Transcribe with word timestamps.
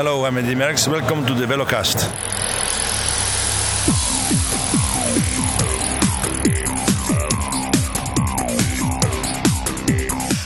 Hello, 0.00 0.24
I'm 0.24 0.38
Eddy 0.38 0.54
Merckx. 0.54 0.86
Welcome 0.86 1.26
to 1.26 1.34
the 1.34 1.44
Velocast. 1.44 2.04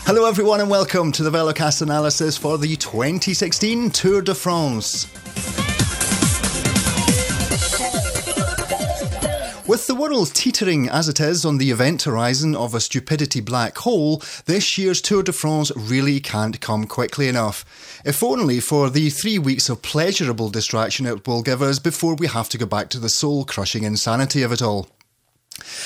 Hello, 0.07 0.25
everyone, 0.25 0.63
and 0.63 0.71
welcome 0.71 1.13
to 1.13 1.23
the 1.23 1.31
Velocast 1.31 1.83
analysis 1.83 2.39
for 2.39 2.57
the 2.57 2.77
2016 2.77 3.91
Tour 3.91 4.23
de 4.23 4.35
France. 4.35 5.05
With 9.65 9.87
the 9.87 9.95
world 9.95 10.35
teetering 10.35 10.89
as 10.89 11.09
it 11.09 11.21
is 11.21 11.45
on 11.45 11.59
the 11.59 11.71
event 11.71 12.03
horizon 12.03 12.57
of 12.57 12.75
a 12.75 12.81
stupidity 12.81 13.41
black 13.41 13.79
hole, 13.79 14.21
this 14.47 14.77
year's 14.77 15.01
Tour 15.01 15.23
de 15.23 15.33
France 15.33 15.71
really 15.77 16.19
can't 16.19 16.61
come 16.61 16.85
quickly 16.85 17.29
enough. 17.29 17.65
If 18.05 18.25
only 18.25 18.59
for 18.59 18.91
the 18.91 19.09
three 19.09 19.39
weeks 19.39 19.69
of 19.69 19.81
pleasurable 19.81 20.51
distraction 20.51 21.07
it 21.07 21.29
will 21.29 21.43
give 21.43 21.63
us 21.63 21.79
before 21.79 22.17
we 22.17 22.27
have 22.27 22.49
to 22.49 22.59
go 22.59 22.67
back 22.67 22.89
to 22.91 22.99
the 22.99 23.09
soul 23.09 23.45
crushing 23.45 23.85
insanity 23.85 24.43
of 24.43 24.51
it 24.51 24.63
all. 24.63 24.89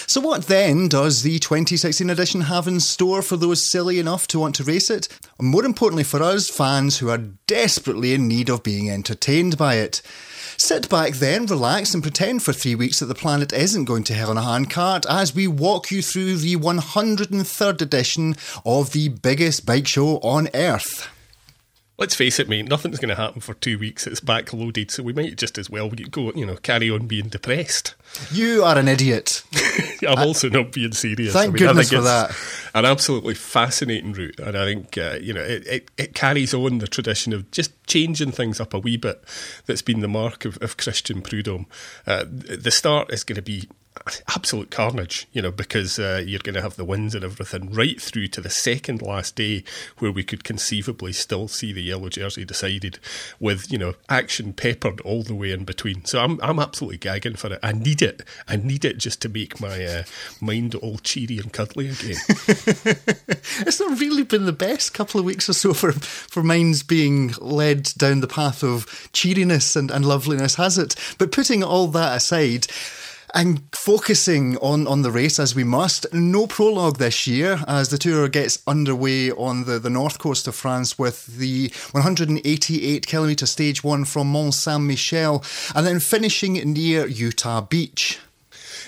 So, 0.07 0.23
what 0.23 0.47
then 0.47 0.89
does 0.89 1.23
the 1.23 1.39
2016 1.39 2.09
edition 2.09 2.43
have 2.43 2.67
in 2.67 2.81
store 2.81 3.21
for 3.21 3.37
those 3.37 3.71
silly 3.71 3.99
enough 3.99 4.27
to 4.29 4.39
want 4.39 4.55
to 4.55 4.65
race 4.65 4.89
it? 4.89 5.09
And 5.39 5.49
more 5.49 5.67
importantly, 5.67 6.05
for 6.05 6.23
us 6.23 6.49
fans 6.49 6.99
who 6.99 7.11
are 7.11 7.19
desperately 7.19 8.15
in 8.15 8.27
need 8.27 8.49
of 8.49 8.63
being 8.63 8.89
entertained 8.89 9.59
by 9.59 9.75
it. 9.75 10.01
Sit 10.59 10.89
back 10.89 11.15
then, 11.15 11.45
relax, 11.45 11.93
and 11.93 12.03
pretend 12.03 12.43
for 12.43 12.55
three 12.55 12.75
weeks 12.75 13.01
that 13.01 13.07
the 13.07 13.15
planet 13.15 13.53
isn't 13.53 13.85
going 13.85 14.05
to 14.05 14.15
hell 14.15 14.31
in 14.31 14.39
a 14.39 14.43
handcart 14.43 15.05
as 15.07 15.35
we 15.35 15.47
walk 15.47 15.91
you 15.91 16.01
through 16.01 16.37
the 16.37 16.57
103rd 16.57 17.83
edition 17.83 18.37
of 18.65 18.93
the 18.93 19.11
biggest 19.11 19.67
bike 19.67 19.87
show 19.87 20.17
on 20.19 20.49
Earth. 20.55 21.09
Let's 21.99 22.15
face 22.15 22.39
it, 22.39 22.47
mate, 22.47 22.69
nothing's 22.69 22.99
going 22.99 23.09
to 23.09 23.15
happen 23.15 23.41
for 23.41 23.55
two 23.55 23.79
weeks. 23.79 24.07
It's 24.07 24.21
backloaded, 24.21 24.91
so 24.91 25.03
we 25.03 25.15
might 25.15 25.39
just 25.39 25.57
as 25.57 25.71
well 25.71 25.89
go, 25.89 26.31
you 26.33 26.45
know, 26.45 26.57
carry 26.57 26.91
on 26.91 27.07
being 27.07 27.29
depressed. 27.29 27.95
You 28.31 28.65
are 28.65 28.77
an 28.77 28.87
idiot. 28.87 29.43
I'm 30.07 30.19
also 30.19 30.51
not 30.51 30.73
being 30.73 30.93
serious. 30.93 31.33
Thank 31.33 31.49
I 31.49 31.53
mean, 31.53 31.57
goodness 31.57 31.91
for 31.91 32.03
that. 32.03 32.37
An 32.75 32.85
absolutely 32.85 33.33
fascinating 33.33 34.13
route, 34.13 34.39
and 34.39 34.59
I 34.59 34.67
think 34.67 34.99
uh, 34.99 35.19
you 35.23 35.33
know 35.33 35.41
it, 35.41 35.67
it, 35.67 35.91
it, 35.97 36.15
carries 36.15 36.53
on 36.53 36.79
the 36.79 36.87
tradition 36.87 37.33
of 37.33 37.51
just 37.51 37.73
changing 37.87 38.33
things 38.33 38.61
up 38.61 38.75
a 38.75 38.79
wee 38.79 38.99
bit. 38.99 39.25
That's 39.65 39.81
been 39.81 40.01
the 40.01 40.09
mark 40.09 40.45
of, 40.45 40.59
of 40.63 40.77
Christian 40.77 41.23
Prudhomme. 41.23 41.67
Uh, 42.07 42.25
the 42.29 42.71
start 42.71 43.11
is 43.11 43.25
going 43.25 43.37
to 43.37 43.43
be 43.43 43.69
absolute 44.29 44.71
carnage, 44.71 45.27
you 45.33 45.43
know, 45.43 45.51
because 45.51 45.99
uh, 45.99 46.23
you're 46.25 46.41
going 46.41 46.55
to 46.55 46.63
have 46.63 46.77
the 46.77 46.85
winds 46.85 47.15
and 47.15 47.25
everything 47.25 47.73
right 47.73 48.01
through 48.01 48.29
to 48.29 48.41
the 48.41 48.51
second 48.51 49.03
last 49.03 49.37
day 49.37 49.65
where 49.99 50.13
we 50.13 50.23
could 50.23 50.45
conceivably 50.45 51.13
still 51.13 51.49
see 51.49 51.73
the 51.73 51.83
yellow 51.83 52.09
jersey 52.09 52.45
decided 52.45 52.99
with, 53.41 53.71
you 53.71 53.79
know, 53.79 53.95
action 54.09 54.53
peppered 54.53 55.01
all 55.01 55.23
the 55.23 55.35
way 55.35 55.51
in 55.51 55.65
between. 55.65 56.05
So 56.05 56.21
I'm, 56.21 56.41
I'm 56.43 56.59
absolutely 56.59 56.99
gagging 56.99 57.37
for 57.37 57.53
it. 57.53 57.61
I 57.63 57.73
need 57.73 58.03
it. 58.03 58.23
I 58.49 58.57
need 58.57 58.85
it 58.85 58.99
just 58.99 59.23
to 59.23 59.29
make 59.29 59.61
my 59.61 59.85
uh, 59.85 60.03
mind 60.41 60.75
all 60.75 60.99
cheery 60.99 61.39
and 61.39 61.53
cuddly 61.53 61.89
again. 61.89 62.17
it's 62.49 63.81
not 63.81 64.01
really 64.01 64.25
been 64.25 64.47
the 64.47 64.53
best 64.53 64.95
couple 64.95 65.19
of 65.19 65.27
weeks 65.27 65.49
or 65.49 65.55
so 65.55 65.75
for, 65.75 65.93
for 65.93 66.43
minds 66.43 66.83
being 66.83 67.33
led 67.41 67.85
down 67.97 68.21
the 68.21 68.27
path 68.27 68.63
of 68.63 69.11
cheeriness 69.13 69.77
and, 69.77 69.91
and 69.91 70.05
loveliness, 70.05 70.57
has 70.57 70.79
it? 70.79 70.95
But 71.19 71.33
putting 71.33 71.63
all 71.63 71.89
that 71.89 72.17
aside, 72.17 72.67
and 73.37 73.63
focusing 73.75 74.57
on, 74.59 74.87
on 74.87 75.03
the 75.03 75.11
race 75.11 75.39
as 75.39 75.55
we 75.55 75.63
must. 75.63 76.07
No 76.13 76.47
prologue 76.47 76.97
this 76.97 77.27
year 77.27 77.63
as 77.69 77.91
the 77.91 77.99
tour 77.99 78.29
gets 78.29 78.63
underway 78.67 79.31
on 79.31 79.65
the, 79.65 79.79
the 79.79 79.91
north 79.91 80.19
coast 80.19 80.49
of 80.49 80.55
France 80.55 80.99
with 80.99 81.27
the 81.27 81.71
188 81.93 83.07
kilometre 83.07 83.47
stage 83.47 83.85
one 83.85 84.07
from 84.07 84.33
Mont 84.33 84.55
Saint 84.55 84.85
Michel 84.85 85.45
and 85.75 85.87
then 85.87 86.01
finishing 86.01 86.55
near 86.55 87.07
Utah 87.07 87.61
Beach. 87.61 88.19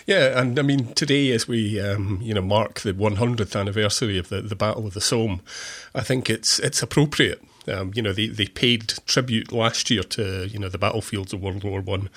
Yeah, 0.07 0.41
and 0.41 0.59
I 0.59 0.63
mean 0.63 0.95
today, 0.95 1.33
as 1.33 1.47
we 1.47 1.79
um, 1.79 2.19
you 2.23 2.33
know 2.33 2.41
mark 2.41 2.81
the 2.81 2.95
100th 2.95 3.55
anniversary 3.55 4.17
of 4.17 4.31
the, 4.31 4.41
the 4.41 4.57
Battle 4.57 4.87
of 4.87 4.95
the 4.95 5.03
Somme, 5.03 5.43
I 5.95 6.01
think 6.01 6.31
it's 6.31 6.59
it's 6.61 6.83
appropriate 6.83 7.43
um, 7.69 7.93
you 7.95 8.03
know, 8.03 8.13
they, 8.13 8.29
they 8.29 8.47
paid 8.47 8.95
tribute 9.07 9.53
last 9.53 9.91
year 9.91 10.03
to 10.03 10.47
you 10.49 10.59
know 10.59 10.69
the 10.69 10.79
battlefields 10.79 11.33
of 11.33 11.43
World 11.43 11.65
War 11.65 11.81
One, 11.81 12.09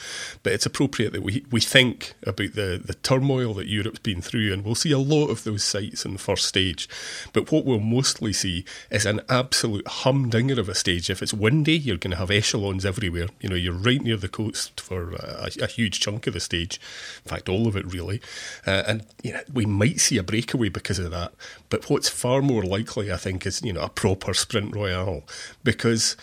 but 0.44 0.54
it's 0.54 0.66
appropriate 0.66 1.14
that 1.14 1.24
we, 1.24 1.46
we 1.52 1.60
think 1.60 2.14
about 2.24 2.54
the, 2.54 2.82
the 2.84 2.96
turmoil 3.04 3.54
that 3.56 3.68
Europe's 3.68 4.00
been 4.00 4.22
through, 4.22 4.54
and 4.54 4.64
we'll 4.64 4.76
see 4.76 4.92
a 4.92 5.00
lot 5.00 5.28
of 5.28 5.44
those 5.44 5.64
sites 5.64 6.06
in 6.06 6.14
the 6.14 6.20
first 6.20 6.46
stage. 6.46 6.88
But 7.34 7.52
what 7.52 7.66
we'll 7.66 7.80
mostly 7.80 8.34
see 8.34 8.66
is 8.90 9.06
an 9.06 9.22
absolute 9.30 9.88
humdinger 9.88 10.60
of 10.60 10.70
a 10.70 10.76
stage. 10.76 11.10
If 11.10 11.22
it's 11.22 11.34
windy, 11.34 11.78
you're 11.78 11.98
going 11.98 12.12
to 12.12 12.18
have 12.18 12.32
echelons 12.32 12.86
everywhere. 12.86 13.28
You 13.40 13.50
know, 13.50 13.56
you're 13.56 13.74
right 13.74 14.02
near 14.02 14.18
the 14.18 14.30
coast 14.30 14.80
for 14.80 15.14
a, 15.14 15.50
a 15.62 15.68
huge 15.68 16.00
chunk 16.00 16.28
of 16.28 16.34
the 16.34 16.40
stage. 16.40 16.80
In 17.26 17.30
fact, 17.30 17.50
all 17.50 17.68
of 17.68 17.76
it 17.76 17.92
really, 17.92 18.22
uh, 18.66 18.84
and 18.88 19.06
you 19.24 19.34
know, 19.34 19.42
we 19.52 19.66
might 19.66 20.00
see 20.00 20.18
a 20.18 20.24
breakaway 20.24 20.70
because 20.70 21.00
of 21.00 21.12
that. 21.12 21.34
But 21.70 21.90
what's 21.90 22.10
far 22.10 22.42
more 22.42 22.64
likely, 22.64 23.12
I 23.12 23.18
think, 23.18 23.46
is 23.46 23.62
you 23.62 23.74
know 23.74 23.82
a 23.82 23.90
proper 23.90 24.34
sprint 24.34 24.76
royale 24.76 25.24
because 25.64 26.16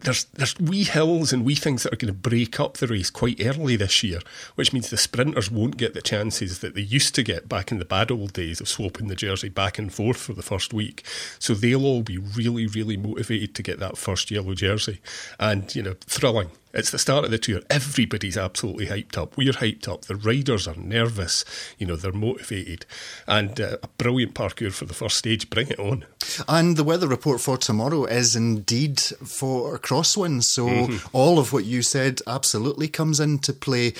there's 0.00 0.24
there's 0.24 0.58
wee 0.58 0.84
hills 0.84 1.32
and 1.32 1.44
wee 1.44 1.54
things 1.54 1.82
that 1.82 1.92
are 1.92 1.96
going 1.96 2.12
to 2.12 2.18
break 2.18 2.60
up 2.60 2.76
the 2.76 2.86
race 2.86 3.10
quite 3.10 3.40
early 3.44 3.76
this 3.76 4.02
year, 4.02 4.20
which 4.54 4.72
means 4.72 4.90
the 4.90 4.96
sprinters 4.96 5.50
won't 5.50 5.76
get 5.76 5.94
the 5.94 6.02
chances 6.02 6.60
that 6.60 6.74
they 6.74 6.80
used 6.80 7.14
to 7.16 7.22
get 7.22 7.48
back 7.48 7.72
in 7.72 7.78
the 7.78 7.84
bad 7.84 8.10
old 8.10 8.32
days 8.32 8.60
of 8.60 8.68
swapping 8.68 9.08
the 9.08 9.16
jersey 9.16 9.48
back 9.48 9.78
and 9.78 9.92
forth 9.92 10.18
for 10.18 10.32
the 10.32 10.42
first 10.42 10.72
week. 10.72 11.04
So 11.38 11.54
they'll 11.54 11.84
all 11.84 12.02
be 12.02 12.18
really, 12.18 12.66
really 12.66 12.96
motivated 12.96 13.54
to 13.56 13.62
get 13.62 13.80
that 13.80 13.98
first 13.98 14.30
yellow 14.30 14.54
jersey, 14.54 15.00
and 15.38 15.74
you 15.74 15.82
know, 15.82 15.96
thrilling. 16.00 16.50
It's 16.74 16.90
the 16.90 16.98
start 16.98 17.24
of 17.24 17.30
the 17.30 17.38
tour. 17.38 17.60
Everybody's 17.70 18.36
absolutely 18.36 18.86
hyped 18.86 19.16
up. 19.16 19.36
We're 19.36 19.52
hyped 19.52 19.88
up. 19.88 20.02
The 20.02 20.16
riders 20.16 20.68
are 20.68 20.76
nervous. 20.76 21.44
You 21.78 21.86
know, 21.86 21.96
they're 21.96 22.12
motivated. 22.12 22.84
And 23.26 23.60
uh, 23.60 23.78
a 23.82 23.88
brilliant 23.98 24.34
parcours 24.34 24.76
for 24.76 24.84
the 24.84 24.94
first 24.94 25.16
stage. 25.16 25.48
Bring 25.48 25.68
it 25.68 25.78
on. 25.78 26.04
And 26.46 26.76
the 26.76 26.84
weather 26.84 27.08
report 27.08 27.40
for 27.40 27.56
tomorrow 27.56 28.04
is 28.04 28.36
indeed 28.36 29.00
for 29.00 29.78
crosswinds. 29.78 30.44
So 30.44 30.66
mm-hmm. 30.66 31.16
all 31.16 31.38
of 31.38 31.52
what 31.52 31.64
you 31.64 31.82
said 31.82 32.20
absolutely 32.26 32.88
comes 32.88 33.18
into 33.18 33.52
play. 33.52 33.94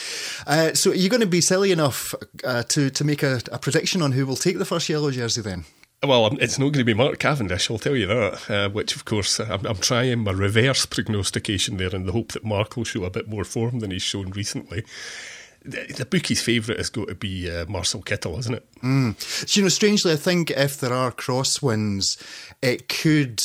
Uh, 0.47 0.75
so 0.75 0.91
are 0.91 0.95
you 0.95 1.09
going 1.09 1.21
to 1.21 1.27
be 1.27 1.41
silly 1.41 1.73
enough 1.73 2.15
uh, 2.45 2.63
to, 2.65 2.91
to 2.91 3.05
make 3.05 3.23
a, 3.23 3.41
a 3.51 3.59
prediction 3.59 4.03
on 4.03 4.13
who 4.13 4.27
will 4.27 4.37
take 4.37 4.59
the 4.59 4.65
first 4.65 4.89
yellow 4.89 5.11
jersey 5.11 5.41
then? 5.41 5.65
Well, 6.03 6.37
it's 6.41 6.59
not 6.59 6.67
going 6.67 6.75
to 6.75 6.85
be 6.85 6.95
Mark 6.95 7.19
Cavendish, 7.19 7.71
I'll 7.71 7.79
tell 7.79 7.97
you 7.97 8.07
that. 8.07 8.51
Uh, 8.51 8.69
which, 8.69 8.95
of 8.95 9.05
course, 9.05 9.41
I'm, 9.41 9.67
I'm, 9.67 9.79
trying 9.79 10.21
my 10.21 10.31
reverse 10.31 10.87
prognostication 10.87 11.77
there 11.77 11.95
in 11.95 12.07
the 12.07 12.13
hope 12.13 12.33
that 12.33 12.45
Mark 12.45 12.77
will 12.77 12.85
show 12.85 13.05
a 13.05 13.11
bit 13.11 13.29
more 13.29 13.45
form 13.45 13.81
than 13.81 13.91
he's 13.91 14.03
shown 14.03 14.31
recently. 14.31 14.85
The, 15.65 15.93
the 15.93 16.07
bookie's 16.07 16.41
favourite 16.41 16.81
is 16.81 16.89
going 16.89 17.09
to 17.09 17.17
be 17.17 17.51
uh, 17.51 17.67
Marcel 17.67 18.03
Kittel, 18.03 18.39
isn't 18.39 18.55
it? 18.55 18.67
Mm. 18.81 19.21
So, 19.21 19.59
you 19.59 19.65
know, 19.65 19.69
strangely, 19.69 20.13
I 20.13 20.17
think 20.17 20.53
if 20.53 20.79
there 20.79 20.93
are 20.93 21.11
crosswinds, 21.11 22.17
it 22.63 22.89
could 22.89 23.43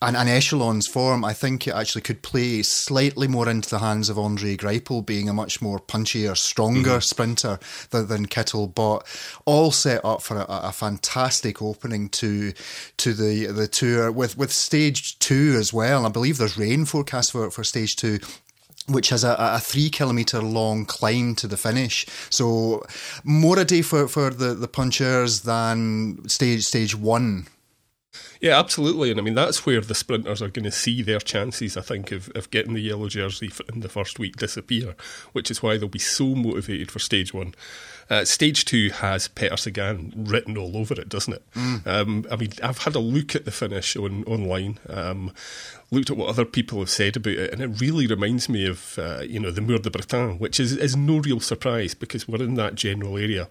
an, 0.00 0.14
an 0.14 0.28
echelons 0.28 0.86
form, 0.86 1.24
I 1.24 1.32
think 1.32 1.66
it 1.66 1.74
actually 1.74 2.02
could 2.02 2.22
play 2.22 2.62
slightly 2.62 3.26
more 3.26 3.48
into 3.48 3.68
the 3.68 3.80
hands 3.80 4.08
of 4.08 4.18
Andre 4.18 4.56
Greipel, 4.56 5.04
being 5.04 5.28
a 5.28 5.32
much 5.32 5.60
more 5.60 5.80
punchier, 5.80 6.36
stronger 6.36 6.90
mm-hmm. 6.90 7.00
sprinter 7.00 7.58
than, 7.90 8.06
than, 8.06 8.26
Kittel, 8.26 8.72
but 8.72 9.06
all 9.44 9.72
set 9.72 10.04
up 10.04 10.22
for 10.22 10.36
a, 10.36 10.46
a, 10.48 10.72
fantastic 10.72 11.60
opening 11.60 12.08
to 12.10 12.52
to 12.98 13.12
the 13.12 13.46
the 13.46 13.66
tour 13.66 14.12
with 14.12 14.38
with 14.38 14.52
stage 14.52 15.18
two 15.18 15.56
as 15.58 15.72
well. 15.72 16.06
I 16.06 16.10
believe 16.10 16.38
there's 16.38 16.58
rain 16.58 16.84
forecast 16.84 17.32
for 17.32 17.50
for 17.50 17.64
stage 17.64 17.96
two 17.96 18.18
which 18.86 19.10
has 19.10 19.22
a, 19.22 19.36
a, 19.38 19.60
three 19.60 19.90
kilometre 19.90 20.40
long 20.40 20.86
climb 20.86 21.34
to 21.34 21.46
the 21.46 21.58
finish. 21.58 22.06
So 22.30 22.86
more 23.22 23.58
a 23.58 23.64
day 23.64 23.82
for, 23.82 24.08
for 24.08 24.30
the, 24.30 24.54
the 24.54 24.66
punchers 24.66 25.42
than 25.42 26.26
stage 26.26 26.64
stage 26.64 26.94
one 26.96 27.48
yeah, 28.40 28.58
absolutely. 28.58 29.10
And 29.10 29.18
I 29.18 29.22
mean, 29.22 29.34
that's 29.34 29.66
where 29.66 29.80
the 29.80 29.94
sprinters 29.94 30.40
are 30.42 30.48
going 30.48 30.64
to 30.64 30.70
see 30.70 31.02
their 31.02 31.18
chances, 31.18 31.76
I 31.76 31.80
think, 31.80 32.12
of, 32.12 32.30
of 32.34 32.50
getting 32.50 32.74
the 32.74 32.80
yellow 32.80 33.08
jersey 33.08 33.50
in 33.72 33.80
the 33.80 33.88
first 33.88 34.18
week 34.18 34.36
disappear, 34.36 34.94
which 35.32 35.50
is 35.50 35.62
why 35.62 35.76
they'll 35.76 35.88
be 35.88 35.98
so 35.98 36.34
motivated 36.34 36.90
for 36.90 36.98
stage 36.98 37.34
one. 37.34 37.54
Uh, 38.10 38.24
stage 38.24 38.64
two 38.64 38.88
has 38.90 39.28
Peter 39.28 39.56
Sagan 39.56 40.12
written 40.16 40.56
all 40.56 40.76
over 40.76 40.94
it, 40.94 41.08
doesn't 41.08 41.34
it? 41.34 41.42
Mm. 41.52 41.86
Um, 41.86 42.26
I 42.30 42.36
mean, 42.36 42.52
I've 42.62 42.78
had 42.78 42.94
a 42.94 43.00
look 43.00 43.34
at 43.34 43.44
the 43.44 43.50
finish 43.50 43.96
on 43.96 44.24
online. 44.24 44.78
Um, 44.88 45.32
looked 45.90 46.10
at 46.10 46.16
what 46.16 46.28
other 46.28 46.44
people 46.44 46.78
have 46.80 46.90
said 46.90 47.16
about 47.16 47.32
it, 47.32 47.52
and 47.52 47.62
it 47.62 47.80
really 47.80 48.06
reminds 48.06 48.48
me 48.48 48.66
of 48.66 48.98
uh, 48.98 49.20
you 49.20 49.40
know 49.40 49.50
the 49.50 49.60
Mur 49.60 49.78
de 49.78 49.90
Bretagne, 49.90 50.38
which 50.38 50.60
is 50.60 50.76
is 50.76 50.96
no 50.96 51.18
real 51.18 51.40
surprise 51.40 51.94
because 51.94 52.28
we're 52.28 52.42
in 52.42 52.54
that 52.54 52.74
general 52.74 53.16
area, 53.16 53.48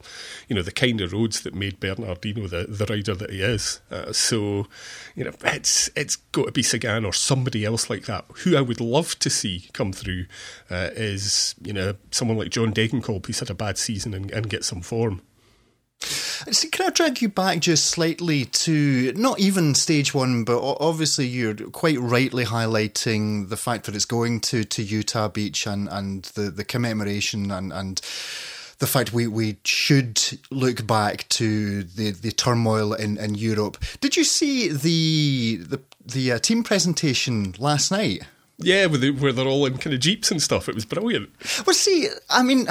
you 0.48 0.56
know 0.56 0.62
the 0.62 0.72
kind 0.72 1.02
of 1.02 1.14
roads 1.14 1.42
that 1.42 1.56
made 1.56 1.80
Bernard 1.80 2.22
Hinault 2.22 2.50
the, 2.50 2.66
the 2.68 2.86
rider 2.86 3.16
that 3.16 3.32
he 3.32 3.42
is. 3.42 3.82
Uh, 3.90 4.12
so 4.12 4.68
you 5.16 5.24
know 5.24 5.34
it's 5.44 5.90
it's 5.96 6.16
got 6.16 6.46
to 6.48 6.52
be 6.52 6.64
Sagan 6.64 7.06
or 7.06 7.14
somebody 7.14 7.66
else 7.66 7.90
like 7.90 8.06
that. 8.06 8.26
Who 8.44 8.56
I 8.56 8.62
would 8.62 8.82
love 8.82 9.18
to 9.20 9.30
see 9.30 9.70
come 9.74 9.92
through 9.92 10.26
uh, 10.70 10.90
is 10.94 11.56
you 11.62 11.74
know 11.74 11.96
someone 12.12 12.38
like 12.38 12.50
John 12.50 12.74
Degenkolb, 12.74 13.26
who's 13.26 13.40
had 13.40 13.50
a 13.50 13.56
bad 13.56 13.78
season 13.78 14.14
and, 14.14 14.32
and 14.32 14.50
get 14.50 14.64
some 14.64 14.82
form. 14.82 15.22
See, 16.52 16.70
can 16.70 16.88
I 16.88 16.90
drag 16.90 17.22
you 17.22 17.30
back 17.30 17.60
just 17.60 17.86
slightly 17.86 18.46
to 18.46 19.14
not 19.14 19.40
even 19.40 19.76
stage 19.76 20.14
one, 20.14 20.44
but 20.44 20.60
obviously 20.62 21.28
you're 21.28 21.56
quite 21.56 22.00
rightly 22.00 22.46
highlighting 22.46 23.50
the 23.50 23.58
fact 23.58 23.86
that 23.86 23.96
it's 23.96 24.06
going 24.06 24.40
to, 24.42 24.64
to 24.64 24.84
Utah 24.84 25.28
Beach 25.28 25.66
and, 25.66 25.88
and 25.90 26.24
the, 26.36 26.50
the 26.50 26.64
commemoration 26.64 27.52
and, 27.52 27.74
and 27.74 28.02
the 28.80 28.88
fact 28.88 29.14
we, 29.14 29.28
we 29.28 29.58
should 29.64 30.22
look 30.52 30.86
back 30.86 31.28
to 31.30 31.84
the, 31.84 32.12
the 32.12 32.32
turmoil 32.32 32.94
in, 32.94 33.18
in 33.18 33.36
Europe. 33.36 33.78
Did 34.02 34.16
you 34.16 34.24
see 34.24 34.70
the 34.70 35.58
the, 35.58 35.82
the 36.06 36.34
uh, 36.34 36.40
team 36.40 36.64
presentation 36.64 37.56
last 37.58 37.92
night? 37.92 38.24
Yeah, 38.60 38.88
where, 38.88 38.98
they, 38.98 39.12
where 39.12 39.32
they're 39.32 39.48
all 39.48 39.66
in 39.66 39.78
kind 39.78 39.94
of 39.94 40.00
jeeps 40.00 40.32
and 40.32 40.42
stuff. 40.42 40.68
It 40.68 40.76
was 40.76 40.86
brilliant. 40.86 41.30
Well, 41.66 41.76
see, 41.76 42.10
I 42.30 42.42
mean, 42.42 42.68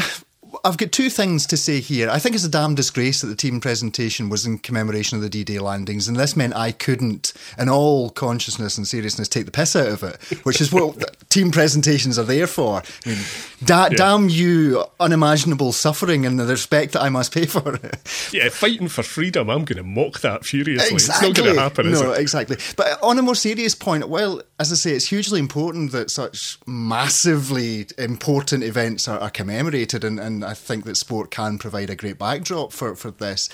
I've 0.65 0.77
got 0.77 0.93
two 0.93 1.11
things 1.11 1.47
to 1.47 1.57
say 1.57 1.81
here. 1.81 2.11
I 2.11 2.19
think 2.19 2.35
it's 2.35 2.45
a 2.45 2.49
damn 2.49 2.75
disgrace 2.75 3.21
that 3.21 3.29
the 3.29 3.37
team 3.37 3.61
presentation 3.61 4.29
was 4.29 4.47
in 4.47 4.59
commemoration 4.59 5.17
of 5.17 5.23
the 5.23 5.29
D-Day 5.29 5.59
landings, 5.59 6.09
and 6.09 6.17
this 6.17 6.37
meant 6.37 6.55
I 6.55 6.73
couldn't, 6.73 7.33
in 7.59 7.69
all 7.69 8.11
consciousness 8.11 8.77
and 8.77 8.87
seriousness, 8.87 9.29
take 9.29 9.47
the 9.47 9.53
piss 9.53 9.77
out 9.77 9.89
of 9.89 10.03
it, 10.03 10.23
which 10.45 10.61
is 10.61 10.73
what 10.73 11.17
team 11.31 11.51
presentations 11.51 12.19
are 12.19 12.25
there 12.25 12.47
for. 12.47 12.83
I 13.05 13.09
mean, 13.09 13.19
da- 13.65 13.89
yeah. 13.91 13.97
damn 13.97 14.29
you, 14.29 14.85
unimaginable 15.01 15.73
suffering 15.73 16.27
and 16.27 16.39
the 16.39 16.47
respect 16.47 16.93
that 16.93 17.03
I 17.03 17.09
must 17.09 17.33
pay 17.33 17.47
for 17.47 17.75
it. 17.75 18.31
Yeah, 18.33 18.49
fighting 18.49 18.89
for 18.89 19.03
freedom, 19.03 19.51
I'm 19.51 19.65
going 19.65 19.79
to 19.79 19.83
mock 19.83 20.21
that 20.21 20.45
furiously. 20.45 20.95
Exactly. 20.95 21.29
It's 21.29 21.37
not 21.39 21.45
going 21.45 21.55
to 21.55 21.61
happen, 21.61 21.91
no, 21.93 22.13
it? 22.13 22.21
exactly. 22.21 22.57
But 22.77 23.03
on 23.03 23.19
a 23.19 23.23
more 23.23 23.35
serious 23.35 23.75
point, 23.75 24.09
well, 24.09 24.43
as 24.59 24.73
I 24.73 24.75
say, 24.77 24.93
it's 24.93 25.09
hugely 25.09 25.39
important 25.39 25.93
that 25.93 26.11
such 26.11 26.59
massively 26.67 27.87
important 27.99 28.63
events 28.65 29.07
are, 29.07 29.19
are 29.19 29.31
commemorated, 29.31 30.03
and, 30.03 30.19
and 30.19 30.43
I 30.45 30.55
think 30.55 30.85
that 30.87 30.97
sport 30.97 31.31
can 31.31 31.59
provide 31.59 31.91
a 31.91 31.97
great 31.97 32.19
backdrop 32.19 32.73
for, 32.73 32.97
for 32.97 33.11
this. 33.11 33.51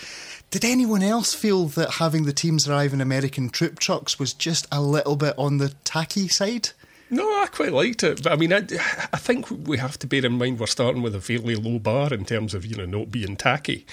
Did 0.50 0.64
anyone 0.64 1.02
else 1.02 1.34
feel 1.34 1.66
that 1.69 1.94
having 1.94 2.25
the 2.25 2.32
teams 2.32 2.69
arrive 2.69 2.93
in 2.93 3.00
American 3.00 3.50
troop 3.50 3.81
trucks 3.81 4.19
was 4.19 4.32
just 4.32 4.69
a 4.70 4.81
little 4.81 5.16
bit 5.16 5.34
on 5.37 5.58
the 5.58 5.70
tacky 5.82 6.28
side? 6.28 6.70
No, 7.12 7.24
I 7.24 7.46
quite 7.52 7.74
liked 7.74 8.02
it. 8.04 8.22
But 8.22 8.32
I 8.32 8.36
mean, 8.36 8.54
I, 8.54 8.64
I 9.12 9.18
think 9.18 9.46
we 9.50 9.76
have 9.76 9.98
to 9.98 10.06
bear 10.06 10.24
in 10.24 10.38
mind 10.38 10.58
we're 10.58 10.66
starting 10.66 11.02
with 11.02 11.14
a 11.14 11.20
fairly 11.20 11.54
low 11.54 11.78
bar 11.78 12.10
in 12.10 12.24
terms 12.24 12.54
of, 12.54 12.64
you 12.64 12.74
know, 12.74 12.86
not 12.86 13.10
being 13.10 13.36
tacky. 13.36 13.84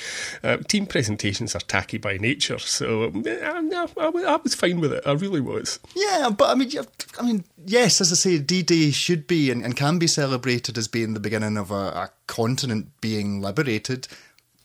Uh, 0.42 0.56
team 0.58 0.86
presentations 0.86 1.54
are 1.54 1.60
tacky 1.60 1.98
by 1.98 2.18
nature. 2.18 2.58
So 2.60 3.12
I, 3.14 3.62
I, 3.98 3.98
I, 3.98 4.36
was 4.38 4.56
fine 4.56 4.80
with 4.80 4.94
it. 4.94 5.04
I 5.06 5.12
really 5.12 5.42
was. 5.42 5.80
Yeah, 5.94 6.30
but 6.30 6.50
I 6.50 6.56
mean, 6.56 6.72
I 7.20 7.22
mean, 7.24 7.44
yes, 7.66 8.00
as 8.00 8.14
I 8.14 8.16
say, 8.16 8.38
D 8.38 8.64
Day 8.64 8.92
should 8.92 9.28
be 9.28 9.52
and, 9.52 9.66
and, 9.66 9.76
can 9.76 10.00
be 10.00 10.08
celebrated 10.08 10.78
as 10.78 10.88
being 10.88 11.14
the 11.14 11.20
beginning 11.20 11.58
of 11.58 11.72
a, 11.72 11.74
a 11.74 12.12
continent 12.28 12.88
being 13.02 13.42
liberated. 13.42 14.08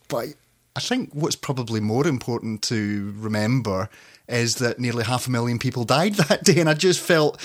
But 0.06 0.28
I 0.76 0.80
think 0.80 1.10
what's 1.12 1.34
probably 1.34 1.80
more 1.80 2.06
important 2.06 2.62
to 2.62 3.14
remember 3.16 3.90
is 4.28 4.56
that 4.56 4.78
nearly 4.78 5.04
half 5.04 5.26
a 5.26 5.30
million 5.30 5.58
people 5.58 5.84
died 5.84 6.14
that 6.28 6.44
day. 6.44 6.60
And 6.60 6.68
I 6.68 6.74
just 6.74 7.00
felt 7.00 7.40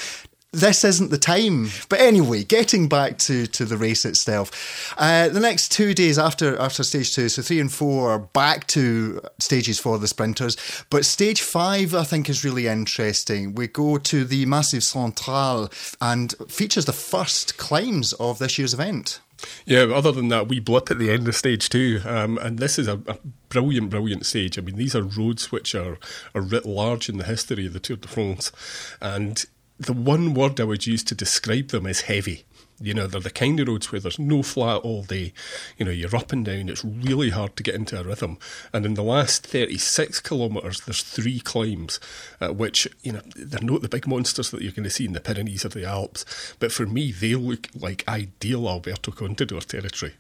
this 0.52 0.84
isn't 0.84 1.12
the 1.12 1.18
time. 1.18 1.70
But 1.90 2.00
anyway, 2.00 2.44
getting 2.44 2.90
back 2.90 3.18
to, 3.20 3.46
to 3.48 3.66
the 3.66 3.78
race 3.78 4.06
itself, 4.06 4.94
uh, 4.98 5.30
the 5.30 5.40
next 5.40 5.72
two 5.72 5.94
days 5.94 6.18
after 6.18 6.60
after 6.60 6.84
stage 6.84 7.14
two, 7.14 7.30
so 7.30 7.42
three 7.42 7.60
and 7.60 7.72
four 7.72 8.12
are 8.12 8.20
back 8.20 8.68
to 8.68 9.22
stages 9.40 9.80
for 9.80 9.98
the 10.00 10.08
sprinters. 10.08 10.58
But 10.90 11.06
stage 11.06 11.42
five, 11.42 11.94
I 11.94 12.04
think, 12.04 12.30
is 12.30 12.44
really 12.44 12.68
interesting. 12.68 13.56
We 13.56 13.68
go 13.68 13.98
to 13.98 14.26
the 14.26 14.46
Massif 14.46 14.84
Central 14.84 15.70
and 16.02 16.34
features 16.48 16.86
the 16.86 16.94
first 16.94 17.58
climbs 17.58 18.14
of 18.14 18.40
this 18.40 18.58
year's 18.58 18.74
event. 18.74 19.20
Yeah, 19.66 19.84
other 19.84 20.12
than 20.12 20.28
that, 20.30 20.50
we 20.50 20.60
blip 20.60 20.92
at 20.92 21.00
the 21.00 21.12
end 21.12 21.28
of 21.28 21.36
stage 21.36 21.70
two, 21.70 22.02
um, 22.04 22.38
and 22.40 22.60
this 22.60 22.78
is 22.78 22.90
a, 22.90 23.00
a, 23.08 23.18
brilliant, 23.48 23.90
brilliant 23.90 24.26
stage. 24.26 24.58
I 24.58 24.62
mean, 24.62 24.76
these 24.76 24.96
are 24.96 25.02
roads 25.02 25.50
which 25.50 25.74
are, 25.74 25.98
are 26.36 26.42
writ 26.42 26.66
large 26.66 27.08
in 27.08 27.18
the 27.18 27.24
history 27.24 27.66
of 27.66 27.72
the 27.72 27.80
Tour 27.80 27.96
de 27.96 28.08
France, 28.10 28.52
and 29.00 29.46
the 29.80 29.94
one 29.94 30.34
word 30.34 30.60
I 30.60 30.66
would 30.66 30.86
use 30.86 31.04
to 31.06 31.16
describe 31.16 31.70
them 31.70 31.86
is 31.86 32.02
heavy. 32.02 32.44
You 32.82 32.94
know, 32.94 33.08
they're 33.08 33.20
the 33.20 33.30
kind 33.30 33.60
of 33.60 33.68
roads 33.68 33.92
where 33.92 34.00
there's 34.00 34.20
no 34.20 34.42
flat 34.42 34.78
all 34.78 35.04
day. 35.04 35.34
You 35.78 35.86
know, 35.86 35.92
you're 35.92 36.16
up 36.16 36.32
and 36.32 36.46
down. 36.46 36.70
It's 36.70 36.84
really 36.84 37.30
hard 37.30 37.58
to 37.58 37.64
get 37.64 37.76
into 37.76 38.00
a 38.00 38.04
rhythm. 38.04 38.38
And 38.72 38.86
in 38.86 38.94
the 38.94 39.04
last 39.04 39.46
36 39.46 40.22
kilometres, 40.22 40.82
there's 40.82 41.02
three 41.02 41.42
climbs, 41.42 42.00
uh, 42.40 42.50
which, 42.50 42.88
you 43.02 43.12
know, 43.12 43.22
they're 43.36 43.62
not 43.62 43.82
the 43.82 43.90
big 43.90 44.08
monsters 44.08 44.52
that 44.52 44.62
you're 44.62 44.72
going 44.72 44.86
to 44.86 44.90
see 44.90 45.06
in 45.06 45.14
the 45.14 45.20
Pyrenees 45.20 45.66
or 45.66 45.70
the 45.70 45.86
Alps. 45.86 46.56
But 46.60 46.72
for 46.72 46.86
me, 46.86 47.12
they 47.12 47.36
look 47.36 47.68
like 47.76 48.08
ideal 48.08 48.68
Alberto 48.70 49.12
Contador 49.12 49.66
territory. 49.66 50.14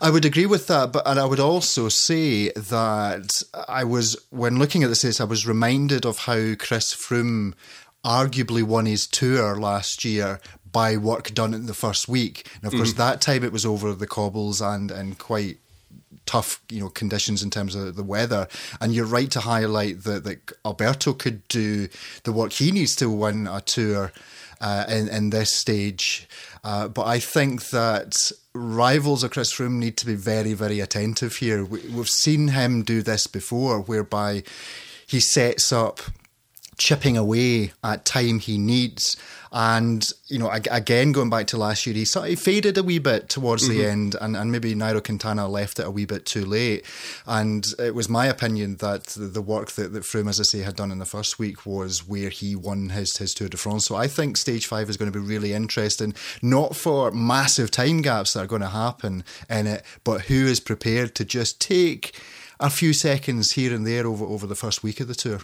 I 0.00 0.08
would 0.08 0.24
agree 0.24 0.46
with 0.46 0.66
that, 0.68 0.92
but 0.92 1.06
and 1.06 1.20
I 1.20 1.26
would 1.26 1.40
also 1.40 1.90
say 1.90 2.50
that 2.52 3.42
I 3.68 3.84
was 3.84 4.16
when 4.30 4.58
looking 4.58 4.82
at 4.82 4.88
this, 4.88 5.20
I 5.20 5.24
was 5.24 5.46
reminded 5.46 6.06
of 6.06 6.20
how 6.20 6.54
Chris 6.58 6.94
Froome 6.94 7.52
arguably 8.04 8.62
won 8.62 8.86
his 8.86 9.06
tour 9.06 9.56
last 9.56 10.04
year 10.04 10.40
by 10.70 10.96
work 10.96 11.34
done 11.34 11.54
in 11.54 11.66
the 11.66 11.74
first 11.74 12.08
week. 12.08 12.48
And 12.56 12.72
of 12.72 12.76
course, 12.78 12.94
that 12.94 13.20
time 13.20 13.44
it 13.44 13.52
was 13.52 13.66
over 13.66 13.92
the 13.94 14.06
cobbles 14.06 14.60
and 14.60 14.90
and 14.90 15.18
quite 15.18 15.58
tough, 16.24 16.60
you 16.70 16.80
know, 16.80 16.88
conditions 16.88 17.42
in 17.42 17.50
terms 17.50 17.74
of 17.74 17.96
the 17.96 18.02
weather. 18.02 18.48
And 18.80 18.94
you're 18.94 19.04
right 19.04 19.30
to 19.32 19.40
highlight 19.40 20.04
that, 20.04 20.24
that 20.24 20.52
Alberto 20.64 21.12
could 21.12 21.46
do 21.48 21.88
the 22.24 22.32
work 22.32 22.52
he 22.52 22.70
needs 22.70 22.96
to 22.96 23.10
win 23.10 23.46
a 23.46 23.60
tour 23.60 24.12
uh, 24.60 24.84
in 24.88 25.08
in 25.08 25.30
this 25.30 25.52
stage. 25.52 26.28
Uh, 26.64 26.88
but 26.88 27.06
I 27.06 27.18
think 27.18 27.70
that 27.70 28.30
rivals 28.54 29.24
of 29.24 29.32
Chris 29.32 29.52
Froome 29.52 29.78
need 29.78 29.96
to 29.98 30.06
be 30.06 30.14
very, 30.14 30.54
very 30.54 30.80
attentive 30.80 31.36
here. 31.36 31.64
We, 31.64 31.80
we've 31.88 32.08
seen 32.08 32.48
him 32.48 32.82
do 32.82 33.02
this 33.02 33.26
before, 33.26 33.80
whereby 33.80 34.44
he 35.06 35.20
sets 35.20 35.72
up 35.72 36.00
chipping 36.78 37.16
away 37.16 37.72
at 37.84 38.04
time 38.04 38.38
he 38.38 38.58
needs. 38.58 39.16
And, 39.54 40.10
you 40.28 40.38
know, 40.38 40.50
again, 40.50 41.12
going 41.12 41.28
back 41.28 41.46
to 41.48 41.58
last 41.58 41.84
year, 41.84 41.94
he 41.94 42.06
sort 42.06 42.30
of 42.30 42.38
faded 42.40 42.78
a 42.78 42.82
wee 42.82 42.98
bit 42.98 43.28
towards 43.28 43.68
mm-hmm. 43.68 43.78
the 43.78 43.86
end, 43.86 44.16
and, 44.18 44.34
and 44.34 44.50
maybe 44.50 44.74
Nairo 44.74 45.04
Quintana 45.04 45.46
left 45.46 45.78
it 45.78 45.86
a 45.86 45.90
wee 45.90 46.06
bit 46.06 46.24
too 46.24 46.46
late. 46.46 46.86
And 47.26 47.66
it 47.78 47.94
was 47.94 48.08
my 48.08 48.26
opinion 48.26 48.76
that 48.76 49.14
the 49.14 49.42
work 49.42 49.72
that, 49.72 49.92
that 49.92 50.04
Froome, 50.04 50.30
as 50.30 50.40
I 50.40 50.44
say, 50.44 50.60
had 50.60 50.76
done 50.76 50.90
in 50.90 51.00
the 51.00 51.04
first 51.04 51.38
week 51.38 51.66
was 51.66 52.08
where 52.08 52.30
he 52.30 52.56
won 52.56 52.88
his, 52.88 53.18
his 53.18 53.34
Tour 53.34 53.48
de 53.48 53.58
France. 53.58 53.84
So 53.84 53.94
I 53.94 54.08
think 54.08 54.38
stage 54.38 54.66
five 54.66 54.88
is 54.88 54.96
going 54.96 55.12
to 55.12 55.18
be 55.18 55.24
really 55.24 55.52
interesting, 55.52 56.14
not 56.40 56.74
for 56.74 57.10
massive 57.10 57.70
time 57.70 58.00
gaps 58.00 58.32
that 58.32 58.44
are 58.44 58.46
going 58.46 58.62
to 58.62 58.68
happen 58.68 59.22
in 59.50 59.66
it, 59.66 59.84
but 60.02 60.22
who 60.22 60.46
is 60.46 60.60
prepared 60.60 61.14
to 61.16 61.26
just 61.26 61.60
take 61.60 62.18
a 62.58 62.70
few 62.70 62.94
seconds 62.94 63.52
here 63.52 63.74
and 63.74 63.86
there 63.86 64.06
over, 64.06 64.24
over 64.24 64.46
the 64.46 64.54
first 64.54 64.82
week 64.82 64.98
of 65.00 65.08
the 65.08 65.14
tour. 65.14 65.40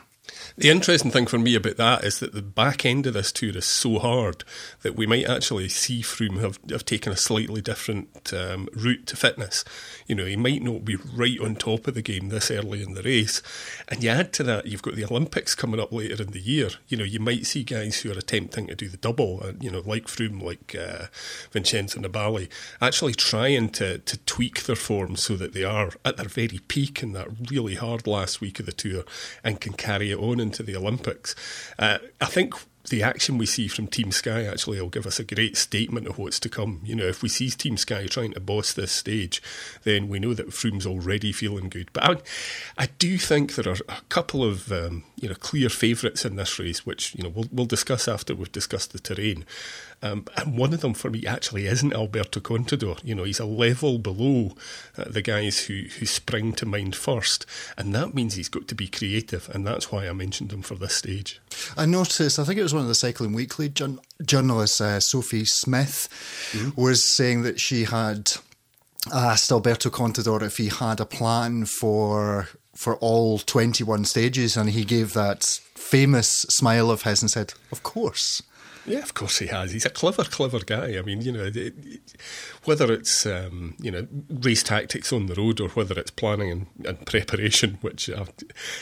The 0.56 0.70
interesting 0.70 1.10
thing 1.10 1.26
for 1.26 1.38
me 1.38 1.54
about 1.54 1.76
that 1.76 2.04
is 2.04 2.18
that 2.18 2.32
the 2.32 2.42
back 2.42 2.84
end 2.84 3.06
of 3.06 3.14
this 3.14 3.30
tour 3.32 3.56
is 3.56 3.64
so 3.64 3.98
hard 3.98 4.44
that 4.82 4.96
we 4.96 5.06
might 5.06 5.28
actually 5.28 5.68
see 5.68 6.02
Froome 6.02 6.40
have, 6.40 6.58
have 6.70 6.84
taken 6.84 7.12
a 7.12 7.16
slightly 7.16 7.60
different 7.60 8.32
um, 8.34 8.68
route 8.74 9.06
to 9.06 9.16
fitness. 9.16 9.64
You 10.06 10.14
know, 10.14 10.24
he 10.24 10.36
might 10.36 10.62
not 10.62 10.84
be 10.84 10.96
right 10.96 11.38
on 11.40 11.56
top 11.56 11.86
of 11.86 11.94
the 11.94 12.02
game 12.02 12.28
this 12.28 12.50
early 12.50 12.82
in 12.82 12.94
the 12.94 13.02
race. 13.02 13.42
And 13.88 14.02
you 14.02 14.10
add 14.10 14.32
to 14.34 14.42
that, 14.44 14.66
you've 14.66 14.82
got 14.82 14.96
the 14.96 15.04
Olympics 15.04 15.54
coming 15.54 15.80
up 15.80 15.92
later 15.92 16.22
in 16.22 16.32
the 16.32 16.40
year. 16.40 16.70
You 16.88 16.96
know, 16.96 17.04
you 17.04 17.20
might 17.20 17.46
see 17.46 17.62
guys 17.62 18.00
who 18.00 18.10
are 18.10 18.18
attempting 18.18 18.66
to 18.66 18.74
do 18.74 18.88
the 18.88 18.96
double, 18.96 19.40
uh, 19.42 19.52
you 19.60 19.70
know, 19.70 19.82
like 19.86 20.06
Froome, 20.06 20.42
like 20.42 20.74
uh, 20.74 21.06
Vincenzo 21.52 22.00
Nibali, 22.00 22.48
actually 22.80 23.14
trying 23.14 23.68
to, 23.70 23.98
to 23.98 24.18
tweak 24.18 24.64
their 24.64 24.76
form 24.76 25.16
so 25.16 25.36
that 25.36 25.52
they 25.52 25.64
are 25.64 25.90
at 26.04 26.16
their 26.16 26.28
very 26.28 26.60
peak 26.68 27.02
in 27.02 27.12
that 27.12 27.28
really 27.50 27.76
hard 27.76 28.06
last 28.06 28.40
week 28.40 28.58
of 28.60 28.66
the 28.66 28.72
tour 28.72 29.04
and 29.44 29.60
can 29.60 29.72
carry 29.72 30.10
it 30.10 30.17
on 30.18 30.40
into 30.40 30.62
the 30.62 30.76
Olympics. 30.76 31.34
Uh, 31.78 31.98
I 32.20 32.26
think 32.26 32.54
the 32.88 33.02
action 33.02 33.38
we 33.38 33.46
see 33.46 33.68
from 33.68 33.86
Team 33.86 34.10
Sky 34.12 34.44
actually 34.44 34.80
will 34.80 34.88
give 34.88 35.06
us 35.06 35.18
a 35.18 35.24
great 35.24 35.56
statement 35.56 36.06
of 36.06 36.18
what's 36.18 36.40
to 36.40 36.48
come. 36.48 36.80
You 36.84 36.94
know, 36.96 37.06
if 37.06 37.22
we 37.22 37.28
see 37.28 37.50
Team 37.50 37.76
Sky 37.76 38.06
trying 38.06 38.32
to 38.32 38.40
boss 38.40 38.72
this 38.72 38.92
stage, 38.92 39.42
then 39.84 40.08
we 40.08 40.18
know 40.18 40.34
that 40.34 40.48
Froome's 40.48 40.86
already 40.86 41.32
feeling 41.32 41.68
good. 41.68 41.90
But 41.92 42.04
I, 42.04 42.82
I 42.84 42.88
do 42.98 43.18
think 43.18 43.54
there 43.54 43.72
are 43.72 43.76
a 43.88 44.00
couple 44.08 44.44
of 44.44 44.72
um, 44.72 45.04
you 45.16 45.28
know 45.28 45.34
clear 45.34 45.68
favourites 45.68 46.24
in 46.24 46.36
this 46.36 46.58
race, 46.58 46.86
which 46.86 47.14
you 47.14 47.22
know 47.22 47.30
we'll, 47.30 47.48
we'll 47.52 47.66
discuss 47.66 48.08
after 48.08 48.34
we've 48.34 48.52
discussed 48.52 48.92
the 48.92 48.98
terrain. 48.98 49.44
Um, 50.02 50.26
and 50.36 50.56
one 50.56 50.72
of 50.72 50.80
them 50.80 50.94
for 50.94 51.10
me 51.10 51.26
actually 51.26 51.66
isn't 51.66 51.92
Alberto 51.92 52.40
Contador. 52.40 53.00
You 53.02 53.14
know, 53.14 53.24
he's 53.24 53.40
a 53.40 53.44
level 53.44 53.98
below 53.98 54.52
uh, 54.96 55.04
the 55.06 55.22
guys 55.22 55.66
who, 55.66 55.84
who 55.98 56.06
spring 56.06 56.52
to 56.54 56.66
mind 56.66 56.94
first. 56.94 57.46
And 57.76 57.94
that 57.94 58.14
means 58.14 58.34
he's 58.34 58.48
got 58.48 58.68
to 58.68 58.74
be 58.74 58.86
creative. 58.86 59.48
And 59.52 59.66
that's 59.66 59.90
why 59.90 60.08
I 60.08 60.12
mentioned 60.12 60.52
him 60.52 60.62
for 60.62 60.76
this 60.76 60.94
stage. 60.94 61.40
I 61.76 61.86
noticed, 61.86 62.38
I 62.38 62.44
think 62.44 62.58
it 62.58 62.62
was 62.62 62.74
one 62.74 62.82
of 62.82 62.88
the 62.88 62.94
Cycling 62.94 63.32
Weekly 63.32 63.72
journalists, 64.24 64.80
uh, 64.80 65.00
Sophie 65.00 65.44
Smith, 65.44 66.08
mm-hmm. 66.52 66.80
was 66.80 67.04
saying 67.04 67.42
that 67.42 67.58
she 67.58 67.84
had 67.84 68.32
asked 69.12 69.50
Alberto 69.50 69.90
Contador 69.90 70.42
if 70.42 70.56
he 70.56 70.68
had 70.68 71.00
a 71.00 71.06
plan 71.06 71.64
for 71.64 72.48
for 72.74 72.96
all 72.98 73.38
21 73.38 74.04
stages 74.04 74.56
and 74.56 74.70
he 74.70 74.84
gave 74.84 75.12
that 75.12 75.42
famous 75.74 76.28
smile 76.48 76.90
of 76.90 77.02
his 77.02 77.22
and 77.22 77.30
said 77.30 77.54
of 77.72 77.82
course 77.82 78.42
yeah, 78.88 79.00
of 79.00 79.14
course 79.14 79.38
he 79.38 79.46
has. 79.46 79.72
He's 79.72 79.86
a 79.86 79.90
clever, 79.90 80.24
clever 80.24 80.60
guy. 80.60 80.98
I 80.98 81.02
mean, 81.02 81.22
you 81.22 81.32
know, 81.32 81.44
it, 81.44 81.56
it, 81.56 81.74
whether 82.68 82.92
it's 82.92 83.26
um, 83.26 83.74
you 83.80 83.90
know 83.90 84.06
race 84.28 84.62
tactics 84.62 85.12
on 85.12 85.26
the 85.26 85.34
road 85.34 85.60
or 85.60 85.70
whether 85.70 85.98
it's 85.98 86.10
planning 86.10 86.50
and, 86.50 86.66
and 86.86 87.06
preparation, 87.06 87.78
which 87.80 88.08
uh, 88.10 88.26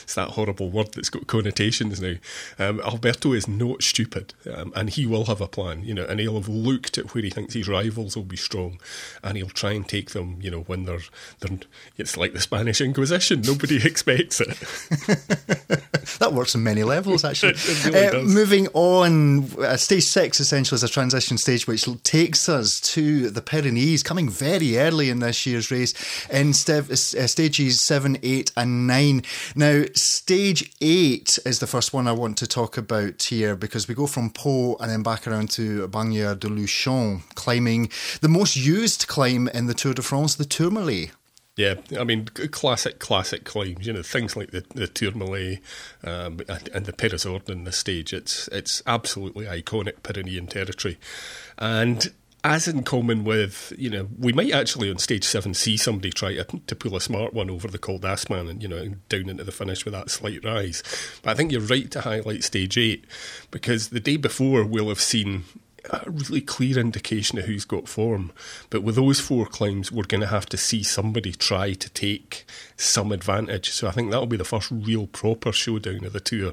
it's 0.03 0.15
that 0.15 0.31
horrible 0.31 0.69
word 0.71 0.93
that's 0.93 1.09
got 1.09 1.27
connotations 1.27 2.01
now. 2.01 2.17
Um, 2.59 2.81
Alberto 2.81 3.33
is 3.33 3.49
not 3.49 3.83
stupid, 3.83 4.35
um, 4.53 4.73
and 4.75 4.91
he 4.91 5.07
will 5.07 5.27
have 5.27 5.41
a 5.41 5.49
plan. 5.49 5.85
You 5.85 5.95
know, 5.95 6.05
and 6.05 6.21
he'll 6.21 6.35
have 6.35 6.49
looked 6.49 6.99
at 6.99 7.15
where 7.15 7.23
he 7.23 7.31
thinks 7.31 7.55
his 7.55 7.69
rivals 7.69 8.17
will 8.17 8.25
be 8.25 8.37
strong, 8.37 8.81
and 9.23 9.37
he'll 9.37 9.49
try 9.49 9.73
and 9.73 9.89
take 9.89 10.11
them. 10.11 10.39
You 10.43 10.51
know, 10.51 10.61
when 10.63 10.85
they're 10.85 10.99
they're 11.41 11.59
it's 11.97 12.17
like 12.17 12.33
the 12.33 12.41
Spanish 12.41 12.81
Inquisition. 12.81 13.43
Nobody 13.43 13.77
expects 13.87 14.41
it. 14.41 14.49
that 16.19 16.33
works 16.33 16.55
on 16.55 16.63
many 16.63 16.83
levels, 16.83 17.25
actually. 17.25 17.55
really 17.85 18.07
uh, 18.07 18.23
moving 18.23 18.69
on, 18.75 19.45
uh, 19.61 19.77
stage 19.77 20.05
six 20.05 20.41
essentially 20.41 20.77
is 20.77 20.83
a 20.83 20.89
transition 20.89 21.39
stage 21.39 21.67
which 21.67 21.87
takes 22.03 22.49
us 22.49 22.81
to 22.81 23.31
the 23.31 23.41
Pyrenees, 23.41 23.76
coming 24.03 24.29
very 24.29 24.79
early 24.79 25.11
in 25.11 25.21
this 25.21 25.47
year's 25.47 25.71
race 25.71 25.95
in 26.31 26.51
uh, 26.51 27.27
stages 27.27 27.85
seven, 27.85 28.19
eight, 28.23 28.53
and 28.57 28.87
nine. 28.87 29.23
Now, 29.55 29.85
stage 29.95 30.73
eight 30.81 31.39
is 31.45 31.59
the 31.59 31.67
first 31.67 31.93
one 31.93 32.09
I 32.09 32.13
want 32.13 32.39
to 32.39 32.47
talk 32.47 32.77
about 32.77 33.23
here 33.23 33.57
because 33.57 33.89
we 33.89 33.95
go 33.95 34.07
from 34.07 34.31
Pau 34.31 34.77
and 34.81 34.91
then 34.91 35.03
back 35.03 35.27
around 35.27 35.51
to 35.51 35.89
Bagnères 35.89 36.39
de 36.39 36.49
Luchon, 36.49 37.23
climbing 37.35 37.91
the 38.21 38.29
most 38.29 38.57
used 38.57 39.07
climb 39.09 39.49
in 39.49 39.67
the 39.67 39.75
Tour 39.75 39.95
de 39.95 40.03
France, 40.03 40.35
the 40.35 40.45
Tourmalet. 40.45 41.11
Yeah, 41.57 41.77
I 41.99 42.05
mean, 42.05 42.27
classic, 42.27 42.99
classic 42.99 43.45
climbs. 43.45 43.87
You 43.87 43.95
know, 43.95 44.03
things 44.03 44.37
like 44.37 44.51
the 44.51 44.63
the 44.75 44.87
Tourmalet 44.87 45.61
um, 46.05 46.41
and, 46.49 46.69
and 46.69 46.85
the 46.85 46.93
Peyresourde 46.93 47.49
in 47.49 47.65
this 47.65 47.79
stage. 47.79 48.13
It's 48.13 48.47
it's 48.49 48.83
absolutely 48.87 49.47
iconic 49.47 50.03
Pyrenean 50.03 50.49
territory, 50.49 50.99
and 51.57 52.13
as 52.47 52.69
in 52.69 52.85
common 52.85 53.25
with, 53.25 53.73
you 53.77 53.91
know, 53.91 54.09
we 54.19 54.33
might 54.33 54.53
actually 54.53 54.89
on 54.89 54.99
stage 54.99 55.25
seven 55.25 55.53
see 55.53 55.77
somebody 55.77 56.11
try 56.11 56.37
to, 56.37 56.45
to 56.45 56.77
pull 56.77 56.95
a 56.95 57.01
smart 57.01 57.35
one 57.35 57.51
over 57.51 57.67
the 57.67 57.79
Col 57.79 57.99
man 57.99 58.47
and, 58.47 58.63
you 58.63 58.69
know, 58.69 58.95
down 59.09 59.29
into 59.29 59.43
the 59.43 59.51
finish 59.51 59.85
with 59.85 59.93
that 59.93 60.11
slight 60.11 60.45
rise. 60.45 60.83
But 61.23 61.31
I 61.31 61.35
think 61.35 61.51
you're 61.51 61.61
right 61.61 61.91
to 61.91 62.03
highlight 62.03 62.45
stage 62.45 62.79
eight 62.79 63.05
because 63.51 63.89
the 63.89 63.99
day 63.99 64.17
before 64.17 64.65
we'll 64.65 64.89
have 64.91 65.01
seen 65.01 65.43
a 65.91 66.11
really 66.11 66.41
clear 66.41 66.79
indication 66.79 67.39
of 67.39 67.45
who's 67.45 67.65
got 67.65 67.89
form. 67.89 68.33
But 68.71 68.83
with 68.83 68.97
those 68.97 69.21
four 69.21 69.47
climbs, 69.47 69.93
we're 69.93 70.05
going 70.05 70.21
to 70.21 70.27
have 70.27 70.47
to 70.47 70.57
see 70.57 70.83
somebody 70.83 71.33
try 71.33 71.73
to 71.75 71.91
take 71.91 72.45
some 72.77 73.13
advantage. 73.13 73.71
So 73.71 73.89
I 73.89 73.91
think 73.91 74.11
that'll 74.11 74.27
be 74.27 74.37
the 74.37 74.45
first 74.45 74.71
real 74.71 75.07
proper 75.07 75.53
showdown 75.53 76.05
of 76.05 76.13
the 76.13 76.21
tour, 76.21 76.53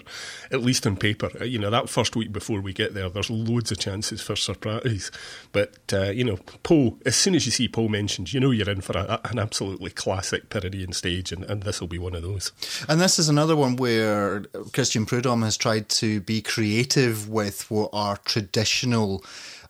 at 0.52 0.62
least 0.62 0.88
on 0.88 0.96
paper. 0.98 1.30
Uh, 1.40 1.46
you 1.46 1.60
know, 1.60 1.70
that 1.70 1.90
first 1.90 2.16
week 2.16 2.32
before 2.32 2.62
we 2.62 2.74
get 2.74 2.94
there, 2.94 3.10
there's 3.10 3.30
loads 3.30 3.72
of 3.72 3.80
chances 3.80 4.22
for 4.22 4.36
surprise. 4.36 5.12
But, 5.52 5.78
uh, 5.92 6.12
you 6.12 6.24
know, 6.24 6.38
Pau, 6.64 6.98
as 7.06 7.16
soon 7.16 7.36
as 7.36 7.46
you 7.46 7.52
see 7.52 7.68
Pau 7.68 7.88
mentioned, 7.88 8.34
you 8.34 8.40
know 8.40 8.52
you're 8.52 8.70
in 8.70 8.82
for 8.82 8.98
a, 8.98 9.20
an 9.26 9.40
absolutely 9.40 9.90
classic 9.92 10.50
Pyrenean 10.50 10.94
stage, 10.94 11.32
and, 11.32 11.44
and 11.46 11.64
this 11.64 11.82
will 11.82 11.88
be 11.88 11.98
one 11.98 12.16
of 12.16 12.22
those. 12.22 12.52
And 12.88 13.02
this 13.02 13.20
is 13.20 13.30
another 13.30 13.56
one 13.56 13.76
where 13.76 14.42
Christian 14.74 15.06
Prudhomme 15.06 15.44
has 15.44 15.58
tried 15.58 15.90
to 15.90 16.22
be 16.22 16.42
creative 16.42 17.30
with 17.30 17.70
what 17.70 17.90
are 17.94 18.18
traditional 18.18 19.23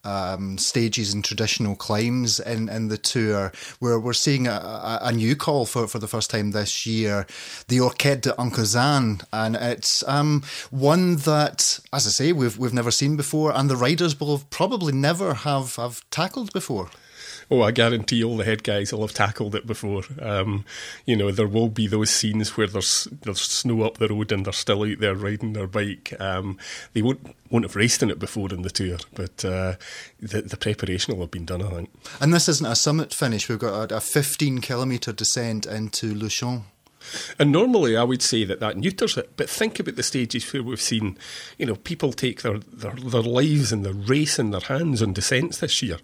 um, 0.04 0.58
stages 0.58 1.14
and 1.14 1.24
traditional 1.24 1.76
climbs 1.76 2.40
in, 2.40 2.70
in 2.70 2.90
the 2.90 2.98
tour, 2.98 3.52
where 3.80 4.00
we're 4.00 4.14
seeing 4.14 4.48
a, 4.48 5.00
a, 5.02 5.12
new 5.12 5.36
col 5.36 5.66
for, 5.66 5.88
for 5.88 6.00
the 6.00 6.08
first 6.08 6.30
time 6.30 6.52
this 6.52 6.86
year, 6.86 7.26
the 7.68 7.78
Hourquette 7.78 8.22
d'Ancizan, 8.22 9.24
and 9.32 9.56
it's 9.56 10.08
um, 10.08 10.44
one 10.72 11.18
that, 11.18 11.80
as 11.94 12.06
I 12.06 12.10
say, 12.10 12.34
we've 12.34 12.58
we've 12.58 12.74
never 12.74 12.92
seen 12.92 13.16
before, 13.16 13.56
and 13.56 13.70
the 13.70 13.78
riders 13.78 14.20
will 14.20 14.42
probably 14.50 14.94
never 14.94 15.34
have 15.34 15.78
have 15.78 16.02
tackled 16.10 16.52
before. 16.52 16.90
Oh, 17.50 17.62
I 17.62 17.72
guarantee 17.72 18.24
all 18.24 18.38
the 18.38 18.46
head 18.46 18.64
guys 18.64 18.92
will 18.92 19.02
have 19.02 19.14
tackled 19.14 19.56
it 19.56 19.68
before. 19.68 20.04
Um, 20.22 20.66
you 21.06 21.16
know, 21.16 21.32
there 21.32 21.48
will 21.48 21.70
be 21.70 21.88
those 21.88 22.10
scenes 22.10 22.58
where 22.58 22.68
there's 22.68 23.08
there's 23.22 23.42
snow 23.42 23.84
up 23.84 23.98
the 23.98 24.08
road 24.08 24.32
and 24.32 24.46
they're 24.46 24.54
still 24.54 24.84
out 24.84 25.00
there 25.00 25.16
riding 25.16 25.54
their 25.54 25.68
bike. 25.68 26.14
Um, 26.20 26.58
they 26.94 27.02
won't 27.02 27.36
won't 27.50 27.66
have 27.66 27.76
raced 27.76 28.02
in 28.02 28.10
it 28.10 28.20
before 28.20 28.52
in 28.52 28.64
the 28.64 28.70
tour, 28.70 28.98
but 29.14 29.46
uh, 29.46 29.76
the, 30.20 30.42
the 30.42 30.58
preparation 30.58 31.14
will 31.14 31.24
have 31.24 31.32
been 31.32 31.46
done, 31.46 31.62
I 31.62 31.70
think. 31.70 31.90
And 32.20 32.34
this 32.34 32.50
isn't 32.50 32.66
a 32.66 32.76
summit 32.76 33.14
finish. 33.14 33.48
We've 33.48 33.60
got 33.60 33.92
a, 33.92 33.98
a 33.98 34.02
15 34.02 34.62
kilometre 34.62 35.14
descent 35.14 35.66
into 35.66 36.16
Luchon. 36.16 36.64
And 37.39 37.51
normally 37.51 37.98
I 37.98 38.03
would 38.03 38.22
say 38.22 38.43
that 38.43 38.60
that 38.60 38.77
neuters 38.77 39.17
it, 39.17 39.32
but 39.38 39.50
think 39.50 39.79
about 39.79 39.96
the 39.96 40.03
stages 40.03 40.51
where 40.51 40.63
we've 40.63 40.82
seen, 40.82 41.17
you 41.58 41.65
know, 41.65 41.75
people 41.75 42.13
take 42.13 42.41
their, 42.41 42.60
their, 42.60 42.93
their 42.93 43.22
lives 43.22 43.72
and 43.72 43.86
their 43.86 43.93
race 43.93 44.39
in 44.39 44.51
their 44.51 44.62
hands 44.62 45.01
on 45.01 45.13
descents 45.13 45.60
this 45.60 45.82
year. 45.82 45.98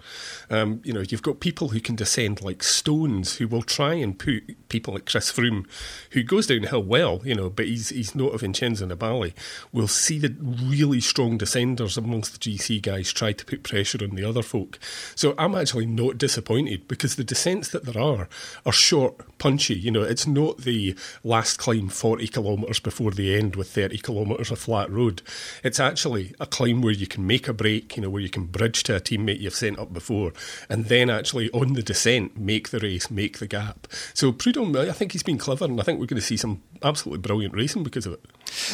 Um, 0.50 0.82
you 0.84 0.94
know, 0.94 1.02
you've 1.02 1.22
got 1.22 1.40
people 1.40 1.70
who 1.70 1.80
can 1.80 1.96
descend 1.96 2.42
like 2.42 2.64
stones 2.64 3.38
who 3.38 3.48
will 3.48 3.64
try 3.64 3.94
and 3.94 4.18
put 4.18 4.69
people 4.70 4.94
like 4.94 5.06
Chris 5.06 5.32
Froome, 5.32 5.66
who 6.12 6.24
goes 6.24 6.48
downhill 6.48 6.84
well, 6.84 7.22
you 7.24 7.36
know, 7.36 7.50
but 7.50 7.66
he's, 7.66 7.90
he's 7.90 8.16
not 8.16 8.34
of 8.34 8.42
Vincenzo 8.42 8.86
Nibali. 8.86 9.34
We'll 9.72 9.88
see 9.88 10.20
the 10.20 10.36
really 10.40 11.02
strong 11.02 11.38
descenders 11.38 11.98
amongst 11.98 12.34
the 12.34 12.40
GC 12.40 12.82
guys 12.82 13.12
try 13.12 13.34
to 13.34 13.46
put 13.46 13.64
pressure 13.64 14.00
on 14.02 14.16
the 14.16 14.24
other 14.24 14.44
folk. 14.44 14.80
So 15.16 15.36
I'm 15.38 15.56
actually 15.56 15.86
not 15.86 16.18
disappointed 16.18 16.88
because 16.88 17.16
the 17.16 17.24
descents 17.24 17.70
that 17.70 17.86
there 17.86 18.02
are 18.02 18.30
are 18.66 18.72
short, 18.72 19.38
punchy. 19.40 19.76
You 19.76 19.92
know, 19.92 20.04
it's 20.04 20.28
not 20.28 20.60
the 20.60 20.96
last 21.24 21.58
climb 21.58 21.90
40 21.90 22.28
kilometres 22.28 22.80
before 22.80 23.12
the 23.12 23.36
end 23.36 23.56
with 23.56 23.72
30 23.72 23.98
kilometres 23.98 24.52
of 24.52 24.60
flat 24.60 24.92
road. 24.92 25.22
It's 25.64 25.80
actually 25.80 26.34
a 26.40 26.46
climb 26.46 26.82
where 26.82 26.94
you 26.94 27.08
can 27.08 27.26
make 27.26 27.48
a 27.48 27.54
break, 27.54 27.96
you 27.96 28.04
know, 28.04 28.10
where 28.10 28.22
you 28.22 28.30
can 28.30 28.46
bridge 28.46 28.84
to 28.84 28.96
a 28.96 29.00
teammate 29.00 29.40
you've 29.40 29.56
sent 29.56 29.80
up 29.80 29.94
before, 29.94 30.34
and 30.70 30.86
then 30.86 31.10
actually 31.10 31.50
on 31.52 31.74
the 31.74 31.82
descent 31.82 32.38
make 32.38 32.70
the 32.70 32.80
race, 32.80 33.10
make 33.10 33.40
the 33.40 33.48
gap. 33.48 33.88
So 34.14 34.32
I 34.60 34.92
think 34.92 35.12
he's 35.14 35.24
been 35.24 35.38
clever, 35.38 35.66
and 35.66 35.80
I 35.80 35.84
think 35.84 36.00
we're 36.00 36.06
going 36.06 36.20
to 36.20 36.26
see 36.26 36.38
some 36.38 36.62
absolutely 36.84 37.22
brilliant 37.22 37.54
racing 37.54 37.84
because 37.84 38.06
of 38.06 38.14
it. 38.14 38.26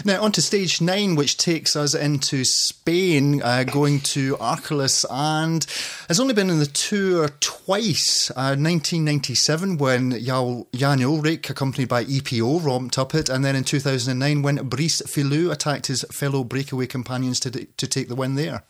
Now, 0.04 0.24
on 0.24 0.32
to 0.34 0.42
stage 0.42 0.82
nine, 0.82 1.16
which 1.16 1.38
takes 1.38 1.76
us 1.76 1.94
into 1.94 2.44
Spain, 2.44 3.42
uh, 3.42 3.64
going 3.64 4.00
to 4.02 4.36
Arcalis, 4.38 5.06
and 5.10 5.66
has 6.08 6.20
only 6.20 6.34
been 6.34 6.50
in 6.50 6.60
the 6.60 6.66
tour 6.66 7.30
twice. 7.40 8.32
Uh, 8.32 8.58
1997, 8.58 9.78
when 9.78 10.12
Jan 10.12 11.00
Ullrich, 11.00 11.50
accompanied 11.50 11.90
by 11.90 12.04
EPO, 12.06 12.64
romped 12.64 12.98
up 12.98 13.14
it, 13.14 13.30
and 13.30 13.46
then 13.46 13.56
in 13.56 13.64
2009, 13.64 14.42
when 14.42 14.68
Brice 14.68 15.02
Feillu 15.04 15.52
attacked 15.52 15.88
his 15.88 16.04
fellow 16.12 16.44
breakaway 16.44 16.88
companions 16.88 17.40
to, 17.42 17.52
to 17.52 17.88
take 17.88 18.08
the 18.08 18.16
win 18.16 18.36
there. 18.36 18.64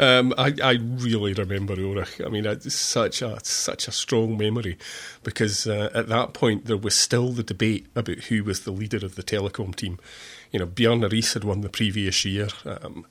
Um, 0.00 0.32
I, 0.38 0.54
I 0.62 0.72
really 0.80 1.34
remember 1.34 1.76
Ullrich. 1.76 2.24
I 2.24 2.30
mean, 2.30 2.46
it's 2.46 2.74
such 2.74 3.20
a 3.20 3.38
such 3.44 3.86
a 3.86 3.92
strong 3.92 4.38
memory 4.38 4.78
because 5.22 5.66
uh, 5.66 5.90
at 5.92 6.08
that 6.08 6.32
point 6.32 6.64
there 6.64 6.78
was 6.78 6.96
still 6.96 7.32
the 7.32 7.42
debate 7.42 7.86
about 7.94 8.16
who 8.24 8.42
was 8.42 8.60
the 8.60 8.70
leader 8.70 9.04
of 9.04 9.14
the 9.14 9.22
Telekom 9.22 9.76
team. 9.76 9.98
You 10.52 10.60
know, 10.60 10.66
Bjarne 10.66 11.02
Riis 11.02 11.34
had 11.34 11.44
won 11.44 11.60
the 11.60 11.68
previous 11.68 12.24
year, 12.24 12.48
um, 12.64 13.04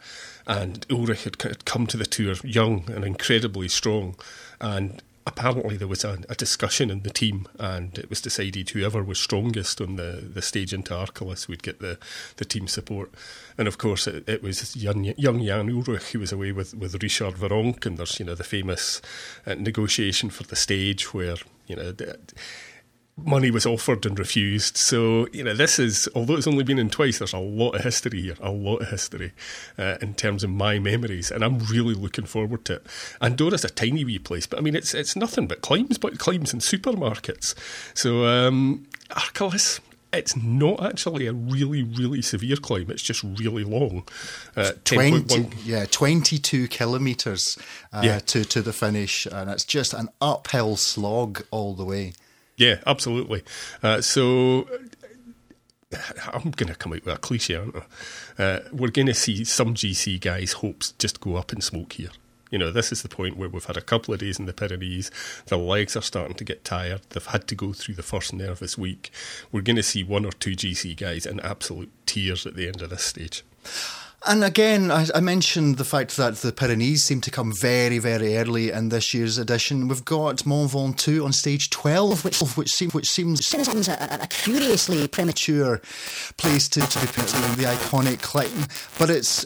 and 0.47 0.87
Ullrich 0.87 1.25
had 1.43 1.63
come 1.65 1.85
to 1.85 1.95
the 1.95 2.07
tour 2.07 2.33
young 2.43 2.89
and 2.89 3.05
incredibly 3.05 3.67
strong, 3.67 4.15
and 4.59 5.03
apparently 5.29 5.77
there 5.77 5.87
was 5.87 6.03
a, 6.03 6.19
a, 6.27 6.35
discussion 6.35 6.89
in 6.89 7.03
the 7.03 7.09
team, 7.09 7.47
and 7.59 7.97
it 7.97 8.09
was 8.09 8.19
decided 8.19 8.69
whoever 8.69 9.03
was 9.03 9.19
strongest 9.19 9.79
on 9.79 9.95
the, 9.95 10.23
the 10.33 10.41
stage 10.41 10.73
into 10.73 10.93
Arcalis 10.93 11.47
would 11.47 11.61
get 11.61 11.79
the, 11.79 11.97
the 12.37 12.45
team 12.45 12.67
support. 12.67 13.11
And 13.57 13.67
of 13.67 13.77
course, 13.77 14.07
it, 14.07 14.27
it 14.27 14.41
was 14.41 14.75
young, 14.75 15.03
young 15.17 15.43
Jan 15.45 15.69
Ullrich 15.69 16.11
who 16.11 16.19
was 16.19 16.31
away 16.31 16.51
with, 16.51 16.73
with 16.73 17.01
Richard 17.01 17.35
Virenque, 17.35 17.85
and 17.85 17.97
there's 17.97 18.19
you 18.19 18.25
know 18.25 18.35
the 18.35 18.43
famous 18.43 19.01
uh, 19.45 19.53
negotiation 19.53 20.29
for 20.29 20.43
the 20.43 20.55
stage 20.55 21.13
where 21.13 21.37
you 21.67 21.75
know. 21.75 21.93
Money 23.25 23.51
was 23.51 23.65
offered 23.65 24.05
and 24.05 24.17
refused. 24.17 24.77
So, 24.77 25.27
you 25.31 25.43
know, 25.43 25.53
this 25.53 25.79
is, 25.79 26.07
although 26.15 26.35
it's 26.35 26.47
only 26.47 26.63
been 26.63 26.79
in 26.79 26.89
twice, 26.89 27.19
there's 27.19 27.33
a 27.33 27.39
lot 27.39 27.71
of 27.71 27.81
history 27.81 28.21
here, 28.21 28.35
a 28.39 28.51
lot 28.51 28.77
of 28.77 28.89
history 28.89 29.33
uh, 29.77 29.97
in 30.01 30.13
terms 30.13 30.43
of 30.43 30.49
my 30.49 30.79
memories. 30.79 31.31
And 31.31 31.43
I'm 31.43 31.59
really 31.59 31.93
looking 31.93 32.25
forward 32.25 32.65
to 32.65 32.75
it. 32.75 32.87
Andorra's 33.21 33.65
a 33.65 33.69
tiny 33.69 34.03
wee 34.03 34.19
place, 34.19 34.45
but 34.45 34.59
I 34.59 34.61
mean, 34.61 34.75
it's 34.75 34.93
it's 34.93 35.15
nothing 35.15 35.47
but 35.47 35.61
climbs, 35.61 35.97
but 35.97 36.19
climbs 36.19 36.53
and 36.53 36.61
supermarkets. 36.61 37.55
So, 37.93 38.25
um, 38.25 38.87
Arcalis, 39.11 39.79
it's 40.11 40.35
not 40.35 40.83
actually 40.83 41.27
a 41.27 41.33
really, 41.33 41.83
really 41.83 42.21
severe 42.21 42.55
climb. 42.55 42.89
It's 42.89 43.03
just 43.03 43.23
really 43.23 43.63
long. 43.63 44.07
Uh, 44.55 44.71
20, 44.83 45.49
yeah, 45.63 45.85
22 45.85 46.67
kilometres 46.67 47.57
uh, 47.93 48.01
yeah. 48.03 48.19
to, 48.19 48.43
to 48.45 48.61
the 48.61 48.73
finish. 48.73 49.27
And 49.27 49.49
it's 49.51 49.65
just 49.65 49.93
an 49.93 50.09
uphill 50.19 50.77
slog 50.77 51.43
all 51.51 51.75
the 51.75 51.85
way. 51.85 52.13
Yeah, 52.59 52.81
absolutely. 52.85 53.43
Uh, 53.81 54.01
so 54.01 54.67
I'm 56.33 56.51
going 56.51 56.67
to 56.67 56.75
come 56.75 56.91
out 56.91 57.05
with 57.05 57.15
a 57.15 57.17
cliche, 57.17 57.55
aren't 57.55 57.75
I? 58.37 58.43
Uh, 58.43 58.59
we're 58.73 58.91
going 58.91 59.07
to 59.07 59.13
see 59.13 59.45
some 59.45 59.73
GC 59.73 60.19
guys' 60.19 60.51
hopes 60.53 60.91
just 60.99 61.21
go 61.21 61.37
up 61.37 61.53
in 61.53 61.61
smoke 61.61 61.93
here. 61.93 62.09
You 62.51 62.57
know, 62.57 62.69
this 62.69 62.91
is 62.91 63.01
the 63.01 63.07
point 63.07 63.37
where 63.37 63.47
we've 63.47 63.63
had 63.63 63.77
a 63.77 63.81
couple 63.81 64.13
of 64.13 64.19
days 64.19 64.39
in 64.39 64.45
the 64.45 64.51
Pyrenees. 64.51 65.09
The 65.45 65.57
legs 65.57 65.95
are 65.95 66.01
starting 66.01 66.35
to 66.35 66.43
get 66.43 66.65
tired. 66.65 67.01
They've 67.11 67.25
had 67.25 67.47
to 67.47 67.55
go 67.55 67.71
through 67.71 67.95
the 67.95 68.03
first 68.03 68.33
nervous 68.33 68.77
week. 68.77 69.09
We're 69.53 69.61
going 69.61 69.77
to 69.77 69.83
see 69.83 70.03
one 70.03 70.25
or 70.25 70.31
two 70.31 70.51
GC 70.51 70.97
guys 70.97 71.25
in 71.25 71.39
absolute 71.39 71.91
tears 72.05 72.45
at 72.45 72.55
the 72.55 72.67
end 72.67 72.81
of 72.81 72.89
this 72.89 73.05
stage. 73.05 73.43
And 74.27 74.43
again, 74.43 74.91
I, 74.91 75.07
I, 75.15 75.21
mentioned 75.21 75.77
the 75.77 75.85
fact 75.85 76.17
that 76.17 76.35
the 76.37 76.51
Pyrenees 76.51 77.05
seem 77.05 77.21
to 77.21 77.31
come 77.31 77.53
very, 77.53 77.99
very 77.99 78.35
early 78.35 78.69
in 78.69 78.89
this 78.89 79.13
year's 79.13 79.37
edition. 79.37 79.87
We've 79.87 80.03
got 80.03 80.45
Mont 80.45 80.71
Ventoux 80.71 81.23
on 81.23 81.31
stage 81.31 81.69
12, 81.69 82.25
which, 82.25 82.39
which, 82.39 82.69
seem, 82.69 82.89
which 82.91 83.09
seems 83.09 83.87
a, 83.87 84.19
a, 84.21 84.27
curiously 84.27 85.07
premature 85.07 85.81
place 86.35 86.67
to, 86.69 86.81
to 86.81 86.99
be 86.99 87.07
put 87.07 87.33
in 87.33 87.41
the 87.55 87.63
iconic 87.63 88.21
climb. 88.21 88.67
But 88.97 89.09
it's 89.09 89.45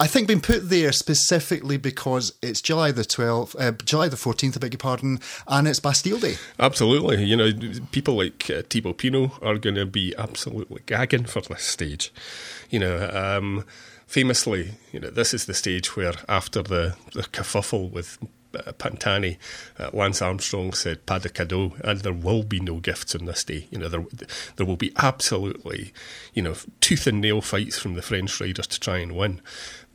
I 0.00 0.06
think 0.06 0.28
been 0.28 0.40
put 0.40 0.70
there 0.70 0.92
specifically 0.92 1.76
because 1.76 2.32
it's 2.40 2.62
July 2.62 2.90
the 2.90 3.02
12th, 3.02 3.54
uh, 3.60 3.72
July 3.84 4.08
the 4.08 4.16
14th, 4.16 4.56
I 4.56 4.58
beg 4.58 4.72
your 4.72 4.78
pardon, 4.78 5.20
and 5.46 5.68
it's 5.68 5.78
Bastille 5.78 6.18
Day. 6.18 6.36
Absolutely. 6.58 7.22
You 7.22 7.36
know, 7.36 7.52
people 7.92 8.14
like 8.14 8.48
uh, 8.48 8.62
Thibaut 8.68 8.96
Pinot 8.96 9.32
are 9.42 9.58
going 9.58 9.76
to 9.76 9.84
be 9.84 10.14
absolutely 10.16 10.80
gagging 10.86 11.24
for 11.24 11.42
this 11.42 11.64
stage. 11.64 12.12
You 12.70 12.78
know, 12.78 13.10
um, 13.12 13.66
famously, 14.10 14.72
you 14.90 14.98
know, 14.98 15.08
this 15.08 15.32
is 15.32 15.46
the 15.46 15.54
stage 15.54 15.94
where 15.94 16.14
after 16.28 16.62
the, 16.62 16.96
the 17.14 17.22
kerfuffle 17.22 17.88
with 17.92 18.18
uh, 18.52 18.72
Pantani, 18.72 19.38
uh, 19.78 19.90
Lance 19.92 20.20
Armstrong 20.20 20.72
said 20.72 21.06
"pas 21.06 21.22
de 21.22 21.28
cadeau," 21.28 21.76
and 21.84 22.00
there 22.00 22.12
will 22.12 22.42
be 22.42 22.58
no 22.58 22.80
gifts 22.80 23.14
on 23.14 23.26
this 23.26 23.44
day. 23.44 23.68
You 23.70 23.78
know, 23.78 23.88
there 23.88 24.04
there 24.56 24.66
will 24.66 24.76
be 24.76 24.92
absolutely, 24.96 25.92
you 26.34 26.42
know, 26.42 26.56
tooth 26.80 27.06
and 27.06 27.20
nail 27.20 27.40
fights 27.40 27.78
from 27.78 27.94
the 27.94 28.02
French 28.02 28.40
riders 28.40 28.66
to 28.66 28.80
try 28.80 28.98
and 28.98 29.14
win. 29.16 29.40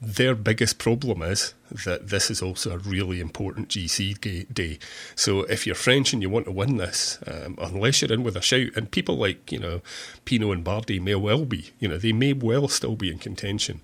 Their 0.01 0.35
biggest 0.35 0.77
problem 0.77 1.21
is 1.21 1.53
that 1.85 2.09
this 2.09 2.29
is 2.29 2.41
also 2.41 2.71
a 2.71 2.77
really 2.77 3.21
important 3.21 3.69
GC 3.69 4.53
day. 4.53 4.77
So 5.15 5.43
if 5.43 5.65
you're 5.65 5.75
French 5.75 6.11
and 6.11 6.21
you 6.21 6.29
want 6.29 6.45
to 6.45 6.51
win 6.51 6.77
this, 6.77 7.17
um, 7.25 7.57
unless 7.61 8.01
you're 8.01 8.11
in 8.11 8.23
with 8.23 8.35
a 8.35 8.41
shout, 8.41 8.75
and 8.75 8.91
people 8.91 9.15
like 9.17 9.51
you 9.51 9.59
know 9.59 9.81
Pinot 10.25 10.51
and 10.51 10.65
Bardet 10.65 11.01
may 11.01 11.15
well 11.15 11.45
be, 11.45 11.71
you 11.79 11.87
know, 11.87 11.97
they 11.97 12.11
may 12.11 12.33
well 12.33 12.67
still 12.67 12.95
be 12.95 13.09
in 13.09 13.19
contention. 13.19 13.79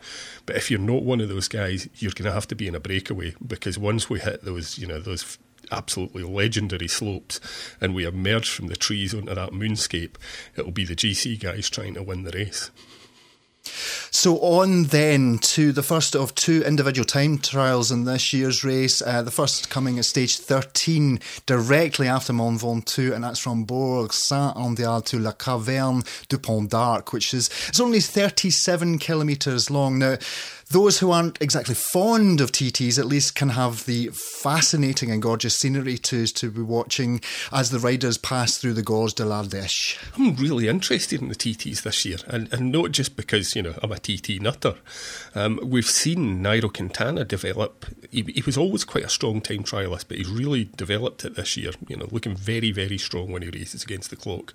But 0.45 0.57
if 0.57 0.69
you're 0.69 0.79
not 0.81 1.03
one 1.03 1.21
of 1.21 1.29
those 1.29 1.47
guys, 1.47 1.87
you're 1.95 2.11
going 2.11 2.27
to 2.27 2.33
have 2.33 2.47
to 2.47 2.55
be 2.55 2.67
in 2.67 2.75
a 2.75 2.79
breakaway 2.79 3.33
because 3.45 3.79
once 3.79 4.09
we 4.09 4.19
hit 4.19 4.43
those, 4.43 4.77
you 4.77 4.87
know, 4.87 4.99
those 4.99 5.37
absolutely 5.71 6.23
legendary 6.23 6.87
slopes 6.87 7.39
and 7.79 7.95
we 7.95 8.05
emerge 8.05 8.49
from 8.49 8.67
the 8.67 8.75
trees 8.75 9.13
onto 9.13 9.33
that 9.33 9.51
moonscape, 9.51 10.15
it'll 10.57 10.71
be 10.71 10.85
the 10.85 10.95
GC 10.95 11.39
guys 11.39 11.69
trying 11.69 11.93
to 11.93 12.03
win 12.03 12.23
the 12.23 12.31
race. 12.31 12.69
So 14.21 14.37
on 14.41 14.83
then 14.83 15.39
to 15.39 15.71
the 15.71 15.81
first 15.81 16.15
of 16.15 16.35
two 16.35 16.61
individual 16.63 17.05
time 17.05 17.39
trials 17.39 17.91
in 17.91 18.05
this 18.05 18.31
year's 18.33 18.63
race. 18.63 19.01
Uh, 19.01 19.23
the 19.23 19.31
first 19.31 19.71
coming 19.71 19.97
at 19.97 20.05
stage 20.05 20.37
13, 20.37 21.19
directly 21.47 22.07
after 22.07 22.31
Mont 22.31 22.61
Ventoux, 22.61 23.15
and 23.15 23.23
that's 23.23 23.39
from 23.39 23.63
Bourg 23.63 24.13
Saint-Andéol 24.13 25.03
to 25.05 25.17
La 25.17 25.31
Caverne 25.31 26.03
du 26.29 26.37
Pont 26.37 26.69
d'Arc, 26.69 27.13
which 27.13 27.33
is 27.33 27.49
it's 27.67 27.79
only 27.79 27.99
37 27.99 28.99
kilometres 28.99 29.71
long. 29.71 29.97
Now, 29.97 30.17
those 30.71 30.99
who 30.99 31.11
aren't 31.11 31.41
exactly 31.41 31.75
fond 31.75 32.39
of 32.39 32.51
TTs 32.51 32.97
at 32.97 33.05
least 33.05 33.35
can 33.35 33.49
have 33.49 33.85
the 33.85 34.07
fascinating 34.07 35.11
and 35.11 35.21
gorgeous 35.21 35.55
scenery 35.55 35.97
to, 35.97 36.25
to 36.27 36.49
be 36.49 36.61
watching 36.61 37.21
as 37.51 37.71
the 37.71 37.79
riders 37.79 38.17
pass 38.17 38.57
through 38.57 38.73
the 38.73 38.81
Gorge 38.81 39.13
de 39.13 39.25
l'Ardèche. 39.25 39.97
I'm 40.17 40.35
really 40.35 40.67
interested 40.67 41.21
in 41.21 41.27
the 41.27 41.35
TTs 41.35 41.81
this 41.81 42.05
year, 42.05 42.17
and, 42.27 42.51
and 42.53 42.71
not 42.71 42.91
just 42.91 43.15
because, 43.15 43.55
you 43.55 43.61
know, 43.61 43.73
I'm 43.83 43.91
a 43.91 43.99
TT 43.99 44.41
nutter. 44.41 44.75
Um, 45.35 45.59
we've 45.63 45.85
seen 45.85 46.41
Nairo 46.41 46.73
Quintana 46.73 47.25
develop. 47.25 47.85
He, 48.09 48.23
he, 48.23 48.43
was 48.45 48.57
always 48.57 48.83
quite 48.83 49.05
a 49.05 49.09
strong 49.09 49.41
time 49.41 49.63
trialist, 49.63 50.05
but 50.07 50.17
he's 50.17 50.29
really 50.29 50.69
developed 50.75 51.25
it 51.25 51.35
this 51.35 51.57
year, 51.57 51.71
you 51.87 51.97
know, 51.97 52.07
looking 52.11 52.35
very, 52.35 52.71
very 52.71 52.97
strong 52.97 53.31
when 53.31 53.41
he 53.41 53.49
races 53.49 53.83
against 53.83 54.09
the 54.09 54.15
clock. 54.15 54.53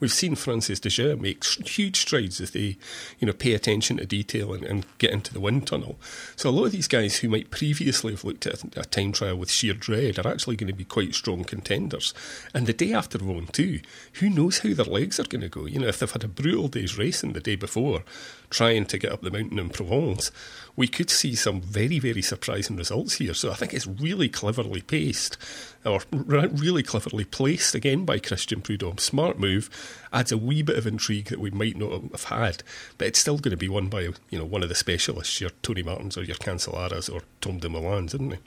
We've 0.00 0.12
seen 0.12 0.34
Française 0.34 0.80
des 0.80 0.90
Jeux 0.90 1.16
make 1.16 1.44
huge 1.44 2.00
strides 2.00 2.40
as 2.40 2.52
they, 2.52 2.76
you 3.18 3.26
know, 3.26 3.32
pay 3.32 3.52
attention 3.52 3.98
to 3.98 4.06
detail 4.06 4.52
and, 4.52 4.64
and 4.64 4.86
get 4.98 5.10
into 5.10 5.32
the 5.32 5.40
wind 5.40 5.57
wind 5.58 5.66
tunnel. 5.66 5.98
So 6.36 6.48
a 6.48 6.52
lot 6.52 6.66
of 6.66 6.72
these 6.72 6.88
guys 6.88 7.18
who 7.18 7.28
might 7.28 7.50
previously 7.50 8.12
have 8.12 8.24
looked 8.24 8.46
at 8.46 8.62
a 8.76 8.84
time 8.84 9.12
trial 9.12 9.36
with 9.36 9.50
sheer 9.50 9.74
dread 9.74 10.18
are 10.18 10.28
actually 10.28 10.56
going 10.56 10.68
to 10.68 10.76
be 10.76 10.84
quite 10.84 11.14
strong 11.14 11.44
contenders. 11.44 12.14
And 12.54 12.66
the 12.66 12.72
day 12.72 12.92
after 12.92 13.18
Ventoux, 13.18 13.84
who 14.14 14.30
knows 14.30 14.60
how 14.60 14.72
their 14.72 14.84
legs 14.84 15.18
are 15.18 15.24
going 15.24 15.42
to 15.42 15.48
go? 15.48 15.66
You 15.66 15.80
know, 15.80 15.88
if 15.88 15.98
they've 15.98 16.10
had 16.10 16.24
a 16.24 16.28
brutal 16.28 16.68
day's 16.68 16.96
racing 16.96 17.32
the 17.32 17.40
day 17.40 17.56
before, 17.56 18.04
trying 18.50 18.86
to 18.86 18.98
get 18.98 19.12
up 19.12 19.22
the 19.22 19.30
mountain 19.30 19.58
in 19.58 19.70
Provence, 19.70 20.30
we 20.76 20.86
could 20.86 21.10
see 21.10 21.34
some 21.34 21.60
very, 21.60 21.98
very 21.98 22.22
surprising 22.22 22.76
results 22.76 23.14
here. 23.14 23.34
So 23.34 23.50
I 23.50 23.54
think 23.54 23.74
it's 23.74 23.86
really 23.86 24.28
cleverly 24.28 24.80
paced, 24.80 25.36
or 25.84 26.00
really 26.12 26.82
cleverly 26.82 27.24
placed 27.24 27.74
again 27.74 28.04
by 28.04 28.18
Christian 28.20 28.60
Prudhomme. 28.60 28.98
Smart 28.98 29.38
move, 29.40 29.68
adds 30.12 30.30
a 30.30 30.38
wee 30.38 30.62
bit 30.62 30.78
of 30.78 30.86
intrigue 30.86 31.26
that 31.26 31.40
we 31.40 31.50
might 31.50 31.76
not 31.76 32.02
have 32.12 32.24
had, 32.24 32.62
but 32.96 33.08
it's 33.08 33.18
still 33.18 33.38
going 33.38 33.50
to 33.50 33.56
be 33.56 33.68
won 33.68 33.88
by 33.88 34.02
you 34.30 34.38
know 34.38 34.44
one 34.44 34.62
of 34.62 34.68
the 34.68 34.74
specialists, 34.74 35.40
your 35.40 35.50
Tony 35.62 35.82
Martins 35.82 36.16
or 36.16 36.22
your 36.22 36.36
Cancellaras 36.36 37.12
or 37.12 37.22
Tom 37.40 37.58
Dumoulin's, 37.58 38.14
isn't 38.14 38.34
it? 38.34 38.40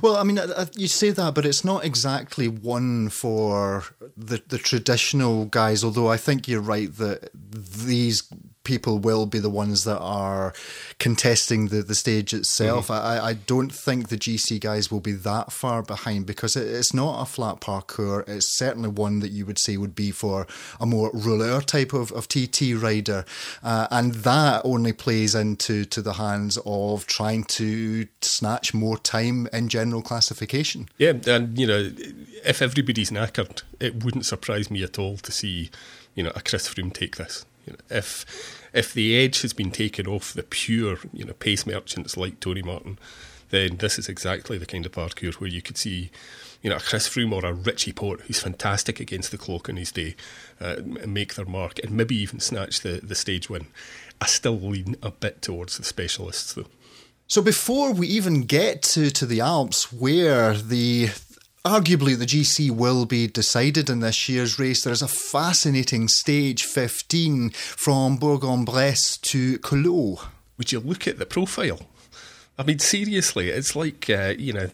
Well, 0.00 0.16
I 0.16 0.22
mean, 0.22 0.38
uh, 0.38 0.52
uh, 0.56 0.66
you 0.74 0.88
say 0.88 1.10
that, 1.10 1.34
but 1.34 1.44
it's 1.44 1.64
not 1.64 1.84
exactly 1.84 2.48
one 2.48 3.08
for 3.08 3.84
the 4.16 4.42
the 4.48 4.58
traditional 4.58 5.44
guys. 5.46 5.84
Although 5.84 6.08
I 6.08 6.16
think 6.16 6.48
you're 6.48 6.60
right 6.60 6.94
that 6.96 7.30
these 7.34 8.24
people 8.64 8.98
will 8.98 9.26
be 9.26 9.38
the 9.38 9.50
ones 9.50 9.84
that 9.84 9.98
are 9.98 10.52
contesting 10.98 11.68
the, 11.68 11.82
the 11.82 11.94
stage 11.94 12.32
itself. 12.32 12.88
Mm-hmm. 12.88 13.06
I, 13.06 13.26
I 13.26 13.32
don't 13.34 13.72
think 13.72 14.08
the 14.08 14.16
GC 14.16 14.60
guys 14.60 14.90
will 14.90 15.00
be 15.00 15.12
that 15.12 15.52
far 15.52 15.82
behind 15.82 16.26
because 16.26 16.56
it, 16.56 16.66
it's 16.66 16.94
not 16.94 17.22
a 17.22 17.26
flat 17.26 17.60
parcours. 17.60 18.24
It's 18.28 18.56
certainly 18.56 18.88
one 18.88 19.20
that 19.20 19.30
you 19.30 19.46
would 19.46 19.58
say 19.58 19.76
would 19.76 19.94
be 19.94 20.10
for 20.10 20.46
a 20.80 20.86
more 20.86 21.10
rouleur 21.12 21.64
type 21.64 21.92
of, 21.92 22.12
of 22.12 22.28
TT 22.28 22.74
rider. 22.76 23.24
Uh, 23.62 23.88
and 23.90 24.14
that 24.14 24.62
only 24.64 24.92
plays 24.92 25.34
into 25.34 25.84
to 25.86 26.02
the 26.02 26.14
hands 26.14 26.58
of 26.64 27.06
trying 27.06 27.44
to 27.44 28.06
snatch 28.20 28.74
more 28.74 28.98
time 28.98 29.48
in 29.52 29.68
general 29.68 30.02
classification. 30.02 30.88
Yeah, 30.98 31.14
and 31.26 31.58
you 31.58 31.66
know, 31.66 31.90
if 32.44 32.62
everybody's 32.62 33.10
knackered, 33.10 33.62
it 33.80 34.04
wouldn't 34.04 34.26
surprise 34.26 34.70
me 34.70 34.82
at 34.82 34.98
all 34.98 35.16
to 35.18 35.32
see, 35.32 35.70
you 36.14 36.22
know, 36.22 36.32
a 36.34 36.40
Chris 36.40 36.68
Froome 36.68 36.92
take 36.92 37.16
this. 37.16 37.44
You 37.66 37.74
know, 37.74 37.96
if 37.96 38.60
if 38.72 38.92
the 38.92 39.16
edge 39.16 39.42
has 39.42 39.52
been 39.52 39.70
taken 39.70 40.06
off 40.06 40.32
the 40.32 40.42
pure, 40.42 40.98
you 41.12 41.24
know, 41.24 41.34
pace 41.34 41.66
merchants 41.66 42.16
like 42.16 42.40
Tony 42.40 42.62
Martin, 42.62 42.98
then 43.50 43.76
this 43.76 43.98
is 43.98 44.08
exactly 44.08 44.58
the 44.58 44.66
kind 44.66 44.86
of 44.86 44.92
parcours 44.92 45.40
where 45.40 45.50
you 45.50 45.62
could 45.62 45.76
see, 45.76 46.10
you 46.62 46.70
know, 46.70 46.76
a 46.76 46.80
Chris 46.80 47.08
Froome 47.08 47.32
or 47.32 47.44
a 47.44 47.52
Richie 47.52 47.92
Porte 47.92 48.22
who's 48.22 48.40
fantastic 48.40 48.98
against 48.98 49.30
the 49.30 49.38
clock 49.38 49.68
in 49.68 49.76
his 49.76 49.92
day, 49.92 50.16
uh, 50.60 50.76
make 51.06 51.34
their 51.34 51.44
mark 51.44 51.78
and 51.80 51.92
maybe 51.92 52.16
even 52.16 52.40
snatch 52.40 52.80
the, 52.80 53.00
the 53.02 53.14
stage 53.14 53.50
win. 53.50 53.66
I 54.20 54.26
still 54.26 54.58
lean 54.58 54.96
a 55.02 55.10
bit 55.10 55.42
towards 55.42 55.76
the 55.76 55.84
specialists 55.84 56.54
though. 56.54 56.66
So 57.26 57.42
before 57.42 57.92
we 57.92 58.08
even 58.08 58.42
get 58.42 58.82
to, 58.82 59.10
to 59.10 59.26
the 59.26 59.40
Alps, 59.40 59.92
where 59.92 60.54
the 60.54 61.10
Arguably, 61.64 62.18
the 62.18 62.26
GC 62.26 62.72
will 62.72 63.06
be 63.06 63.28
decided 63.28 63.88
in 63.88 64.00
this 64.00 64.28
year's 64.28 64.58
race. 64.58 64.82
There 64.82 64.92
is 64.92 65.00
a 65.00 65.06
fascinating 65.06 66.08
stage 66.08 66.64
15 66.64 67.50
from 67.50 68.16
Bourg-en-Bresse 68.16 69.16
to 69.18 69.58
Culoz. 69.60 70.26
Would 70.58 70.72
you 70.72 70.80
look 70.80 71.06
at 71.06 71.20
the 71.20 71.26
profile? 71.26 71.82
I 72.58 72.64
mean, 72.64 72.80
seriously, 72.80 73.50
it's 73.50 73.76
like, 73.76 74.10
uh, 74.10 74.34
you 74.36 74.52
know, 74.52 74.70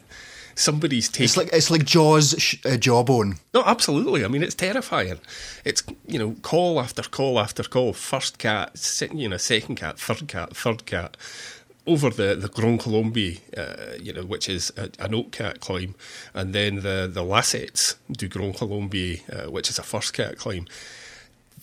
somebody's 0.55 1.11
taking. 1.11 1.25
It's 1.25 1.37
like 1.37 1.51
it's 1.53 1.71
like 1.71 1.85
Jaws 1.85 2.35
sh- 2.39 2.57
uh, 2.65 2.77
jawbone. 2.77 3.37
No, 3.55 3.63
absolutely. 3.65 4.25
I 4.25 4.29
mean, 4.29 4.43
it's 4.43 4.55
terrifying. 4.55 5.21
It's 5.65 5.83
you 6.07 6.19
know 6.19 6.37
col 6.43 6.81
after 6.81 7.03
col 7.03 7.39
after 7.39 7.63
col. 7.63 7.93
First 7.93 8.39
cat, 8.39 8.73
you 9.15 9.29
know, 9.29 9.37
second 9.37 9.77
cat, 9.77 9.99
third 9.99 10.27
cat, 10.27 10.57
third 10.57 10.87
cat 10.87 11.17
over 11.89 12.11
the, 12.11 12.37
the 12.37 12.49
Grand 12.49 12.81
Colombier, 12.81 13.39
uh, 13.57 13.95
you 13.99 14.13
know, 14.13 14.23
which 14.23 14.49
is 14.49 14.73
a, 14.77 14.91
an 14.99 15.15
hors 15.15 15.31
cat 15.33 15.61
climb, 15.61 15.95
and 16.35 16.55
then 16.55 16.77
the, 16.77 17.11
the 17.11 17.25
Lacets 17.25 17.97
du 18.13 18.29
Grand 18.29 18.55
Colombier, 18.55 19.19
uh, 19.33 19.51
which 19.51 19.71
is 19.71 19.79
a 19.79 19.83
first 19.83 20.13
cat 20.13 20.37
climb. 20.37 20.67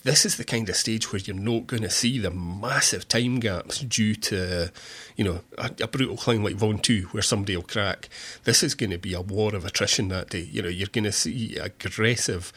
This 0.02 0.24
is 0.24 0.36
the 0.36 0.44
kind 0.44 0.68
of 0.68 0.76
stage 0.76 1.12
where 1.12 1.20
you're 1.20 1.34
not 1.34 1.66
going 1.66 1.82
to 1.82 1.90
see 1.90 2.18
the 2.18 2.30
massive 2.30 3.08
time 3.08 3.40
gaps 3.40 3.80
due 3.80 4.14
to, 4.14 4.70
you 5.16 5.24
know, 5.24 5.40
a, 5.58 5.70
a 5.80 5.88
brutal 5.88 6.16
climb 6.16 6.44
like 6.44 6.56
Ventoux 6.56 7.04
where 7.06 7.22
somebody 7.22 7.56
will 7.56 7.64
crack. 7.64 8.08
This 8.44 8.62
is 8.62 8.76
going 8.76 8.90
to 8.90 8.98
be 8.98 9.14
a 9.14 9.20
war 9.20 9.54
of 9.54 9.64
attrition 9.64 10.08
that 10.08 10.30
day. 10.30 10.48
You 10.52 10.62
know, 10.62 10.68
you're 10.68 10.88
going 10.92 11.04
to 11.04 11.12
see 11.12 11.56
aggressive 11.56 12.52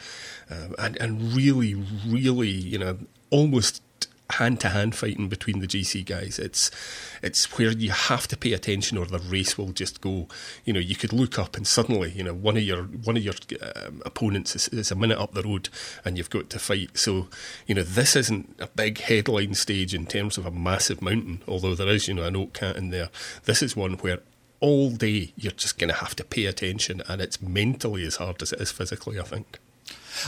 um, 0.48 0.76
and, 0.78 0.96
and 0.98 1.32
really, 1.32 1.74
really, 2.06 2.50
you 2.50 2.78
know, 2.78 2.98
almost 3.30 3.82
hand 4.40 4.58
to 4.60 4.70
hand 4.70 4.96
fighting 4.96 5.28
between 5.28 5.60
the 5.60 5.66
GC 5.66 6.04
guys. 6.04 6.38
It's 6.38 6.70
it's 7.22 7.58
where 7.58 7.70
you 7.70 7.90
have 7.90 8.26
to 8.28 8.36
pay 8.36 8.54
attention, 8.54 8.96
or 8.96 9.04
the 9.04 9.18
race 9.18 9.56
will 9.56 9.72
just 9.72 10.00
go. 10.00 10.26
You 10.64 10.72
know, 10.72 10.80
you 10.80 10.96
could 10.96 11.12
look 11.12 11.38
up 11.38 11.56
and 11.56 11.66
suddenly, 11.66 12.10
you 12.10 12.24
know, 12.24 12.34
one 12.34 12.56
of 12.56 12.62
your 12.62 12.84
one 12.84 13.16
of 13.16 13.22
your 13.22 13.34
um, 13.76 14.02
opponents 14.04 14.56
is, 14.56 14.68
is, 14.68 14.90
a 14.90 14.96
minute 14.96 15.18
up 15.18 15.34
the 15.34 15.42
road, 15.42 15.68
and 16.04 16.16
you've 16.16 16.30
got 16.30 16.48
to 16.50 16.58
fight. 16.58 16.96
So, 16.96 17.28
you 17.66 17.74
know, 17.74 17.82
this 17.82 18.16
isn't 18.16 18.56
a 18.58 18.66
big 18.68 18.98
headline 18.98 19.54
stage 19.54 19.94
in 19.94 20.06
terms 20.06 20.38
of 20.38 20.46
a 20.46 20.50
massive 20.50 21.02
mountain, 21.02 21.42
although 21.46 21.74
there 21.74 21.88
is, 21.88 22.08
you 22.08 22.14
know, 22.14 22.24
an 22.24 22.34
hors 22.34 22.48
cat 22.54 22.76
in 22.76 22.90
there. 22.90 23.10
This 23.44 23.62
is 23.62 23.76
one 23.76 23.94
where 23.94 24.20
all 24.60 24.90
day 24.90 25.32
you're 25.36 25.52
just 25.52 25.78
going 25.78 25.92
to 25.92 26.00
have 26.00 26.16
to 26.16 26.24
pay 26.24 26.46
attention, 26.46 27.02
and 27.08 27.20
it's 27.20 27.42
mentally 27.42 28.06
as 28.06 28.16
hard 28.16 28.42
as 28.42 28.52
it 28.52 28.60
is 28.60 28.72
physically. 28.72 29.20
I 29.20 29.24
think. 29.24 29.58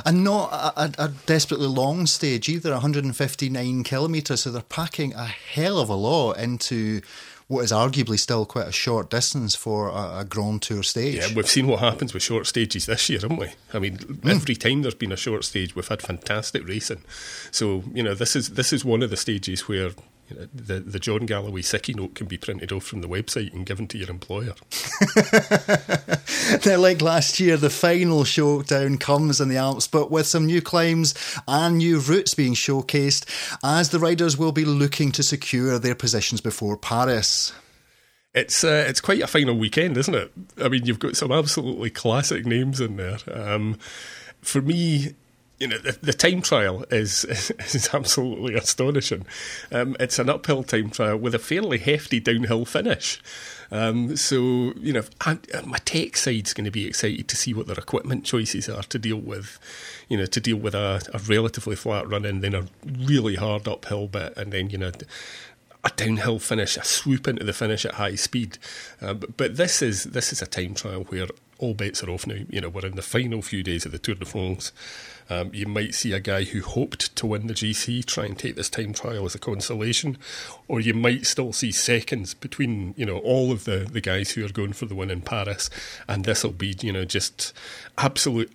And 0.04 0.24
not 0.24 0.52
a, 0.52 0.92
a, 0.98 1.08
desperately 1.26 1.66
long 1.66 2.06
stage 2.06 2.48
either, 2.48 2.72
159 2.72 3.84
kilometres. 3.84 4.42
So 4.42 4.50
they're 4.50 4.62
packing 4.62 5.14
a 5.14 5.24
hell 5.26 5.78
of 5.78 5.88
a 5.88 5.94
lot 5.94 6.38
into 6.38 7.00
what 7.48 7.64
is 7.64 7.72
arguably 7.72 8.18
still 8.18 8.46
quite 8.46 8.66
a 8.66 8.72
short 8.72 9.10
distance 9.10 9.54
for 9.54 9.88
a, 9.88 10.20
a 10.20 10.24
Grand 10.24 10.62
Tour 10.62 10.82
stage. 10.82 11.16
Yeah, 11.16 11.28
we've 11.34 11.48
seen 11.48 11.66
what 11.66 11.80
happens 11.80 12.14
with 12.14 12.22
short 12.22 12.46
stages 12.46 12.86
this 12.86 13.10
year, 13.10 13.20
haven't 13.20 13.36
we? 13.36 13.52
I 13.74 13.78
mean, 13.78 13.98
mm. 13.98 14.30
every 14.30 14.54
time 14.54 14.82
there's 14.82 14.94
been 14.94 15.12
a 15.12 15.16
short 15.16 15.44
stage, 15.44 15.76
we've 15.76 15.86
had 15.86 16.00
fantastic 16.00 16.66
racing. 16.66 17.02
So 17.50 17.84
you 17.92 18.02
know, 18.02 18.14
this 18.14 18.34
is 18.34 18.50
this 18.50 18.72
is 18.72 18.84
one 18.84 19.02
of 19.02 19.10
the 19.10 19.16
stages 19.18 19.68
where 19.68 19.90
the, 20.54 20.80
the 20.80 20.98
John 20.98 21.26
Galloway 21.26 21.62
Sicky 21.62 21.94
note 21.94 22.14
can 22.14 22.26
be 22.26 22.36
printed 22.36 22.72
off 22.72 22.84
from 22.84 23.00
the 23.00 23.08
website 23.08 23.52
and 23.52 23.66
given 23.66 23.86
to 23.88 23.98
your 23.98 24.10
employer. 24.10 24.54
now, 26.66 26.78
like 26.78 27.00
last 27.00 27.40
year, 27.40 27.56
the 27.56 27.70
final 27.70 28.24
showdown 28.24 28.98
comes 28.98 29.40
in 29.40 29.48
the 29.48 29.56
Alps, 29.56 29.86
but 29.86 30.10
with 30.10 30.26
some 30.26 30.46
new 30.46 30.60
climbs 30.60 31.14
and 31.46 31.78
new 31.78 31.98
routes 31.98 32.34
being 32.34 32.54
showcased, 32.54 33.26
as 33.62 33.90
the 33.90 33.98
riders 33.98 34.36
will 34.36 34.52
be 34.52 34.64
looking 34.64 35.12
to 35.12 35.22
secure 35.22 35.78
their 35.78 35.94
positions 35.94 36.40
before 36.40 36.76
Paris. 36.76 37.52
It's 38.34 38.64
uh, 38.64 38.86
it's 38.88 39.00
quite 39.00 39.20
a 39.20 39.26
final 39.26 39.56
weekend, 39.56 39.96
isn't 39.98 40.14
it? 40.14 40.32
I 40.58 40.68
mean, 40.68 40.86
you've 40.86 40.98
got 40.98 41.16
some 41.16 41.30
absolutely 41.30 41.90
classic 41.90 42.46
names 42.46 42.80
in 42.80 42.96
there. 42.96 43.18
Um, 43.30 43.78
for 44.40 44.62
me, 44.62 45.14
you 45.62 45.68
know, 45.68 45.78
the, 45.78 45.96
the 46.02 46.12
time 46.12 46.42
trial 46.42 46.84
is, 46.90 47.24
is 47.60 47.88
absolutely 47.94 48.54
astonishing. 48.54 49.24
Um, 49.70 49.96
it's 50.00 50.18
an 50.18 50.28
uphill 50.28 50.64
time 50.64 50.90
trial 50.90 51.16
with 51.16 51.36
a 51.36 51.38
fairly 51.38 51.78
hefty 51.78 52.18
downhill 52.18 52.64
finish. 52.64 53.22
Um, 53.70 54.16
so, 54.16 54.36
you 54.80 54.92
know, 54.92 55.04
I, 55.20 55.38
my 55.64 55.78
tech 55.78 56.16
side's 56.16 56.52
going 56.52 56.64
to 56.64 56.72
be 56.72 56.88
excited 56.88 57.28
to 57.28 57.36
see 57.36 57.54
what 57.54 57.68
their 57.68 57.78
equipment 57.78 58.24
choices 58.24 58.68
are 58.68 58.82
to 58.82 58.98
deal 58.98 59.18
with, 59.18 59.60
you 60.08 60.18
know, 60.18 60.26
to 60.26 60.40
deal 60.40 60.56
with 60.56 60.74
a, 60.74 61.00
a 61.14 61.18
relatively 61.20 61.76
flat 61.76 62.08
run 62.08 62.24
and 62.24 62.42
then 62.42 62.56
a 62.56 62.66
really 62.84 63.36
hard 63.36 63.68
uphill 63.68 64.08
bit, 64.08 64.36
and 64.36 64.52
then, 64.52 64.68
you 64.68 64.78
know, 64.78 64.90
a 65.84 65.90
downhill 65.94 66.40
finish, 66.40 66.76
a 66.76 66.84
swoop 66.84 67.28
into 67.28 67.44
the 67.44 67.52
finish 67.52 67.84
at 67.84 67.94
high 67.94 68.16
speed. 68.16 68.58
Uh, 69.00 69.14
but, 69.14 69.36
but 69.36 69.56
this 69.56 69.80
is 69.80 70.04
this 70.04 70.32
is 70.32 70.42
a 70.42 70.46
time 70.46 70.74
trial 70.74 71.04
where 71.04 71.28
all 71.62 71.74
bets 71.74 72.02
are 72.02 72.10
off 72.10 72.26
now. 72.26 72.38
You 72.50 72.60
know, 72.60 72.68
we're 72.68 72.86
in 72.86 72.96
the 72.96 73.02
final 73.02 73.40
few 73.40 73.62
days 73.62 73.86
of 73.86 73.92
the 73.92 73.98
Tour 73.98 74.16
de 74.16 74.24
France. 74.24 74.72
Um, 75.30 75.50
you 75.54 75.66
might 75.66 75.94
see 75.94 76.12
a 76.12 76.20
guy 76.20 76.44
who 76.44 76.60
hoped 76.60 77.14
to 77.16 77.26
win 77.26 77.46
the 77.46 77.54
GC 77.54 78.04
try 78.04 78.26
and 78.26 78.36
take 78.36 78.56
this 78.56 78.68
time 78.68 78.92
trial 78.92 79.24
as 79.24 79.34
a 79.34 79.38
consolation, 79.38 80.18
or 80.66 80.80
you 80.80 80.92
might 80.92 81.24
still 81.24 81.52
see 81.52 81.70
seconds 81.70 82.34
between 82.34 82.94
you 82.96 83.06
know 83.06 83.18
all 83.18 83.52
of 83.52 83.64
the 83.64 83.88
the 83.90 84.00
guys 84.00 84.32
who 84.32 84.44
are 84.44 84.50
going 84.50 84.72
for 84.72 84.86
the 84.86 84.94
win 84.96 85.10
in 85.10 85.22
Paris, 85.22 85.70
and 86.08 86.24
this 86.24 86.42
will 86.42 86.50
be 86.50 86.76
you 86.80 86.92
know 86.92 87.04
just 87.04 87.54
absolute 87.96 88.52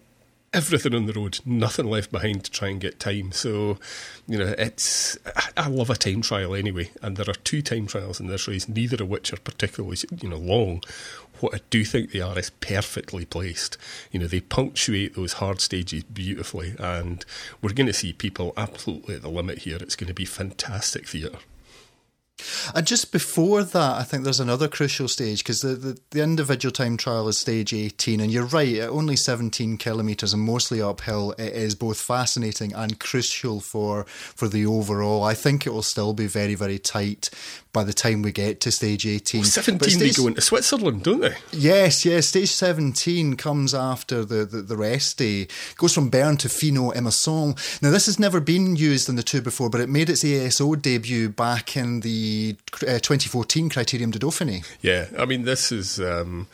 everything 0.54 0.96
on 0.96 1.06
the 1.06 1.13
road, 1.13 1.39
nothing 1.46 1.86
left 1.86 2.12
behind 2.12 2.43
to 2.43 2.52
try 2.52 2.70
and 2.70 2.80
get 2.80 3.00
time. 3.00 3.32
So, 3.32 3.78
you 4.28 4.38
know, 4.38 4.56
it's 4.58 5.17
I 5.56 5.67
love 5.67 5.89
a 5.89 5.96
time 5.96 6.22
trial 6.22 6.56
anyway, 6.56 6.91
and 7.02 7.17
there 7.17 7.30
are 7.30 7.34
two 7.43 7.62
time 7.62 7.88
trials 7.88 8.20
in 8.20 8.28
this 8.28 8.48
race, 8.48 8.67
neither 8.67 9.04
of 9.04 9.10
which 9.10 9.32
are 9.34 9.38
particularly 9.38 9.98
you 10.20 10.30
know 10.30 10.38
long 10.38 10.84
what 11.39 11.56
I 11.56 11.60
do 11.69 11.84
think 11.84 12.12
they 12.12 12.21
are 12.21 12.38
is 12.38 12.50
perfectly 12.50 13.26
placed. 13.26 13.78
You 14.12 14.19
know, 14.19 14.28
they 14.28 14.39
punctuate 14.39 15.15
those 15.15 15.34
hard 15.34 15.62
stages 15.62 16.04
beautifully, 16.04 16.76
and 16.80 17.26
we're 17.62 17.73
going 17.73 17.88
to 17.88 17.93
see 17.93 18.13
people 18.13 18.54
absolutely 18.58 19.15
at 19.15 19.21
the 19.21 19.30
limit 19.30 19.60
here. 19.60 19.78
It's 19.78 19.95
going 19.95 20.08
to 20.08 20.13
be 20.13 20.26
fantastic 20.26 21.08
theatre. 21.08 21.39
And 22.76 22.86
just 22.86 23.12
before 23.12 23.63
that, 23.63 23.95
I 23.95 24.04
think 24.04 24.23
there's 24.23 24.39
another 24.39 24.67
crucial 24.67 25.08
stage 25.08 25.39
because 25.39 25.62
the, 25.62 25.69
the, 25.69 26.00
the, 26.12 26.21
individual 26.21 26.71
time 26.71 26.97
trial 26.97 27.28
is 27.28 27.38
stage 27.38 27.73
18. 27.73 28.19
And 28.19 28.32
you're 28.32 28.45
right, 28.45 28.76
at 28.76 28.89
only 28.89 29.15
17 29.15 29.78
kilometres 29.78 30.34
and 30.34 30.43
mostly 30.43 30.82
uphill, 30.82 31.32
it 31.34 31.54
is 31.54 31.73
both 31.73 32.00
fascinating 32.00 32.73
and 32.73 33.00
crucial 33.00 33.60
for, 33.60 34.06
for 34.06 34.47
the 34.47 34.65
overall. 34.65 35.23
I 35.23 35.34
think 35.34 35.65
it 35.65 35.71
will 35.71 35.82
still 35.82 36.13
be 36.13 36.28
very, 36.28 36.56
very 36.56 36.78
tight 36.78 37.30
by 37.73 37.84
the 37.84 37.93
time 37.93 38.21
we 38.21 38.32
get 38.32 38.60
to 38.62 38.71
stage 38.71 39.06
18. 39.06 39.41
Well, 39.41 39.50
17 39.50 39.89
stage, 39.89 40.15
they 40.15 40.21
go 40.21 40.28
into 40.28 40.41
Switzerland, 40.41 41.04
don't 41.04 41.21
they? 41.21 41.36
Yes, 41.52 42.06
yes. 42.06 42.28
Stage 42.28 42.50
17 42.50 43.36
comes 43.36 43.73
after 43.73 44.26
the, 44.26 44.45
the, 44.45 44.62
the 44.62 44.78
rest 44.78 45.17
day. 45.17 45.47
goes 45.76 45.93
from 45.93 46.10
Bern 46.10 46.38
to 46.38 46.47
Finhaut-Emosson. 46.47 47.82
Now, 47.82 47.91
this 47.91 48.06
has 48.06 48.19
never 48.19 48.39
been 48.39 48.76
used 48.76 49.10
in 49.10 49.15
the 49.15 49.23
two 49.23 49.41
before, 49.41 49.69
but 49.69 49.82
it 49.82 49.89
made 49.89 50.10
its 50.10 50.23
ASO 50.23 50.80
debut 50.80 51.30
back 51.30 51.78
in 51.78 52.02
the 52.02 52.27
uh, 52.88 53.00
2014 53.00 53.70
Criterium 53.70 54.12
de 54.12 54.20
Dauphiné. 54.20 54.63
Yeah, 54.82 55.08
I 55.18 55.26
mean, 55.26 55.44
this 55.44 55.72
is. 55.72 56.00
Um, 56.00 56.48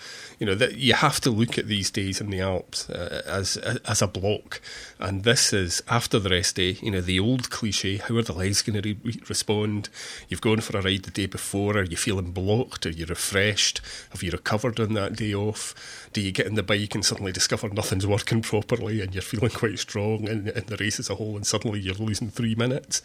you 0.43 0.47
know 0.47 0.55
that 0.55 0.75
you 0.75 0.93
have 0.93 1.21
to 1.21 1.29
look 1.29 1.57
at 1.57 1.67
these 1.67 1.89
days 1.89 2.19
in 2.19 2.29
the 2.29 2.41
Alps 2.41 2.89
uh, 2.89 3.21
as 3.25 3.55
as 3.55 4.01
a 4.01 4.07
block, 4.07 4.59
and 4.99 5.23
this 5.23 5.53
is 5.53 5.81
after 5.88 6.19
the 6.19 6.29
rest 6.29 6.57
day. 6.57 6.77
You 6.81 6.91
know 6.91 6.99
the 6.99 7.17
old 7.17 7.49
cliche: 7.49 7.95
how 7.95 8.17
are 8.17 8.23
the 8.23 8.33
legs 8.33 8.62
going 8.62 8.81
to 8.81 8.95
re- 9.03 9.21
respond? 9.29 9.88
You've 10.27 10.41
gone 10.41 10.59
for 10.59 10.77
a 10.77 10.81
ride 10.81 11.03
the 11.03 11.12
day 11.12 11.27
before. 11.27 11.77
Are 11.77 11.83
you 11.83 11.95
feeling 11.95 12.31
blocked? 12.31 12.86
Are 12.86 12.89
you 12.89 13.05
refreshed? 13.05 13.79
Have 14.09 14.21
you 14.21 14.31
recovered 14.31 14.81
on 14.81 14.95
that 14.95 15.15
day 15.15 15.33
off? 15.33 16.02
Do 16.13 16.21
you 16.21 16.32
get 16.32 16.45
in 16.45 16.54
the 16.54 16.63
bike 16.63 16.93
and 16.93 17.04
suddenly 17.04 17.32
discover 17.32 17.67
nothing's 17.69 18.06
working 18.06 18.43
properly, 18.43 19.02
and 19.02 19.13
you're 19.13 19.23
feeling 19.23 19.49
quite 19.49 19.80
strong 19.80 20.28
in, 20.28 20.47
in 20.47 20.63
the 20.67 20.78
race 20.80 20.99
as 20.99 21.10
a 21.10 21.15
whole, 21.15 21.36
and 21.36 21.45
suddenly 21.45 21.80
you're 21.80 21.95
losing 21.95 22.30
three 22.30 22.54
minutes? 22.54 23.02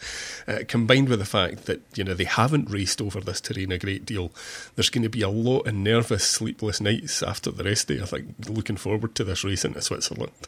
Uh, 0.47 0.59
combined 0.67 1.09
with 1.09 1.17
the 1.19 1.25
fact 1.25 1.65
that 1.65 1.81
you 1.95 2.03
know 2.03 2.13
they 2.13 2.25
haven't 2.25 2.69
raced 2.69 3.01
over 3.01 3.19
this 3.19 3.41
terrain 3.41 3.71
a 3.71 3.79
great 3.79 4.05
deal, 4.05 4.31
there's 4.75 4.91
going 4.91 5.03
to 5.03 5.09
be 5.09 5.23
a 5.23 5.29
lot 5.29 5.67
of 5.67 5.73
nervous, 5.73 6.23
sleepless 6.23 6.79
nights 6.79 7.23
after 7.23 7.49
the 7.49 7.63
rest 7.63 7.87
day. 7.87 7.99
I 7.99 8.05
think 8.05 8.35
looking 8.47 8.77
forward 8.77 9.15
to 9.15 9.23
this 9.23 9.43
race 9.43 9.65
into 9.65 9.81
Switzerland. 9.81 10.47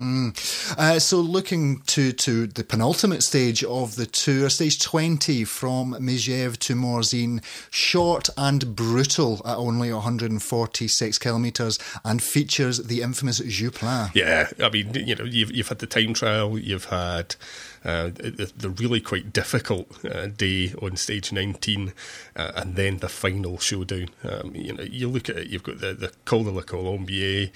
Mm. 0.00 0.76
Uh, 0.76 0.98
so, 0.98 1.20
looking 1.20 1.80
to, 1.86 2.12
to 2.12 2.46
the 2.46 2.64
penultimate 2.64 3.22
stage 3.22 3.62
of 3.62 3.94
the 3.94 4.06
tour, 4.06 4.50
stage 4.50 4.82
20 4.82 5.44
from 5.44 5.94
Megève 5.94 6.56
to 6.58 6.74
Morzine, 6.74 7.42
short 7.70 8.28
and 8.36 8.74
brutal 8.74 9.40
at 9.44 9.56
only 9.56 9.92
146 9.92 11.18
kilometres 11.18 11.78
and 12.04 12.22
features 12.22 12.78
the 12.78 13.02
infamous 13.02 13.40
Joux-Plane. 13.40 14.10
Yeah, 14.14 14.48
I 14.60 14.68
mean, 14.68 14.92
you 14.94 15.14
know, 15.14 15.24
you've, 15.24 15.52
you've 15.52 15.68
had 15.68 15.78
the 15.78 15.86
time 15.86 16.12
trial, 16.12 16.58
you've 16.58 16.86
had 16.86 17.36
uh, 17.84 18.08
the, 18.08 18.74
really 18.78 19.00
quite 19.00 19.32
difficult 19.32 20.04
uh, 20.04 20.26
day 20.26 20.72
on 20.80 20.96
stage 20.96 21.32
19, 21.32 21.92
uh, 22.36 22.52
and 22.56 22.76
then 22.76 22.98
the 22.98 23.08
final 23.08 23.58
showdown. 23.58 24.08
Um, 24.24 24.52
you 24.54 24.72
know, 24.72 24.82
you 24.82 25.08
look 25.08 25.28
at 25.28 25.36
it, 25.36 25.48
you've 25.48 25.62
got 25.62 25.80
the, 25.80 25.92
the 25.92 26.12
Col 26.24 26.44
de 26.44 26.50
la 26.50 26.62
Colombière, 26.62 27.50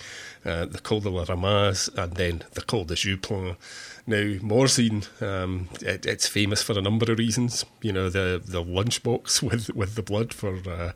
uh, 0.44 0.66
the 0.66 0.80
Col 0.80 1.00
de 1.00 1.10
la 1.10 1.24
Ramaz, 1.24 1.88
and 1.96 2.14
then 2.14 2.44
the 2.52 2.62
Col 2.62 2.84
de 2.84 2.94
Joux-Plane. 2.94 3.56
Now, 4.08 4.24
Morzine, 4.40 5.04
um, 5.20 5.68
it, 5.82 6.06
it's 6.06 6.26
famous 6.26 6.62
for 6.62 6.78
a 6.78 6.80
number 6.80 7.12
of 7.12 7.18
reasons. 7.18 7.66
You 7.82 7.92
know, 7.92 8.08
the 8.08 8.40
the 8.42 8.64
lunchbox 8.64 9.42
with, 9.50 9.68
with 9.74 9.96
the 9.96 10.02
blood 10.02 10.32
for 10.32 10.54
uh, 10.66 10.92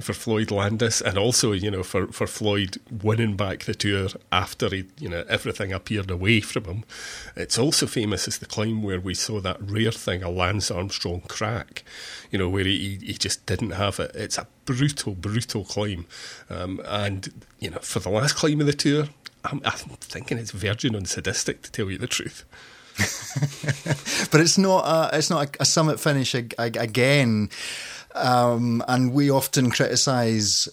for 0.00 0.14
Floyd 0.14 0.50
Landis, 0.50 1.02
and 1.02 1.18
also 1.18 1.52
you 1.52 1.70
know 1.70 1.82
for, 1.82 2.06
for 2.06 2.26
Floyd 2.26 2.78
winning 2.90 3.36
back 3.36 3.64
the 3.64 3.74
tour 3.74 4.08
after 4.32 4.70
he, 4.70 4.86
you 4.98 5.10
know 5.10 5.26
everything 5.28 5.74
appeared 5.74 6.10
away 6.10 6.40
from 6.40 6.64
him. 6.64 6.84
It's 7.36 7.58
also 7.58 7.86
famous 7.86 8.26
as 8.26 8.38
the 8.38 8.46
climb 8.46 8.82
where 8.82 8.98
we 8.98 9.12
saw 9.12 9.40
that 9.40 9.58
rare 9.60 9.92
thing, 9.92 10.22
a 10.22 10.30
Lance 10.30 10.70
Armstrong 10.70 11.20
crack. 11.28 11.84
You 12.30 12.38
know, 12.38 12.48
where 12.48 12.64
he 12.64 12.98
he 13.02 13.14
just 13.14 13.46
didn't 13.46 13.70
have 13.70 13.98
it. 13.98 14.12
It's 14.14 14.38
a 14.38 14.46
brutal, 14.64 15.14
brutal 15.14 15.64
climb, 15.64 16.06
um, 16.50 16.80
and 16.84 17.44
you 17.58 17.70
know 17.70 17.78
for 17.78 18.00
the 18.00 18.10
last 18.10 18.34
climb 18.34 18.60
of 18.60 18.66
the 18.66 18.72
tour, 18.72 19.08
I'm, 19.44 19.60
I'm 19.64 19.96
thinking 20.00 20.38
it's 20.38 20.50
virgin 20.50 20.94
and 20.94 21.08
sadistic 21.08 21.62
to 21.62 21.72
tell 21.72 21.90
you 21.90 21.98
the 21.98 22.06
truth. 22.06 22.44
but 24.30 24.40
it's 24.40 24.58
not 24.58 24.84
a, 24.84 25.16
it's 25.16 25.30
not 25.30 25.46
a, 25.46 25.62
a 25.62 25.64
summit 25.64 26.00
finish 26.00 26.34
ag- 26.34 26.54
again, 26.58 27.48
um, 28.14 28.82
and 28.88 29.12
we 29.12 29.30
often 29.30 29.70
criticise 29.70 30.68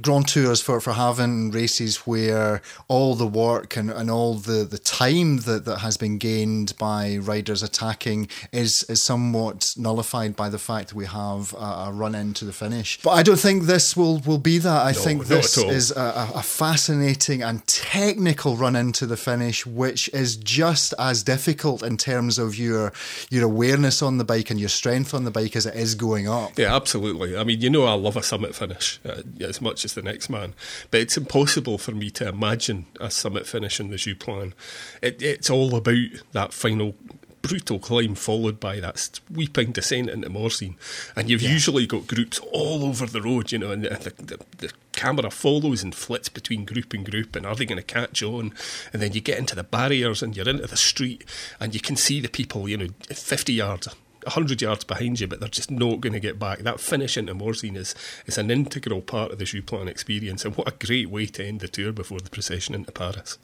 Grand 0.00 0.28
Tours 0.28 0.62
for, 0.62 0.80
for 0.80 0.92
having 0.92 1.50
races 1.50 1.98
where 1.98 2.62
all 2.88 3.14
the 3.14 3.26
work 3.26 3.76
and, 3.76 3.90
and 3.90 4.10
all 4.10 4.34
the, 4.34 4.64
the 4.64 4.78
time 4.78 5.38
that, 5.38 5.64
that 5.64 5.78
has 5.78 5.96
been 5.96 6.18
gained 6.18 6.76
by 6.78 7.16
riders 7.16 7.62
attacking 7.62 8.28
is, 8.52 8.84
is 8.88 9.02
somewhat 9.02 9.74
nullified 9.76 10.36
by 10.36 10.48
the 10.48 10.58
fact 10.58 10.88
that 10.88 10.94
we 10.94 11.06
have 11.06 11.52
a, 11.54 11.86
a 11.86 11.92
run 11.92 12.14
into 12.14 12.44
the 12.44 12.52
finish. 12.52 13.00
But 13.02 13.10
I 13.10 13.22
don't 13.22 13.38
think 13.38 13.64
this 13.64 13.96
will, 13.96 14.18
will 14.20 14.38
be 14.38 14.58
that. 14.58 14.86
I 14.86 14.92
no, 14.92 14.98
think 14.98 15.26
this 15.26 15.58
is 15.58 15.90
a, 15.90 16.30
a 16.34 16.42
fascinating 16.42 17.42
and 17.42 17.66
technical 17.66 18.56
run 18.56 18.76
into 18.76 19.06
the 19.06 19.16
finish, 19.16 19.66
which 19.66 20.08
is 20.14 20.36
just 20.36 20.94
as 20.98 21.22
difficult 21.22 21.82
in 21.82 21.96
terms 21.96 22.38
of 22.38 22.56
your 22.56 22.92
your 23.30 23.44
awareness 23.44 24.02
on 24.02 24.18
the 24.18 24.24
bike 24.24 24.50
and 24.50 24.58
your 24.58 24.68
strength 24.68 25.14
on 25.14 25.24
the 25.24 25.30
bike 25.30 25.56
as 25.56 25.66
it 25.66 25.74
is 25.74 25.94
going 25.94 26.28
up. 26.28 26.58
Yeah, 26.58 26.74
absolutely. 26.74 27.36
I 27.36 27.44
mean, 27.44 27.60
you 27.60 27.70
know, 27.70 27.84
I 27.84 27.94
love 27.94 28.16
a 28.16 28.22
summit 28.22 28.54
finish. 28.54 29.00
Uh, 29.04 29.22
as 29.44 29.60
much 29.60 29.84
as 29.84 29.94
the 29.94 30.02
next 30.02 30.28
man. 30.28 30.54
But 30.90 31.00
it's 31.00 31.16
impossible 31.16 31.78
for 31.78 31.92
me 31.92 32.10
to 32.10 32.28
imagine 32.28 32.86
a 33.00 33.10
summit 33.10 33.46
finish 33.46 33.80
in 33.80 33.90
the 33.90 33.96
Joux-Plane. 33.96 34.54
It, 35.00 35.22
it's 35.22 35.50
all 35.50 35.74
about 35.74 36.08
that 36.32 36.52
final 36.52 36.94
brutal 37.42 37.80
climb 37.80 38.14
followed 38.14 38.60
by 38.60 38.80
that 38.80 38.98
sweeping 38.98 39.72
descent 39.72 40.08
into 40.08 40.30
Morzine. 40.30 40.76
And 41.16 41.28
you've 41.28 41.42
yeah. 41.42 41.50
usually 41.50 41.86
got 41.86 42.06
groups 42.06 42.40
all 42.52 42.84
over 42.84 43.04
the 43.04 43.20
road, 43.20 43.52
you 43.52 43.58
know, 43.58 43.72
and 43.72 43.84
the, 43.84 44.12
the, 44.16 44.38
the 44.58 44.72
camera 44.92 45.30
follows 45.30 45.82
and 45.82 45.94
flits 45.94 46.28
between 46.28 46.64
group 46.64 46.92
and 46.92 47.08
group 47.08 47.34
and 47.34 47.44
are 47.44 47.54
they 47.54 47.64
going 47.64 47.76
to 47.76 47.82
catch 47.82 48.22
on 48.22 48.52
and 48.92 49.02
then 49.02 49.12
you 49.12 49.20
get 49.20 49.38
into 49.38 49.56
the 49.56 49.64
barriers 49.64 50.22
and 50.22 50.36
you're 50.36 50.48
into 50.48 50.66
the 50.66 50.76
street 50.76 51.24
and 51.58 51.74
you 51.74 51.80
can 51.80 51.96
see 51.96 52.20
the 52.20 52.28
people 52.28 52.68
you 52.68 52.76
know 52.76 52.88
50 53.08 53.54
yards 53.54 53.88
100 54.24 54.62
yards 54.62 54.84
behind 54.84 55.20
you, 55.20 55.26
but 55.26 55.40
they're 55.40 55.48
just 55.48 55.70
not 55.70 56.00
going 56.00 56.12
to 56.12 56.20
get 56.20 56.38
back. 56.38 56.60
That 56.60 56.80
finish 56.80 57.16
into 57.16 57.34
Morzine 57.34 57.76
is, 57.76 57.94
is 58.26 58.38
an 58.38 58.50
integral 58.50 59.00
part 59.00 59.32
of 59.32 59.38
the 59.38 59.44
Joux-Plane 59.44 59.88
experience, 59.88 60.44
and 60.44 60.56
what 60.56 60.68
a 60.68 60.86
great 60.86 61.10
way 61.10 61.26
to 61.26 61.44
end 61.44 61.60
the 61.60 61.68
tour 61.68 61.92
before 61.92 62.20
the 62.20 62.30
procession 62.30 62.74
into 62.74 62.92
Paris. 62.92 63.38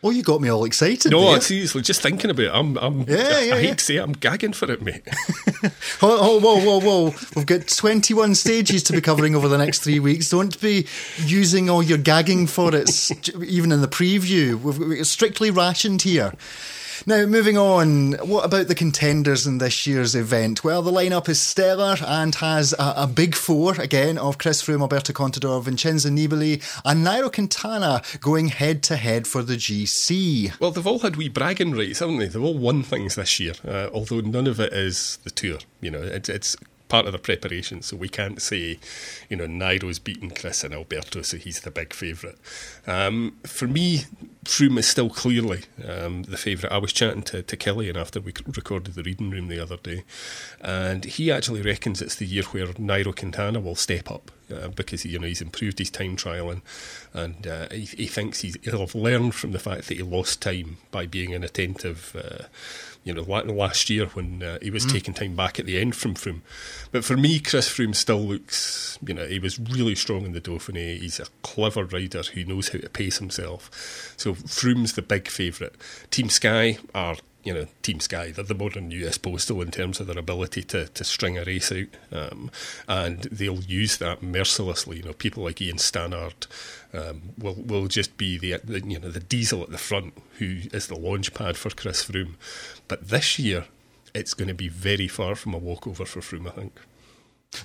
Oh, 0.00 0.10
you 0.10 0.22
got 0.22 0.40
me 0.40 0.48
all 0.48 0.64
excited. 0.64 1.10
No, 1.10 1.32
there. 1.32 1.40
seriously, 1.40 1.82
just 1.82 2.00
thinking 2.00 2.30
about 2.30 2.44
it, 2.44 2.52
I'm, 2.54 2.76
I'm 2.78 3.00
yeah, 3.02 3.40
yeah, 3.40 3.54
I 3.54 3.58
hate 3.58 3.64
yeah. 3.64 3.74
to 3.74 3.84
say 3.84 3.96
it, 3.96 4.02
I'm 4.02 4.12
gagging 4.12 4.52
for 4.52 4.70
it, 4.70 4.80
mate. 4.80 5.02
oh, 5.64 5.70
oh, 6.02 6.40
whoa, 6.40 6.60
whoa, 6.60 6.80
whoa. 6.80 7.14
We've 7.34 7.46
got 7.46 7.66
21 7.66 8.36
stages 8.36 8.84
to 8.84 8.92
be 8.92 9.00
covering 9.00 9.34
over 9.34 9.48
the 9.48 9.58
next 9.58 9.80
three 9.80 9.98
weeks. 9.98 10.30
Don't 10.30 10.60
be 10.60 10.86
using 11.24 11.68
all 11.68 11.82
your 11.82 11.98
gagging 11.98 12.46
for 12.46 12.72
it, 12.76 13.10
even 13.42 13.72
in 13.72 13.80
the 13.80 13.88
preview. 13.88 14.60
We've, 14.60 14.78
we're 14.78 15.04
strictly 15.04 15.50
rationed 15.50 16.02
here. 16.02 16.32
Now, 17.06 17.26
moving 17.26 17.56
on, 17.56 18.12
what 18.14 18.44
about 18.44 18.68
the 18.68 18.74
contenders 18.74 19.46
in 19.46 19.58
this 19.58 19.86
year's 19.86 20.14
event? 20.14 20.64
Well, 20.64 20.82
the 20.82 20.90
lineup 20.90 21.28
is 21.28 21.40
stellar 21.40 21.96
and 22.04 22.34
has 22.36 22.72
a, 22.78 22.94
a 22.96 23.06
big 23.06 23.34
four 23.34 23.74
again 23.80 24.18
of 24.18 24.38
Chris 24.38 24.62
Froome, 24.62 24.80
Alberto 24.80 25.12
Contador, 25.12 25.62
Vincenzo 25.62 26.08
Nibali, 26.08 26.62
and 26.84 27.06
Nairo 27.06 27.32
Quintana 27.32 28.02
going 28.20 28.48
head 28.48 28.82
to 28.84 28.96
head 28.96 29.26
for 29.26 29.42
the 29.42 29.54
GC. 29.54 30.58
Well, 30.60 30.70
they've 30.70 30.86
all 30.86 31.00
had 31.00 31.16
wee 31.16 31.28
bragging 31.28 31.72
rights, 31.72 32.00
haven't 32.00 32.18
they? 32.18 32.26
They've 32.26 32.42
all 32.42 32.58
won 32.58 32.82
things 32.82 33.14
this 33.14 33.38
year, 33.38 33.54
uh, 33.66 33.88
although 33.92 34.20
none 34.20 34.46
of 34.46 34.58
it 34.58 34.72
is 34.72 35.18
the 35.24 35.30
tour. 35.30 35.58
You 35.80 35.90
know, 35.90 36.02
it, 36.02 36.28
it's 36.28 36.56
part 36.88 37.06
of 37.06 37.12
the 37.12 37.18
preparation. 37.18 37.82
So 37.82 37.96
we 37.96 38.08
can't 38.08 38.40
say, 38.40 38.78
you 39.28 39.36
know, 39.36 39.46
Nairo's 39.46 39.98
beaten 39.98 40.30
Chris 40.30 40.64
and 40.64 40.74
Alberto, 40.74 41.22
so 41.22 41.36
he's 41.36 41.60
the 41.60 41.70
big 41.70 41.92
favourite. 41.92 42.36
Um, 42.86 43.36
for 43.44 43.66
me, 43.66 44.04
Froome 44.44 44.78
is 44.78 44.88
still 44.88 45.10
clearly 45.10 45.62
um, 45.86 46.22
the 46.22 46.36
favourite. 46.36 46.72
I 46.72 46.78
was 46.78 46.92
chatting 46.92 47.22
to, 47.24 47.42
to 47.42 47.56
Kilian 47.56 47.96
after 47.96 48.20
we 48.20 48.32
recorded 48.46 48.94
the 48.94 49.02
reading 49.02 49.30
room 49.30 49.48
the 49.48 49.60
other 49.60 49.76
day, 49.76 50.04
and 50.60 51.04
he 51.04 51.30
actually 51.30 51.62
reckons 51.62 52.00
it's 52.00 52.14
the 52.16 52.26
year 52.26 52.44
where 52.44 52.66
Nairo 52.68 53.14
Quintana 53.14 53.60
will 53.60 53.76
step 53.76 54.10
up. 54.10 54.30
Uh, 54.50 54.68
because 54.68 55.04
you 55.04 55.18
know 55.18 55.26
he's 55.26 55.42
improved 55.42 55.78
his 55.78 55.90
time 55.90 56.16
trialing, 56.16 56.62
and 57.12 57.46
uh, 57.46 57.68
he, 57.70 57.84
he, 57.84 58.06
thinks 58.06 58.40
he'll 58.40 58.80
have 58.80 58.94
learned 58.94 59.34
from 59.34 59.52
the 59.52 59.58
fact 59.58 59.86
that 59.86 59.98
he 59.98 60.02
lost 60.02 60.40
time 60.40 60.78
by 60.90 61.04
being 61.04 61.32
inattentive 61.32 62.16
uh, 62.16 62.44
you 63.08 63.14
know, 63.14 63.22
last 63.22 63.88
year 63.88 64.06
when 64.08 64.42
uh, 64.42 64.58
he 64.60 64.70
was 64.70 64.84
mm. 64.84 64.92
taking 64.92 65.14
time 65.14 65.34
back 65.34 65.58
at 65.58 65.64
the 65.64 65.80
end 65.80 65.96
from 65.96 66.14
Froome. 66.14 66.42
But 66.92 67.04
for 67.04 67.16
me, 67.16 67.40
Chris 67.40 67.68
Froome 67.68 67.96
still 67.96 68.20
looks, 68.20 68.98
you 69.04 69.14
know, 69.14 69.26
he 69.26 69.38
was 69.38 69.58
really 69.58 69.94
strong 69.94 70.26
in 70.26 70.32
the 70.32 70.40
Dauphiné. 70.40 71.00
He's 71.00 71.18
a 71.18 71.26
clever 71.42 71.84
rider 71.84 72.22
who 72.22 72.44
knows 72.44 72.68
how 72.68 72.78
to 72.78 72.88
pace 72.90 73.18
himself. 73.18 74.14
So 74.18 74.34
Froome's 74.34 74.92
the 74.92 75.02
big 75.02 75.28
favourite. 75.28 75.74
Team 76.10 76.28
Sky 76.28 76.78
are 76.94 77.16
you 77.44 77.54
know, 77.54 77.66
Team 77.80 77.98
Sky, 77.98 78.30
they're 78.30 78.44
the 78.44 78.54
modern 78.54 78.90
US 78.90 79.16
Postal 79.16 79.62
in 79.62 79.70
terms 79.70 80.00
of 80.00 80.06
their 80.06 80.18
ability 80.18 80.62
to, 80.64 80.88
to 80.88 81.02
string 81.02 81.38
a 81.38 81.44
race 81.44 81.72
out. 81.72 81.86
Um, 82.12 82.50
and 82.86 83.22
they'll 83.22 83.62
use 83.62 83.96
that 83.98 84.22
mercilessly. 84.22 84.98
You 84.98 85.04
know, 85.04 85.12
people 85.14 85.44
like 85.44 85.62
Ian 85.62 85.78
Stannard 85.78 86.46
um, 86.92 87.30
will 87.38 87.54
will 87.54 87.86
just 87.86 88.18
be 88.18 88.38
the, 88.38 88.60
the, 88.64 88.80
you 88.80 88.98
know 88.98 89.10
the 89.10 89.20
diesel 89.20 89.62
at 89.62 89.70
the 89.70 89.78
front 89.78 90.14
who 90.38 90.58
is 90.72 90.88
the 90.88 90.96
launch 90.96 91.32
pad 91.32 91.56
for 91.56 91.70
Chris 91.70 92.04
Froome. 92.04 92.34
But 92.88 93.08
this 93.08 93.38
year, 93.38 93.66
it's 94.14 94.34
going 94.34 94.48
to 94.48 94.54
be 94.54 94.68
very 94.68 95.08
far 95.08 95.34
from 95.34 95.54
a 95.54 95.58
walkover 95.58 96.04
for 96.04 96.20
Froome, 96.20 96.48
I 96.48 96.50
think. 96.50 96.80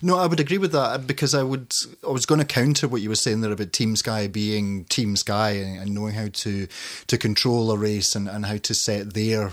No, 0.01 0.17
I 0.17 0.27
would 0.27 0.39
agree 0.39 0.57
with 0.57 0.71
that 0.71 1.07
because 1.07 1.35
I 1.35 1.43
would. 1.43 1.73
I 2.07 2.11
was 2.11 2.25
going 2.25 2.39
to 2.39 2.45
counter 2.45 2.87
what 2.87 3.01
you 3.01 3.09
were 3.09 3.15
saying 3.15 3.41
there 3.41 3.51
about 3.51 3.73
Team 3.73 3.95
Sky 3.95 4.27
being 4.27 4.85
Team 4.85 5.15
Sky 5.17 5.51
and, 5.51 5.81
and 5.81 5.93
knowing 5.93 6.13
how 6.13 6.27
to 6.31 6.67
to 7.07 7.17
control 7.17 7.69
a 7.71 7.77
race 7.77 8.15
and, 8.15 8.29
and 8.29 8.45
how 8.45 8.57
to 8.57 8.73
set 8.73 9.13
their 9.13 9.51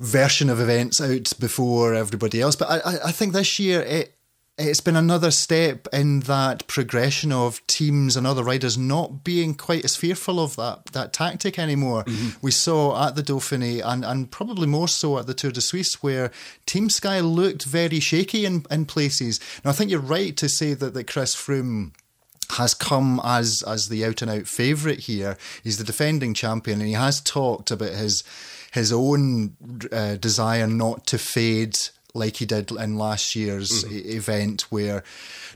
version 0.00 0.50
of 0.50 0.60
events 0.60 1.00
out 1.00 1.32
before 1.38 1.94
everybody 1.94 2.40
else. 2.40 2.56
But 2.56 2.68
I, 2.84 3.08
I 3.08 3.12
think 3.12 3.32
this 3.32 3.58
year 3.60 3.80
it 3.82 4.13
it's 4.56 4.80
been 4.80 4.94
another 4.94 5.32
step 5.32 5.88
in 5.92 6.20
that 6.20 6.66
progression 6.68 7.32
of 7.32 7.66
teams 7.66 8.16
and 8.16 8.24
other 8.26 8.44
riders 8.44 8.78
not 8.78 9.24
being 9.24 9.54
quite 9.54 9.84
as 9.84 9.96
fearful 9.96 10.38
of 10.38 10.54
that 10.56 10.86
that 10.86 11.12
tactic 11.12 11.58
anymore. 11.58 12.04
Mm-hmm. 12.04 12.38
We 12.40 12.52
saw 12.52 13.06
at 13.06 13.16
the 13.16 13.22
Dauphiné 13.22 13.82
and, 13.84 14.04
and 14.04 14.30
probably 14.30 14.68
more 14.68 14.86
so 14.86 15.18
at 15.18 15.26
the 15.26 15.34
Tour 15.34 15.50
de 15.50 15.60
Suisse 15.60 16.02
where 16.02 16.30
Team 16.66 16.88
Sky 16.88 17.18
looked 17.20 17.64
very 17.64 17.98
shaky 17.98 18.44
in, 18.44 18.64
in 18.70 18.86
places. 18.86 19.40
Now 19.64 19.70
I 19.70 19.74
think 19.74 19.90
you're 19.90 20.00
right 20.00 20.36
to 20.36 20.48
say 20.48 20.74
that, 20.74 20.94
that 20.94 21.08
Chris 21.08 21.34
Froome 21.34 21.92
has 22.50 22.74
come 22.74 23.20
as 23.24 23.64
as 23.66 23.88
the 23.88 24.04
out 24.04 24.22
and 24.22 24.30
out 24.30 24.46
favourite 24.46 25.00
here. 25.00 25.36
He's 25.64 25.78
the 25.78 25.84
defending 25.84 26.32
champion 26.32 26.80
and 26.80 26.88
he 26.88 26.94
has 26.94 27.20
talked 27.20 27.72
about 27.72 27.92
his 27.92 28.22
his 28.72 28.92
own 28.92 29.56
uh, 29.90 30.14
desire 30.16 30.68
not 30.68 31.06
to 31.08 31.18
fade 31.18 31.78
like 32.14 32.36
he 32.36 32.46
did 32.46 32.70
in 32.70 32.96
last 32.96 33.34
year's 33.34 33.84
mm-hmm. 33.84 34.16
event 34.16 34.62
where 34.70 35.02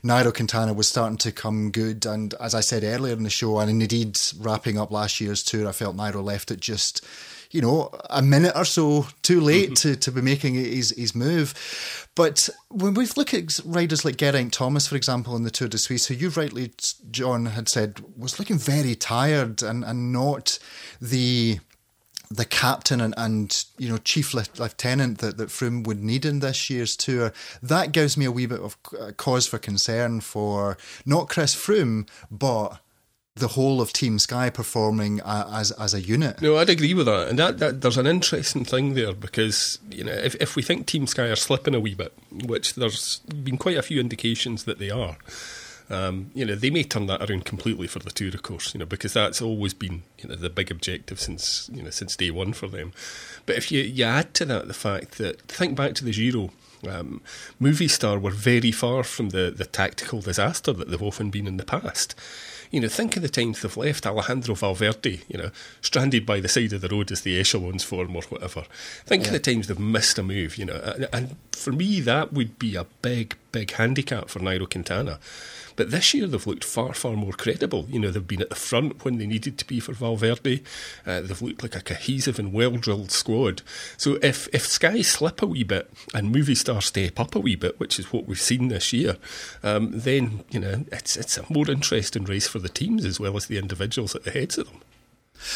Nairo 0.03 0.33
Quintana 0.33 0.73
was 0.73 0.89
starting 0.89 1.17
to 1.17 1.31
come 1.31 1.71
good. 1.71 2.05
And 2.05 2.33
as 2.39 2.53
I 2.53 2.59
said 2.59 2.83
earlier 2.83 3.13
in 3.13 3.23
the 3.23 3.29
show, 3.29 3.59
and 3.59 3.69
indeed 3.69 4.19
wrapping 4.37 4.77
up 4.77 4.91
last 4.91 5.21
year's 5.21 5.41
tour, 5.41 5.67
I 5.67 5.71
felt 5.71 5.95
Nairo 5.95 6.23
left 6.23 6.51
it 6.51 6.59
just, 6.59 7.05
you 7.51 7.61
know, 7.61 7.89
a 8.09 8.21
minute 8.21 8.53
or 8.55 8.65
so 8.65 9.07
too 9.21 9.39
late 9.39 9.71
mm-hmm. 9.71 9.93
to, 9.93 9.95
to 9.95 10.11
be 10.11 10.21
making 10.21 10.55
his, 10.55 10.91
his 10.91 11.15
move. 11.15 12.07
But 12.13 12.49
when 12.67 12.93
we 12.93 13.07
look 13.15 13.33
at 13.33 13.59
riders 13.63 14.03
like 14.03 14.17
Geraint 14.17 14.51
Thomas, 14.51 14.87
for 14.87 14.97
example, 14.97 15.37
in 15.37 15.43
the 15.43 15.51
Tour 15.51 15.69
de 15.69 15.77
Suisse, 15.77 16.07
who 16.07 16.13
you 16.13 16.27
rightly, 16.29 16.73
John, 17.09 17.45
had 17.45 17.69
said 17.69 18.03
was 18.17 18.37
looking 18.37 18.57
very 18.57 18.95
tired 18.95 19.63
and, 19.63 19.85
and 19.85 20.11
not 20.11 20.59
the 20.99 21.59
the 22.29 22.45
captain 22.45 23.01
and, 23.01 23.13
and 23.17 23.65
you 23.77 23.89
know 23.89 23.97
chief 23.97 24.33
lieutenant 24.33 25.17
that, 25.17 25.37
that 25.37 25.49
Froome 25.49 25.85
would 25.87 26.03
need 26.03 26.25
in 26.25 26.39
this 26.39 26.69
year's 26.69 26.95
tour, 26.95 27.33
that 27.61 27.91
gives 27.91 28.17
me 28.17 28.25
a 28.25 28.31
wee 28.31 28.45
bit 28.45 28.59
of 28.59 28.77
uh, 28.99 29.11
cause 29.13 29.47
for 29.47 29.57
concern 29.57 30.21
for 30.21 30.77
not 31.05 31.27
Chris 31.27 31.55
Froome, 31.55 32.07
but 32.29 32.79
the 33.35 33.49
whole 33.49 33.81
of 33.81 33.93
Team 33.93 34.19
Sky 34.19 34.49
performing 34.49 35.21
as 35.25 35.71
as 35.71 35.93
a 35.93 36.01
unit. 36.01 36.41
No, 36.41 36.57
I'd 36.57 36.69
agree 36.69 36.93
with 36.93 37.07
that, 37.07 37.29
and 37.29 37.39
that, 37.39 37.57
that 37.59 37.81
there's 37.81 37.97
an 37.97 38.07
interesting 38.07 38.63
thing 38.63 38.93
there 38.93 39.13
because 39.13 39.79
you 39.89 40.03
know 40.03 40.11
if 40.11 40.35
if 40.35 40.55
we 40.55 40.61
think 40.61 40.85
Team 40.85 41.07
Sky 41.07 41.27
are 41.27 41.35
slipping 41.35 41.73
a 41.73 41.79
wee 41.79 41.95
bit, 41.95 42.13
which 42.31 42.75
there's 42.75 43.19
been 43.43 43.57
quite 43.57 43.77
a 43.77 43.81
few 43.81 43.99
indications 43.99 44.65
that 44.65 44.77
they 44.77 44.91
are. 44.91 45.17
Um, 45.89 46.29
you 46.35 46.45
know, 46.45 46.55
they 46.55 46.69
may 46.69 46.83
turn 46.83 47.07
that 47.07 47.27
around 47.27 47.45
completely 47.45 47.87
for 47.87 47.99
the 47.99 48.11
tour, 48.11 48.29
of 48.29 48.43
course, 48.43 48.73
you 48.73 48.79
know, 48.79 48.85
because 48.85 49.13
that's 49.13 49.41
always 49.41 49.73
been 49.73 50.03
you 50.19 50.29
know 50.29 50.35
the 50.35 50.49
big 50.49 50.69
objective 50.69 51.19
since 51.19 51.69
you 51.73 51.81
know 51.81 51.89
since 51.89 52.15
day 52.15 52.29
one 52.31 52.53
for 52.53 52.67
them. 52.67 52.93
But 53.45 53.57
if 53.57 53.71
you, 53.71 53.81
you 53.81 54.03
add 54.03 54.33
to 54.35 54.45
that 54.45 54.67
the 54.67 54.73
fact 54.73 55.17
that 55.17 55.41
think 55.43 55.75
back 55.75 55.95
to 55.95 56.05
the 56.05 56.11
Giro, 56.11 56.51
um, 56.87 57.21
Movistar 57.59 58.21
were 58.21 58.31
very 58.31 58.71
far 58.71 59.03
from 59.03 59.29
the, 59.29 59.53
the 59.55 59.65
tactical 59.65 60.21
disaster 60.21 60.73
that 60.73 60.89
they've 60.89 61.01
often 61.01 61.29
been 61.29 61.47
in 61.47 61.57
the 61.57 61.65
past. 61.65 62.15
You 62.71 62.81
know, 62.81 62.87
think 62.87 63.15
of 63.15 63.23
the 63.23 63.29
times 63.29 63.61
they've 63.61 63.77
left 63.77 64.05
Alejandro 64.05 64.53
Valverde, 64.53 65.21
you 65.27 65.39
know, 65.39 65.49
stranded 65.81 66.23
by 66.23 66.39
the 66.39 66.47
side 66.47 66.71
of 66.71 66.81
the 66.81 66.87
road 66.87 67.11
as 67.11 67.21
the 67.21 67.39
echelons 67.39 67.83
form 67.83 68.15
or 68.15 68.21
whatever. 68.23 68.65
Think 69.05 69.23
yeah. 69.23 69.29
of 69.29 69.33
the 69.33 69.39
times 69.39 69.67
they've 69.67 69.79
missed 69.79 70.19
a 70.19 70.23
move, 70.23 70.55
you 70.57 70.65
know, 70.65 70.79
and, 70.83 71.07
and 71.11 71.35
for 71.51 71.71
me 71.71 71.99
that 72.01 72.31
would 72.31 72.59
be 72.59 72.75
a 72.75 72.85
big, 73.01 73.35
big 73.51 73.71
handicap 73.71 74.29
for 74.29 74.39
Nairo 74.39 74.69
Quintana. 74.69 75.19
But 75.79 75.91
this 75.91 76.13
year 76.13 76.27
they've 76.27 76.45
looked 76.45 76.65
far, 76.65 76.93
far 76.93 77.13
more 77.13 77.31
credible. 77.31 77.85
You 77.87 78.01
know, 78.01 78.11
they've 78.11 78.27
been 78.27 78.41
at 78.41 78.49
the 78.49 78.55
front 78.55 79.05
when 79.05 79.17
they 79.17 79.25
needed 79.25 79.57
to 79.59 79.65
be 79.65 79.79
for 79.79 79.93
Valverde. 79.93 80.61
Uh, 81.05 81.21
they've 81.21 81.41
looked 81.41 81.63
like 81.63 81.73
a 81.73 81.79
cohesive 81.79 82.37
and 82.37 82.51
well 82.51 82.71
drilled 82.71 83.11
squad. 83.11 83.61
So 83.95 84.19
if, 84.21 84.49
if 84.51 84.67
Sky 84.67 85.01
slip 85.01 85.41
a 85.41 85.45
wee 85.45 85.63
bit 85.63 85.89
and 86.13 86.35
Movistar 86.35 86.83
step 86.83 87.17
up 87.17 87.33
a 87.33 87.39
wee 87.39 87.55
bit, 87.55 87.79
which 87.79 87.97
is 87.97 88.11
what 88.11 88.27
we've 88.27 88.41
seen 88.41 88.67
this 88.67 88.91
year, 88.91 89.15
um, 89.63 89.91
then, 89.93 90.43
you 90.51 90.59
know, 90.59 90.83
it's, 90.91 91.15
it's 91.15 91.37
a 91.37 91.45
more 91.47 91.71
interesting 91.71 92.25
race 92.25 92.49
for 92.49 92.59
the 92.59 92.67
teams 92.67 93.05
as 93.05 93.17
well 93.17 93.37
as 93.37 93.45
the 93.45 93.57
individuals 93.57 94.13
at 94.13 94.25
the 94.25 94.31
heads 94.31 94.57
of 94.57 94.67
them. 94.67 94.81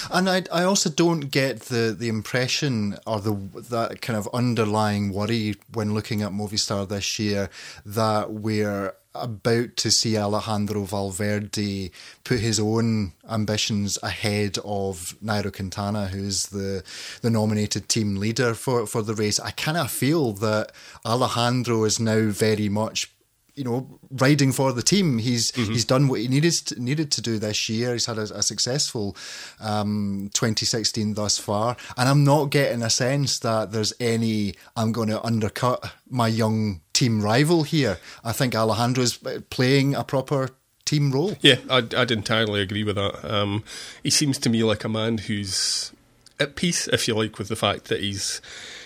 And 0.09 0.29
I, 0.29 0.43
I 0.53 0.63
also 0.63 0.89
don't 0.89 1.31
get 1.31 1.63
the, 1.63 1.93
the 1.99 2.07
impression 2.07 2.97
or 3.05 3.19
the 3.19 3.33
that 3.69 4.01
kind 4.01 4.17
of 4.17 4.29
underlying 4.33 5.11
worry 5.11 5.55
when 5.73 5.93
looking 5.93 6.21
at 6.21 6.31
Movistar 6.31 6.87
this 6.87 7.19
year 7.19 7.49
that 7.85 8.31
we're 8.31 8.95
about 9.15 9.77
to 9.77 9.91
see 9.91 10.17
Alejandro 10.17 10.83
Valverde 10.83 11.91
put 12.23 12.39
his 12.39 12.59
own 12.59 13.13
ambitions 13.29 13.99
ahead 14.01 14.57
of 14.65 15.15
Nairo 15.23 15.53
Quintana, 15.53 16.07
who's 16.07 16.47
the 16.47 16.83
the 17.21 17.29
nominated 17.29 17.89
team 17.89 18.15
leader 18.15 18.53
for, 18.53 18.87
for 18.87 19.01
the 19.01 19.13
race. 19.13 19.39
I 19.39 19.51
kind 19.51 19.77
of 19.77 19.91
feel 19.91 20.33
that 20.33 20.71
Alejandro 21.05 21.83
is 21.83 21.99
now 21.99 22.29
very 22.29 22.69
much 22.69 23.12
you 23.55 23.63
know, 23.63 23.99
riding 24.09 24.51
for 24.51 24.73
the 24.73 24.81
team. 24.81 25.19
He's 25.19 25.51
mm-hmm. 25.51 25.71
he's 25.71 25.85
done 25.85 26.07
what 26.07 26.19
he 26.19 26.27
needed 26.27 26.53
to, 26.53 26.81
needed 26.81 27.11
to 27.11 27.21
do 27.21 27.37
this 27.37 27.69
year. 27.69 27.93
He's 27.93 28.05
had 28.05 28.17
a, 28.17 28.23
a 28.23 28.43
successful 28.43 29.15
um, 29.59 30.29
2016 30.33 31.13
thus 31.13 31.37
far, 31.37 31.77
and 31.97 32.09
I'm 32.09 32.23
not 32.23 32.45
getting 32.45 32.81
a 32.81 32.89
sense 32.89 33.39
that 33.39 33.71
there's 33.71 33.93
any 33.99 34.55
I'm 34.75 34.91
going 34.91 35.09
to 35.09 35.23
undercut 35.23 35.93
my 36.09 36.27
young 36.27 36.81
team 36.93 37.21
rival 37.21 37.63
here. 37.63 37.97
I 38.23 38.31
think 38.31 38.55
Alejandro's 38.55 39.17
playing 39.49 39.95
a 39.95 40.03
proper 40.03 40.49
team 40.85 41.11
role. 41.11 41.35
Yeah, 41.41 41.57
I'd, 41.69 41.93
I'd 41.93 42.11
entirely 42.11 42.61
agree 42.61 42.83
with 42.83 42.95
that. 42.95 43.23
Um, 43.23 43.63
he 44.03 44.09
seems 44.09 44.37
to 44.39 44.49
me 44.49 44.63
like 44.63 44.83
a 44.83 44.89
man 44.89 45.17
who's 45.17 45.91
at 46.39 46.55
peace, 46.55 46.87
if 46.87 47.07
you 47.07 47.15
like, 47.15 47.37
with 47.37 47.47
the 47.47 47.55
fact 47.55 47.85
that 47.85 48.01
he's 48.01 48.41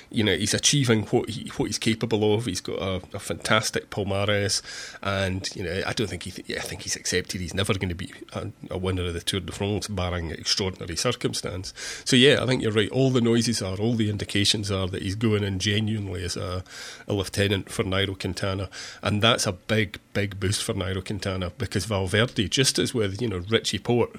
you 0.10 0.24
know 0.24 0.36
he's 0.36 0.54
achieving 0.54 1.04
what 1.08 1.30
he 1.30 1.50
what 1.58 1.65
he's 1.65 1.78
capable 1.78 2.34
of. 2.34 2.46
He's 2.46 2.62
got 2.62 2.80
a, 2.80 3.02
a 3.13 3.20
fantastic 3.20 3.89
palmarès, 3.89 4.62
and 5.02 5.50
you 5.56 5.63
know 5.63 5.84
I 5.86 5.93
don't 5.93 6.08
think 6.08 6.24
he 6.24 6.32
th- 6.32 6.48
yeah, 6.48 6.58
I 6.58 6.62
think 6.62 6.82
he's 6.84 6.96
accepted 6.96 7.41
he's 7.41 7.54
never 7.54 7.74
going 7.74 7.89
to 7.89 7.96
be 7.96 8.12
a, 8.34 8.48
a, 8.72 8.78
winner 8.78 9.06
of 9.06 9.13
the 9.13 9.22
Tour 9.22 9.39
de 9.39 9.52
France 9.52 9.88
barring 9.88 10.32
extraordinary 10.32 10.96
circumstance. 10.96 11.74
So 12.06 12.15
yeah, 12.15 12.41
I 12.41 12.46
think 12.46 12.62
you're 12.62 12.72
right. 12.72 12.89
All 12.91 13.10
the 13.10 13.22
noises 13.22 13.62
are, 13.62 13.78
all 13.78 13.96
the 13.96 14.10
indications 14.10 14.72
are 14.72 14.88
that 14.88 15.02
he's 15.02 15.15
going 15.15 15.43
in 15.43 15.60
genuinely 15.60 16.24
as 16.24 16.38
a, 16.38 16.63
a 17.08 17.13
lieutenant 17.13 17.70
for 17.70 17.84
Nairo 17.84 18.20
Quintana, 18.20 18.70
and 19.02 19.22
that's 19.22 19.48
a 19.48 19.54
big 19.54 20.00
big 20.13 20.39
boost 20.39 20.63
for 20.63 20.74
Nairo 20.74 21.06
Quintana 21.06 21.52
because 21.58 21.86
Valverde, 21.86 22.48
just 22.48 22.80
as 22.80 22.93
with 22.93 23.22
you 23.22 23.28
know 23.28 23.43
Richie 23.50 23.80
Porte 23.80 24.17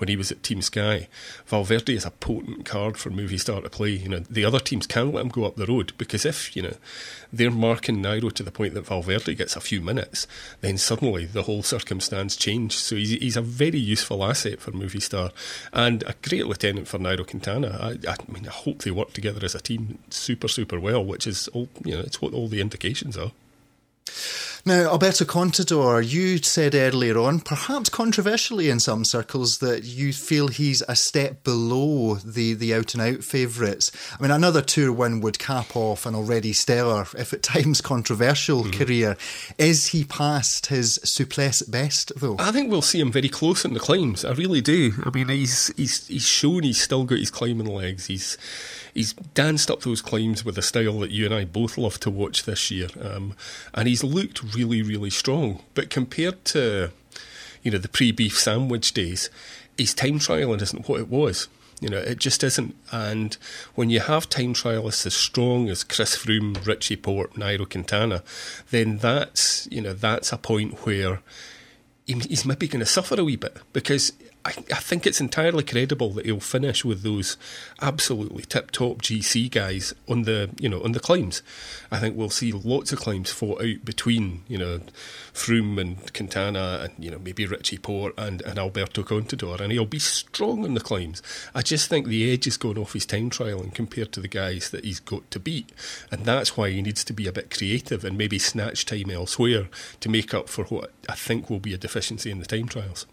when 0.00 0.08
he 0.08 0.16
was 0.16 0.32
at 0.32 0.42
Team 0.42 0.62
Sky, 0.62 1.08
Valverde 1.46 1.94
is 1.94 2.06
a 2.06 2.10
potent 2.10 2.64
card 2.64 2.96
for 2.96 3.10
Movistar 3.10 3.62
to 3.62 3.68
play. 3.68 3.90
You 3.90 4.08
know 4.08 4.20
the 4.30 4.46
other 4.46 4.58
teams 4.58 4.86
can't 4.86 5.12
let 5.12 5.20
him 5.20 5.28
go 5.28 5.44
up 5.44 5.56
the 5.56 5.66
road 5.66 5.92
because 5.98 6.24
if 6.24 6.56
you 6.56 6.62
know 6.62 6.76
they're 7.30 7.50
marking 7.50 8.02
Nairo 8.02 8.32
to 8.32 8.42
the 8.42 8.50
point 8.50 8.72
that 8.74 8.86
Valverde 8.86 9.34
gets 9.34 9.56
a 9.56 9.60
few 9.60 9.82
minutes, 9.82 10.26
then 10.62 10.78
suddenly 10.78 11.26
the 11.26 11.42
whole 11.42 11.62
circumstance 11.62 12.34
changed. 12.34 12.78
So 12.78 12.96
he's, 12.96 13.10
he's 13.10 13.36
a 13.36 13.42
very 13.42 13.78
useful 13.78 14.24
asset 14.24 14.60
for 14.60 14.72
Movistar 14.72 15.32
and 15.72 16.02
a 16.04 16.14
great 16.26 16.46
lieutenant 16.46 16.88
for 16.88 16.98
Nairo 16.98 17.26
Quintana. 17.26 17.78
I, 17.80 18.10
I 18.10 18.16
mean, 18.32 18.48
I 18.48 18.52
hope 18.52 18.78
they 18.78 18.90
work 18.90 19.12
together 19.12 19.44
as 19.44 19.54
a 19.54 19.60
team 19.60 19.98
super 20.08 20.48
super 20.48 20.80
well, 20.80 21.04
which 21.04 21.26
is 21.26 21.48
all 21.48 21.68
you 21.84 21.94
know. 21.94 22.00
It's 22.00 22.22
what 22.22 22.32
all 22.32 22.48
the 22.48 22.62
indications 22.62 23.18
are. 23.18 23.32
Now, 24.64 24.90
Alberto 24.90 25.24
Contador, 25.24 26.06
you 26.06 26.36
said 26.38 26.74
earlier 26.74 27.16
on, 27.18 27.40
perhaps 27.40 27.88
controversially 27.88 28.68
in 28.68 28.78
some 28.78 29.06
circles, 29.06 29.58
that 29.58 29.84
you 29.84 30.12
feel 30.12 30.48
he's 30.48 30.82
a 30.82 30.94
step 30.94 31.42
below 31.44 32.16
the, 32.16 32.52
the 32.52 32.74
out 32.74 32.92
and 32.92 33.02
out 33.02 33.24
favourites. 33.24 33.90
I 34.18 34.22
mean, 34.22 34.30
another 34.30 34.60
Tour 34.60 34.92
win 34.92 35.20
would 35.20 35.38
cap 35.38 35.74
off 35.74 36.04
an 36.04 36.14
already 36.14 36.52
stellar, 36.52 37.06
if 37.16 37.32
at 37.32 37.42
times 37.50 37.80
controversial, 37.80 38.64
mm-hmm. 38.64 38.84
career. 38.84 39.16
Is 39.56 39.88
he 39.88 40.04
past 40.04 40.66
his 40.66 41.00
souplesse 41.04 41.62
best, 41.62 42.12
though? 42.16 42.36
I 42.38 42.52
think 42.52 42.70
we'll 42.70 42.82
see 42.82 43.00
him 43.00 43.10
very 43.10 43.30
close 43.30 43.64
in 43.64 43.72
the 43.72 43.80
climbs. 43.80 44.26
I 44.26 44.32
really 44.32 44.60
do. 44.60 44.92
I 45.04 45.10
mean, 45.10 45.28
he's 45.28 45.72
he's 45.76 46.06
he's 46.06 46.26
shown 46.26 46.64
he's 46.64 46.82
still 46.82 47.04
got 47.04 47.18
his 47.18 47.30
climbing 47.30 47.66
legs. 47.66 48.06
He's 48.06 48.36
he's 48.94 49.12
danced 49.12 49.70
up 49.70 49.80
those 49.80 50.02
climbs 50.02 50.44
with 50.44 50.58
a 50.58 50.62
style 50.62 50.98
that 51.00 51.10
you 51.10 51.24
and 51.24 51.34
I 51.34 51.44
both 51.44 51.78
love 51.78 52.00
to 52.00 52.10
watch 52.10 52.44
this 52.44 52.70
year, 52.70 52.88
um, 53.00 53.34
and 53.74 53.88
he's 53.88 54.04
looked 54.04 54.54
really, 54.54 54.82
really 54.82 55.10
strong. 55.10 55.62
But 55.74 55.90
compared 55.90 56.44
to, 56.46 56.90
you 57.62 57.70
know, 57.70 57.78
the 57.78 57.88
pre-beef 57.88 58.38
sandwich 58.38 58.92
days, 58.92 59.30
his 59.76 59.94
time 59.94 60.18
trialing 60.18 60.62
isn't 60.62 60.88
what 60.88 61.00
it 61.00 61.08
was. 61.08 61.48
You 61.80 61.88
know, 61.88 61.98
it 61.98 62.18
just 62.18 62.44
isn't. 62.44 62.76
And 62.92 63.36
when 63.74 63.88
you 63.88 64.00
have 64.00 64.28
time 64.28 64.52
trialists 64.52 65.06
as 65.06 65.14
strong 65.14 65.70
as 65.70 65.82
Chris 65.82 66.14
Froome, 66.16 66.66
Richie 66.66 66.96
Porte, 66.96 67.34
Nairo 67.34 67.68
Quintana, 67.68 68.22
then 68.70 68.98
that's 68.98 69.66
you 69.70 69.80
know 69.80 69.94
that's 69.94 70.32
a 70.32 70.36
point 70.36 70.84
where 70.84 71.20
he's 72.06 72.44
maybe 72.44 72.68
going 72.68 72.80
to 72.80 72.86
suffer 72.86 73.18
a 73.18 73.24
wee 73.24 73.36
bit 73.36 73.56
because 73.72 74.12
I, 74.44 74.50
I, 74.50 74.80
think 74.80 75.06
it's 75.06 75.20
entirely 75.20 75.62
credible 75.62 76.10
that 76.12 76.24
he'll 76.24 76.40
finish 76.40 76.82
with 76.82 77.02
those 77.02 77.36
absolutely 77.82 78.44
tip 78.44 78.70
top 78.70 79.02
GC 79.02 79.50
guys 79.50 79.92
on 80.08 80.22
the 80.22 80.50
you 80.58 80.68
know 80.68 80.82
on 80.82 80.92
the 80.92 81.00
climbs. 81.00 81.42
I 81.90 81.98
think 81.98 82.16
we'll 82.16 82.30
see 82.30 82.50
lots 82.50 82.90
of 82.92 83.00
climbs 83.00 83.30
fought 83.30 83.62
out 83.62 83.84
between 83.84 84.42
you 84.48 84.56
know 84.56 84.80
Froome 85.34 85.78
and 85.78 86.12
Quintana 86.14 86.80
and 86.84 87.04
you 87.04 87.10
know 87.10 87.18
maybe 87.18 87.44
Richie 87.44 87.76
Porte 87.76 88.14
and, 88.16 88.40
and 88.42 88.58
Alberto 88.58 89.02
Contador, 89.02 89.60
and 89.60 89.72
he'll 89.72 89.84
be 89.84 89.98
strong 89.98 90.64
on 90.64 90.72
the 90.72 90.80
climbs. 90.80 91.22
I 91.54 91.60
just 91.60 91.88
think 91.88 92.06
the 92.06 92.32
edge 92.32 92.46
is 92.46 92.56
going 92.56 92.78
off 92.78 92.94
his 92.94 93.04
time 93.04 93.28
trial 93.28 93.60
and 93.60 93.74
compared 93.74 94.12
to 94.12 94.20
the 94.20 94.28
guys 94.28 94.70
that 94.70 94.84
he's 94.84 95.00
got 95.00 95.30
to 95.32 95.38
beat, 95.38 95.70
and 96.10 96.24
that's 96.24 96.56
why 96.56 96.70
he 96.70 96.80
needs 96.80 97.04
to 97.04 97.12
be 97.12 97.26
a 97.26 97.32
bit 97.32 97.54
creative 97.54 98.04
and 98.04 98.16
maybe 98.16 98.38
snatch 98.38 98.86
time 98.86 99.10
elsewhere 99.10 99.68
to 100.00 100.08
make 100.08 100.32
up 100.32 100.48
for 100.48 100.64
what 100.64 100.92
I 101.10 101.14
think 101.14 101.50
will 101.50 101.60
be 101.60 101.74
a 101.74 101.78
deficiency 101.78 102.30
in 102.30 102.38
the 102.38 102.46
time 102.46 102.68
trials. 102.68 103.06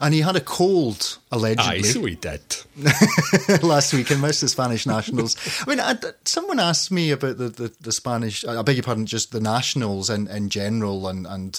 And 0.00 0.14
he 0.14 0.20
had 0.20 0.36
a 0.36 0.40
cold, 0.40 1.18
allegedly. 1.30 1.78
Aye, 1.78 1.82
so 1.82 2.04
he 2.04 2.14
did. 2.14 2.40
last 3.62 3.92
week 3.92 4.10
and 4.10 4.20
missed 4.20 4.40
the 4.40 4.48
Spanish 4.48 4.86
nationals. 4.86 5.36
I 5.62 5.70
mean, 5.70 5.80
I, 5.80 5.96
someone 6.24 6.60
asked 6.60 6.90
me 6.90 7.10
about 7.10 7.38
the, 7.38 7.48
the, 7.48 7.74
the, 7.80 7.92
Spanish, 7.92 8.44
I 8.44 8.60
beg 8.62 8.76
your 8.76 8.82
pardon, 8.82 9.06
just 9.06 9.32
the 9.32 9.40
nationals 9.40 10.10
in, 10.10 10.28
in 10.28 10.48
general 10.48 11.08
and, 11.08 11.26
and 11.26 11.54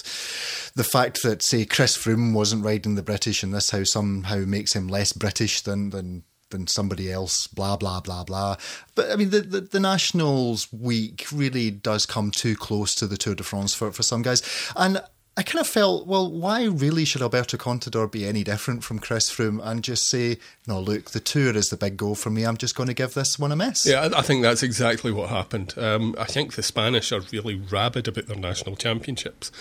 the 0.74 0.84
fact 0.84 1.22
that, 1.22 1.42
say, 1.42 1.64
Chris 1.64 1.96
Froome 1.96 2.32
wasn't 2.32 2.64
riding 2.64 2.94
the 2.94 3.02
British 3.02 3.42
and 3.42 3.52
this 3.52 3.70
how 3.70 3.84
somehow 3.84 4.38
makes 4.38 4.74
him 4.74 4.88
less 4.88 5.12
British 5.12 5.60
than, 5.62 5.90
than 5.90 6.24
than 6.50 6.66
somebody 6.66 7.12
else, 7.12 7.46
blah, 7.46 7.76
blah, 7.76 8.00
blah, 8.00 8.24
blah. 8.24 8.56
But 8.94 9.10
I 9.10 9.16
mean, 9.16 9.30
the, 9.30 9.40
the, 9.40 9.60
the, 9.60 9.80
Nationals 9.80 10.72
week 10.72 11.26
really 11.32 11.70
does 11.70 12.06
come 12.06 12.30
too 12.30 12.56
close 12.56 12.94
to 12.96 13.06
the 13.06 13.18
Tour 13.18 13.34
de 13.34 13.42
France 13.42 13.74
for, 13.74 13.92
for 13.92 14.02
some 14.02 14.22
guys. 14.22 14.42
And 14.74 15.02
I 15.38 15.44
kind 15.44 15.60
of 15.60 15.68
felt, 15.68 16.08
well, 16.08 16.28
why 16.28 16.64
really 16.64 17.04
should 17.04 17.22
Alberto 17.22 17.56
Contador 17.56 18.10
be 18.10 18.26
any 18.26 18.42
different 18.42 18.82
from 18.82 18.98
Chris 18.98 19.30
Froome 19.30 19.64
and 19.64 19.84
just 19.84 20.10
say, 20.10 20.38
no, 20.66 20.80
look, 20.80 21.12
the 21.12 21.20
tour 21.20 21.56
is 21.56 21.70
the 21.70 21.76
big 21.76 21.96
goal 21.96 22.16
for 22.16 22.28
me. 22.28 22.42
I'm 22.42 22.56
just 22.56 22.74
going 22.74 22.88
to 22.88 22.94
give 22.94 23.14
this 23.14 23.38
one 23.38 23.52
a 23.52 23.56
miss. 23.56 23.86
Yeah, 23.86 24.08
I 24.16 24.22
think 24.22 24.42
that's 24.42 24.64
exactly 24.64 25.12
what 25.12 25.28
happened. 25.28 25.74
Um, 25.78 26.16
I 26.18 26.24
think 26.24 26.54
the 26.54 26.62
Spanish 26.64 27.12
are 27.12 27.20
really 27.30 27.54
rabid 27.54 28.08
about 28.08 28.26
their 28.26 28.36
national 28.36 28.74
championships. 28.74 29.52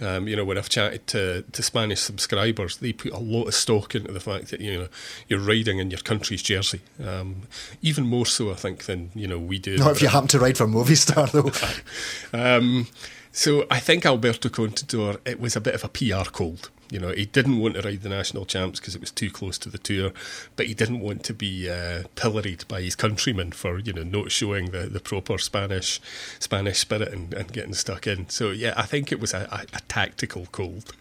Um, 0.00 0.28
you 0.28 0.34
know, 0.36 0.46
when 0.46 0.56
I've 0.56 0.70
chatted 0.70 1.06
to, 1.08 1.42
to 1.42 1.62
Spanish 1.62 2.00
subscribers, 2.00 2.78
they 2.78 2.94
put 2.94 3.12
a 3.12 3.18
lot 3.18 3.48
of 3.48 3.54
stock 3.54 3.94
into 3.94 4.12
the 4.12 4.20
fact 4.20 4.48
that 4.48 4.62
you 4.62 4.78
know 4.78 4.88
you're 5.26 5.40
riding 5.40 5.78
in 5.78 5.90
your 5.90 6.00
country's 6.00 6.40
jersey. 6.40 6.80
Um, 7.04 7.42
even 7.82 8.06
more 8.06 8.24
so, 8.24 8.50
I 8.50 8.54
think, 8.54 8.84
than 8.84 9.10
you 9.14 9.26
know 9.26 9.38
we 9.38 9.58
do. 9.58 9.76
Not 9.76 9.90
if 9.90 10.00
you 10.00 10.08
happen 10.08 10.28
to 10.28 10.38
ride 10.38 10.56
for 10.56 10.66
Movistar, 10.66 11.30
though. 12.32 12.38
so 13.32 13.66
I 13.70 13.80
think 13.80 14.04
Alberto 14.06 14.48
Contador, 14.48 15.18
it 15.24 15.40
was 15.40 15.56
a 15.56 15.60
bit 15.60 15.74
of 15.74 15.84
a 15.84 15.88
PR 15.88 16.30
cold. 16.30 16.70
You 16.90 16.98
know, 16.98 17.10
he 17.10 17.26
didn't 17.26 17.58
want 17.58 17.74
to 17.74 17.82
ride 17.82 18.02
the 18.02 18.08
national 18.08 18.46
champs 18.46 18.80
because 18.80 18.94
it 18.94 19.00
was 19.00 19.10
too 19.10 19.30
close 19.30 19.58
to 19.58 19.68
the 19.68 19.76
tour, 19.76 20.12
but 20.56 20.66
he 20.66 20.74
didn't 20.74 21.00
want 21.00 21.22
to 21.24 21.34
be 21.34 21.68
uh, 21.68 22.04
pilloried 22.14 22.66
by 22.66 22.80
his 22.80 22.96
countrymen 22.96 23.52
for 23.52 23.78
you 23.78 23.92
know 23.92 24.04
not 24.04 24.30
showing 24.30 24.70
the, 24.70 24.86
the 24.86 25.00
proper 25.00 25.36
Spanish 25.36 26.00
Spanish 26.38 26.78
spirit 26.78 27.12
and, 27.12 27.34
and 27.34 27.52
getting 27.52 27.74
stuck 27.74 28.06
in. 28.06 28.28
So 28.30 28.50
yeah, 28.50 28.72
I 28.76 28.84
think 28.84 29.12
it 29.12 29.20
was 29.20 29.34
a, 29.34 29.46
a, 29.52 29.76
a 29.76 29.80
tactical 29.88 30.46
cold. 30.50 30.94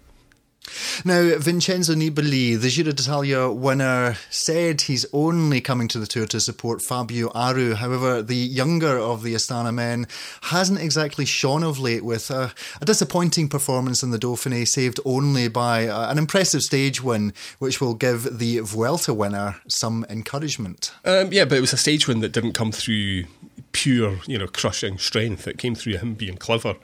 Now, 1.06 1.38
Vincenzo 1.38 1.94
Nibali, 1.94 2.60
the 2.60 2.70
Giro 2.70 2.92
d'Italia 2.92 3.50
winner, 3.50 4.16
said 4.30 4.82
he's 4.82 5.06
only 5.14 5.62
coming 5.62 5.88
to 5.90 6.00
the 6.00 6.08
Tour 6.08 6.26
to 6.28 6.40
support 6.40 6.82
Fabio 6.82 7.30
Aru. 7.34 7.76
However, 7.76 8.22
the 8.22 8.36
younger 8.36 8.98
of 8.98 9.24
the 9.24 9.34
Astana 9.34 9.74
men 9.74 10.08
hasn't 10.44 10.82
exactly 10.82 11.26
shone 11.26 11.64
of 11.64 11.80
late 11.80 12.04
with 12.04 12.30
a, 12.30 12.54
a 12.82 12.86
disappointing 12.86 13.50
performance 13.50 14.04
in 14.04 14.12
the 14.12 14.20
Dauphiné, 14.20 14.68
saved 14.68 15.00
only 15.06 15.48
by 15.48 15.88
uh, 15.88 16.12
an 16.12 16.18
impressive 16.18 16.62
stage 16.62 17.02
win, 17.02 17.34
which 17.60 17.80
will 17.80 17.94
give 17.94 18.38
the 18.38 18.60
Vuelta 18.60 19.14
winner 19.14 19.58
some 19.68 20.06
encouragement. 20.10 20.92
Um, 21.06 21.32
yeah, 21.32 21.46
but 21.46 21.58
it 21.58 21.62
was 21.62 21.74
a 21.74 21.78
stage 21.78 22.08
win 22.08 22.20
that 22.22 22.32
didn't 22.32 22.54
come 22.54 22.72
through 22.72 23.26
pure, 23.72 24.20
you 24.28 24.38
know, 24.38 24.48
crushing 24.48 24.98
strength. 24.98 25.44
that 25.44 25.58
came 25.58 25.76
through 25.76 25.98
him 25.98 26.14
being 26.14 26.38
clever 26.38 26.76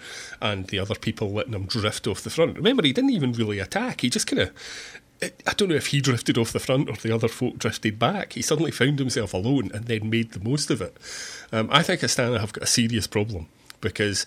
and 0.41 0.67
the 0.67 0.79
other 0.79 0.95
people 0.95 1.31
letting 1.31 1.53
him 1.53 1.65
drift 1.65 2.07
off 2.07 2.21
the 2.21 2.29
front. 2.29 2.55
Remember, 2.55 2.83
he 2.83 2.93
didn't 2.93 3.11
even 3.11 3.33
really 3.33 3.59
attack. 3.59 4.01
He 4.01 4.09
just 4.09 4.27
kind 4.27 4.41
of. 4.41 4.51
I 5.47 5.53
don't 5.53 5.69
know 5.69 5.75
if 5.75 5.87
he 5.87 6.01
drifted 6.01 6.37
off 6.37 6.51
the 6.51 6.59
front 6.59 6.89
or 6.89 6.95
the 6.97 7.13
other 7.13 7.29
folk 7.29 7.57
drifted 7.57 7.97
back. 7.97 8.33
He 8.33 8.41
suddenly 8.41 8.71
found 8.71 8.99
himself 8.99 9.33
alone 9.33 9.71
and 9.73 9.85
then 9.85 10.09
made 10.09 10.33
the 10.33 10.49
most 10.49 10.69
of 10.69 10.81
it. 10.81 10.97
Um, 11.53 11.69
I 11.71 11.81
think 11.81 12.01
Astana 12.01 12.41
have 12.41 12.51
got 12.51 12.65
a 12.65 12.67
serious 12.67 13.07
problem 13.07 13.47
because 13.79 14.25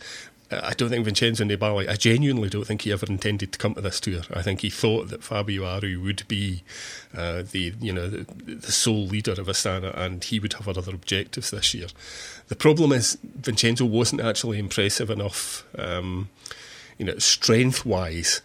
I 0.51 0.75
don't 0.75 0.91
think 0.91 1.05
Vincenzo 1.05 1.45
Nibali, 1.45 1.89
I 1.89 1.97
genuinely 1.97 2.49
don't 2.49 2.65
think 2.65 2.83
he 2.83 2.93
ever 2.93 3.07
intended 3.07 3.53
to 3.53 3.59
come 3.59 3.75
to 3.75 3.81
this 3.81 3.99
tour. 3.99 4.23
I 4.33 4.43
think 4.43 4.61
he 4.61 4.71
thought 4.71 5.09
that 5.09 5.25
Fabio 5.25 5.65
Aru 5.65 6.01
would 6.01 6.27
be 6.29 6.63
uh, 7.17 7.43
the 7.51 7.75
you 7.81 7.93
know 7.93 8.09
the, 8.09 8.27
the, 8.45 8.73
sole 8.73 9.07
leader 9.07 9.33
of 9.33 9.49
Astana 9.49 9.97
and 9.97 10.23
he 10.23 10.39
would 10.39 10.53
have 10.53 10.69
other 10.69 10.95
objectives 10.95 11.51
this 11.51 11.75
year. 11.75 11.89
The 12.47 12.55
problem 12.55 12.93
is 12.93 13.19
Vincenzo 13.25 13.85
wasn't 13.87 14.21
actually 14.21 14.61
impressive 14.61 15.11
enough, 15.11 15.65
um, 15.77 16.29
you 16.97 17.07
know, 17.07 17.19
strength 17.19 17.85
wise, 17.85 18.43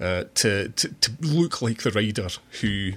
uh, 0.00 0.24
to, 0.36 0.70
to 0.70 0.88
to 0.88 1.12
look 1.20 1.60
like 1.60 1.82
the 1.82 1.90
rider 1.90 2.28
who 2.62 2.92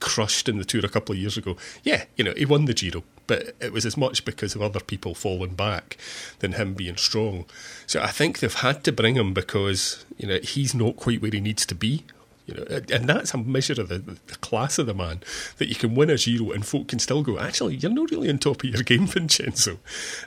crushed 0.00 0.48
in 0.48 0.58
the 0.58 0.64
tour 0.64 0.84
a 0.84 0.88
couple 0.88 1.14
of 1.14 1.18
years 1.18 1.36
ago. 1.36 1.56
Yeah, 1.82 2.04
you 2.16 2.24
know, 2.24 2.34
he 2.36 2.44
won 2.44 2.64
the 2.64 2.74
Giro, 2.74 3.04
but 3.26 3.54
it 3.60 3.72
was 3.72 3.86
as 3.86 3.96
much 3.96 4.24
because 4.24 4.54
of 4.54 4.62
other 4.62 4.80
people 4.80 5.14
falling 5.14 5.54
back 5.54 5.96
than 6.40 6.52
him 6.52 6.74
being 6.74 6.96
strong. 6.96 7.44
So 7.86 8.02
I 8.02 8.08
think 8.08 8.38
they've 8.38 8.52
had 8.52 8.84
to 8.84 8.92
bring 8.92 9.16
him 9.16 9.34
because 9.34 10.04
you 10.16 10.26
know 10.26 10.38
he's 10.42 10.74
not 10.74 10.96
quite 10.96 11.22
where 11.22 11.30
he 11.30 11.40
needs 11.40 11.66
to 11.66 11.74
be. 11.74 12.04
You 12.46 12.54
know, 12.54 12.64
and 12.92 13.08
that's 13.08 13.34
a 13.34 13.38
measure 13.38 13.80
of 13.80 13.88
the, 13.88 13.98
the, 13.98 14.36
class 14.36 14.78
of 14.78 14.86
the 14.86 14.94
man 14.94 15.20
that 15.58 15.68
you 15.68 15.74
can 15.74 15.96
win 15.96 16.10
a 16.10 16.16
Giro 16.16 16.52
and 16.52 16.64
folk 16.64 16.86
can 16.86 17.00
still 17.00 17.24
go. 17.24 17.40
Actually, 17.40 17.74
you're 17.74 17.90
not 17.90 18.12
really 18.12 18.30
on 18.30 18.38
top 18.38 18.62
of 18.62 18.70
your 18.70 18.82
game, 18.84 19.08
Vincenzo. 19.08 19.80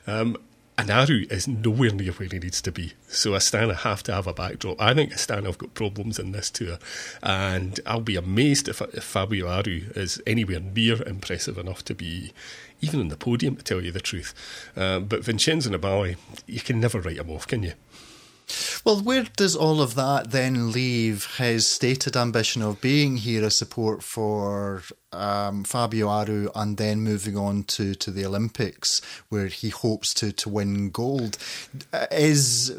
Um, 0.05 0.36
and 0.80 0.89
Aru 0.89 1.25
is 1.30 1.45
nowhere 1.45 1.91
near 1.91 2.13
where 2.13 2.30
he 2.32 2.39
needs 2.39 2.61
to 2.61 2.71
be. 2.71 2.93
So 3.09 3.32
Astana 3.32 3.75
have 3.75 4.01
to 4.03 4.13
have 4.13 4.27
a 4.27 4.34
backdrop. 4.34 4.80
I 4.80 4.93
think 4.93 5.11
Astana 5.11 5.47
have 5.47 5.57
got 5.57 5.73
problems 5.73 6.17
in 6.17 6.32
this 6.32 6.49
tour, 6.49 6.77
and 7.21 7.82
I'll 7.86 7.99
be 7.99 8.15
amazed 8.15 8.69
if, 8.69 8.82
if 8.82 9.03
Fabio 9.03 9.49
Aru 9.49 9.82
is 9.95 10.21
anywhere 10.25 10.61
near 10.61 11.03
impressive 11.03 11.57
enough 11.57 11.84
to 11.84 11.93
be 11.93 12.32
even 12.80 13.01
on 13.01 13.09
the 13.09 13.17
podium, 13.17 13.57
to 13.57 13.63
tell 13.63 13.84
you 13.84 13.91
the 13.91 13.99
truth. 13.99 14.34
Uh, 14.77 15.01
but 15.01 15.21
Vincenzo 15.21 15.69
Nibali, 15.69 16.15
you 16.47 16.61
can 16.61 16.80
never 16.80 17.01
write 17.01 17.17
him 17.17 17.30
off, 17.30 17.45
can 17.45 17.63
you? 17.63 17.73
Well, 18.84 19.02
where 19.02 19.24
does 19.36 19.56
all 19.56 19.82
of 19.82 19.95
that 19.95 20.32
then 20.32 20.72
leave 20.72 21.36
his 21.38 21.68
stated 21.68 22.16
ambition 22.16 22.62
of 22.62 22.82
being 22.82 23.18
here 23.18 23.43
as 23.45 23.58
support 23.58 24.04
for 24.04 24.84
um, 25.12 25.64
Fabio 25.64 26.08
Aru 26.08 26.50
and 26.56 26.78
then 26.78 27.02
moving 27.02 27.38
on 27.38 27.64
to, 27.64 27.95
to 27.95 28.12
the 28.12 28.26
Olympics, 28.26 29.02
where 29.30 29.47
he 29.47 29.70
hopes 29.70 30.14
to, 30.16 30.32
to 30.32 30.50
win 30.50 30.89
gold? 30.89 31.38
Is 32.12 32.74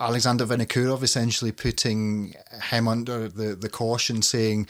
Alexander 0.00 0.46
Vinokurov 0.46 1.02
essentially 1.02 1.52
putting 1.52 2.34
him 2.70 2.88
under 2.88 3.28
the, 3.28 3.54
the 3.54 3.68
caution, 3.68 4.22
saying, 4.22 4.66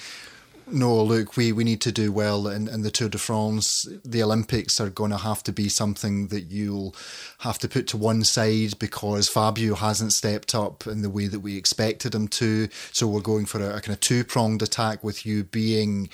no, 0.70 1.02
look, 1.02 1.36
we, 1.36 1.52
we 1.52 1.64
need 1.64 1.80
to 1.82 1.92
do 1.92 2.12
well 2.12 2.48
in, 2.48 2.68
in 2.68 2.82
the 2.82 2.90
Tour 2.90 3.08
de 3.08 3.18
France. 3.18 3.86
The 4.04 4.22
Olympics 4.22 4.80
are 4.80 4.90
going 4.90 5.10
to 5.10 5.18
have 5.18 5.42
to 5.44 5.52
be 5.52 5.68
something 5.68 6.28
that 6.28 6.42
you'll 6.42 6.94
have 7.40 7.58
to 7.60 7.68
put 7.68 7.86
to 7.88 7.96
one 7.96 8.24
side 8.24 8.78
because 8.78 9.28
Fabio 9.28 9.74
hasn't 9.74 10.12
stepped 10.12 10.54
up 10.54 10.86
in 10.86 11.02
the 11.02 11.10
way 11.10 11.26
that 11.26 11.40
we 11.40 11.56
expected 11.56 12.14
him 12.14 12.28
to. 12.28 12.68
So 12.92 13.06
we're 13.06 13.20
going 13.20 13.46
for 13.46 13.60
a, 13.60 13.76
a 13.76 13.80
kind 13.80 13.94
of 13.94 14.00
two 14.00 14.24
pronged 14.24 14.62
attack 14.62 15.02
with 15.02 15.26
you 15.26 15.44
being 15.44 16.08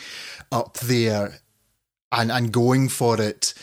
up 0.50 0.74
there 0.78 1.40
and, 2.10 2.32
and 2.32 2.52
going 2.52 2.88
for 2.88 3.20
it 3.20 3.54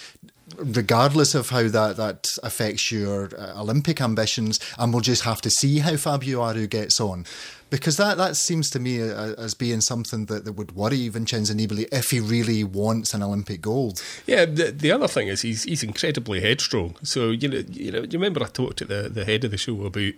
regardless 0.58 1.34
of 1.36 1.50
how 1.50 1.64
that, 1.68 1.98
that 1.98 2.38
affects 2.44 2.92
your 2.92 3.30
uh, 3.38 3.60
Olympic 3.60 4.00
ambitions, 4.00 4.60
and 4.78 4.94
we'll 4.94 5.02
just 5.02 5.24
have 5.24 5.42
to 5.42 5.50
see 5.50 5.80
how 5.80 5.98
Fabio 5.98 6.42
Aru 6.42 6.68
gets 6.68 7.00
on 7.02 7.26
because 7.70 7.98
that, 7.98 8.18
that 8.18 8.36
seems 8.36 8.70
to 8.72 8.80
me 8.80 9.02
uh, 9.02 9.34
as 9.38 9.54
being 9.54 9.82
something 9.82 10.26
that, 10.26 10.46
that 10.46 10.54
would 10.54 10.76
worry 10.76 11.10
Vincenzo 11.10 11.54
Nibali 11.54 11.88
if 11.92 12.12
he 12.12 12.20
really 12.20 12.64
wants 12.64 13.14
an 13.14 13.24
Olympic 13.24 13.62
gold. 13.62 14.02
Yeah, 14.28 14.46
the, 14.46 14.72
the 14.72 14.92
other 14.92 15.08
thing 15.08 15.28
is 15.28 15.42
he's 15.42 15.64
he's 15.64 15.84
incredibly 15.84 16.42
headstrong. 16.42 16.96
So 17.04 17.32
you 17.32 17.48
know 17.48 17.64
you 17.70 17.92
know 17.92 18.02
you 18.02 18.10
remember 18.14 18.44
I 18.44 18.48
talked 18.48 18.78
to 18.78 18.86
the, 18.86 19.10
the 19.10 19.26
head 19.26 19.44
of 19.44 19.52
the 19.52 19.58
show 19.58 19.86
about 19.86 20.14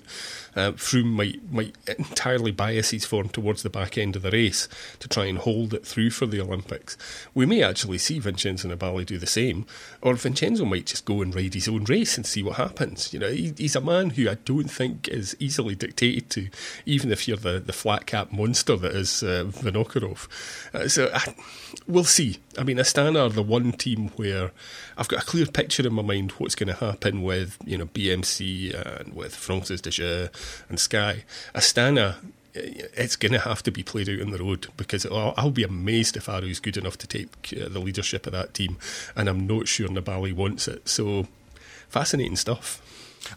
uh, 0.55 0.71
Froome 0.73 1.05
might 1.05 1.51
might 1.51 1.75
entirely 1.97 2.51
bias 2.51 2.91
his 2.91 3.05
form 3.05 3.29
towards 3.29 3.63
the 3.63 3.69
back 3.69 3.97
end 3.97 4.15
of 4.15 4.21
the 4.23 4.31
race 4.31 4.67
to 4.99 5.07
try 5.07 5.25
and 5.25 5.37
hold 5.37 5.73
it 5.73 5.85
through 5.85 6.09
for 6.09 6.25
the 6.25 6.41
Olympics. 6.41 6.97
We 7.33 7.45
may 7.45 7.63
actually 7.63 7.97
see 7.99 8.19
Vincenzo 8.19 8.67
Nibali 8.67 9.05
do 9.05 9.17
the 9.17 9.27
same, 9.27 9.65
or 10.01 10.15
Vincenzo 10.15 10.65
might 10.65 10.85
just 10.85 11.05
go 11.05 11.21
and 11.21 11.33
ride 11.33 11.53
his 11.53 11.67
own 11.67 11.85
race 11.85 12.17
and 12.17 12.25
see 12.25 12.43
what 12.43 12.57
happens. 12.57 13.13
You 13.13 13.19
know, 13.19 13.31
he, 13.31 13.53
he's 13.57 13.75
a 13.75 13.81
man 13.81 14.11
who 14.11 14.29
I 14.29 14.35
don't 14.45 14.69
think 14.69 15.07
is 15.07 15.35
easily 15.39 15.75
dictated 15.75 16.29
to, 16.31 16.49
even 16.85 17.11
if 17.11 17.27
you're 17.27 17.37
the, 17.37 17.46
the 17.53 17.73
flat 17.73 18.05
cap 18.05 18.31
monster 18.31 18.75
that 18.75 18.93
is 18.93 19.23
uh, 19.23 19.45
Vinokurov. 19.47 20.27
Uh, 20.73 20.87
so 20.87 21.09
I, 21.13 21.35
we'll 21.87 22.03
see. 22.03 22.37
I 22.57 22.63
mean, 22.63 22.77
Astana 22.77 23.27
are 23.27 23.29
the 23.29 23.43
one 23.43 23.71
team 23.71 24.09
where 24.15 24.51
I've 24.97 25.07
got 25.07 25.23
a 25.23 25.25
clear 25.25 25.45
picture 25.45 25.85
in 25.85 25.93
my 25.93 26.01
mind 26.01 26.31
what's 26.33 26.55
going 26.55 26.67
to 26.67 26.85
happen 26.85 27.23
with 27.23 27.57
you 27.65 27.77
know 27.77 27.85
BMC 27.87 28.73
and 28.99 29.13
with 29.13 29.35
Francis 29.35 29.81
de 29.81 30.29
and 30.69 30.79
Sky. 30.79 31.23
Astana 31.55 32.15
it's 32.59 33.15
going 33.15 33.31
to 33.31 33.39
have 33.39 33.63
to 33.63 33.71
be 33.71 33.83
played 33.83 34.09
out 34.09 34.21
on 34.21 34.31
the 34.31 34.39
road 34.39 34.67
because 34.77 35.05
I'll, 35.05 35.33
I'll 35.37 35.51
be 35.51 35.63
amazed 35.63 36.17
if 36.17 36.27
Aru's 36.27 36.59
good 36.59 36.77
enough 36.77 36.97
to 36.99 37.07
take 37.07 37.27
uh, 37.53 37.69
the 37.69 37.79
leadership 37.79 38.25
of 38.25 38.33
that 38.33 38.53
team, 38.53 38.77
and 39.15 39.29
I'm 39.29 39.45
not 39.45 39.67
sure 39.67 39.87
Nibali 39.87 40.33
wants 40.33 40.67
it. 40.67 40.87
So 40.87 41.27
fascinating 41.89 42.35
stuff. 42.35 42.81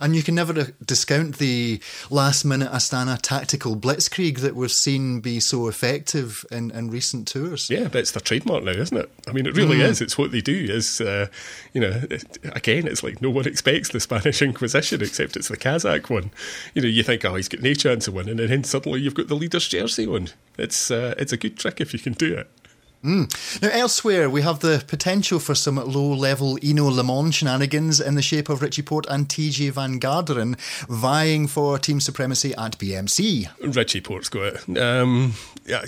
And 0.01 0.14
you 0.14 0.22
can 0.22 0.34
never 0.34 0.72
discount 0.84 1.38
the 1.38 1.80
last 2.11 2.45
minute 2.45 2.70
Astana 2.70 3.18
tactical 3.20 3.76
blitzkrieg 3.76 4.38
that 4.38 4.55
we've 4.55 4.70
seen 4.70 5.20
be 5.20 5.41
so 5.41 5.68
effective 5.68 6.45
in, 6.51 6.70
in 6.70 6.91
recent 6.91 7.28
tours. 7.28 7.70
Yeah, 7.70 7.88
but 7.88 7.97
it's 7.97 8.12
their 8.12 8.20
trademark 8.20 8.64
now, 8.64 8.72
isn't 8.72 8.97
it? 8.97 9.11
I 9.26 9.32
mean, 9.32 9.47
it 9.47 9.57
really 9.57 9.78
mm. 9.78 9.88
is. 9.88 10.01
It's 10.01 10.18
what 10.18 10.32
they 10.32 10.41
do. 10.41 10.55
Is 10.55 11.01
uh, 11.01 11.28
you 11.72 11.80
know, 11.80 12.03
it, 12.11 12.38
again, 12.55 12.86
it's 12.86 13.03
like 13.03 13.22
no 13.22 13.30
one 13.30 13.47
expects 13.47 13.91
the 13.91 14.01
Spanish 14.01 14.43
Inquisition 14.51 15.03
except 15.03 15.36
it's 15.36 15.49
the 15.49 15.57
Kazakh 15.57 16.11
one. 16.11 16.30
You 16.74 16.82
know, 16.82 16.88
you 16.88 17.03
think, 17.03 17.24
oh, 17.24 17.34
he's 17.34 17.49
got 17.49 17.62
no 17.62 17.74
chance 17.74 18.09
of 18.09 18.14
winning, 18.14 18.41
and 18.41 18.49
then 18.49 18.64
suddenly 18.64 19.01
you've 19.01 19.14
got 19.14 19.28
the 19.28 19.34
leader's 19.34 19.68
jersey 19.68 20.07
on. 20.07 20.28
It's 20.59 20.91
uh, 20.91 21.14
it's 21.18 21.32
a 21.32 21.36
good 21.36 21.57
trick 21.57 21.80
if 21.80 21.93
you 21.93 21.99
can 21.99 22.12
do 22.12 22.34
it. 22.34 22.51
Mm. 23.03 23.62
Now, 23.62 23.70
elsewhere, 23.70 24.28
we 24.28 24.42
have 24.42 24.61
the 24.61 24.84
potential 24.86 25.38
for 25.38 25.55
some 25.55 25.76
low 25.76 26.12
level 26.12 26.57
Hinault 26.57 26.92
LeMond 26.92 27.32
shenanigans 27.32 27.98
in 27.98 28.14
the 28.14 28.20
shape 28.20 28.51
of 28.51 28.61
Richie 28.61 28.82
Porte 28.82 29.07
and 29.09 29.26
Tejay 29.26 29.70
Van 29.70 29.98
Garderen 29.98 30.59
vying 30.86 31.46
for 31.46 31.78
team 31.78 31.98
supremacy 32.01 32.53
at 32.57 32.78
BMC. 32.78 33.48
Richie 33.74 34.03
Porte's 34.03 34.28
got 34.28 34.55
it. 34.55 34.78
Um, 34.78 35.32
yeah, 35.64 35.82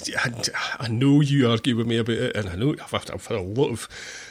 I, 0.81 0.89
know 0.89 1.21
you 1.21 1.51
argue 1.51 1.77
with 1.77 1.87
me 1.87 1.99
about 1.99 2.17
it, 2.17 2.35
and 2.35 2.49
I 2.49 2.55
know 2.55 2.75
I've, 2.83 2.95
I've 2.95 3.27
had 3.27 3.37
a 3.37 3.43
lot 3.43 3.69
of 3.69 3.89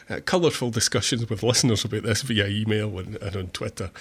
uh, 0.09 0.19
colourful 0.25 0.71
discussions 0.71 1.29
with 1.29 1.43
listeners 1.43 1.85
about 1.85 2.01
this 2.01 2.23
via 2.23 2.47
email 2.47 2.97
and, 2.97 3.15
and 3.17 3.35
on 3.35 3.47
Twitter. 3.49 3.91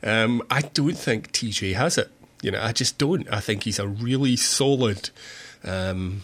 Um, 0.00 0.44
I 0.48 0.60
don't 0.60 0.96
think 0.96 1.32
Tejay 1.32 1.74
has 1.74 1.98
it. 1.98 2.10
You 2.40 2.52
know, 2.52 2.62
I 2.62 2.70
just 2.70 2.98
don't. 2.98 3.28
I 3.32 3.40
think 3.40 3.64
he's 3.64 3.80
a 3.80 3.88
really 3.88 4.36
solid. 4.36 5.10
Um, 5.64 6.22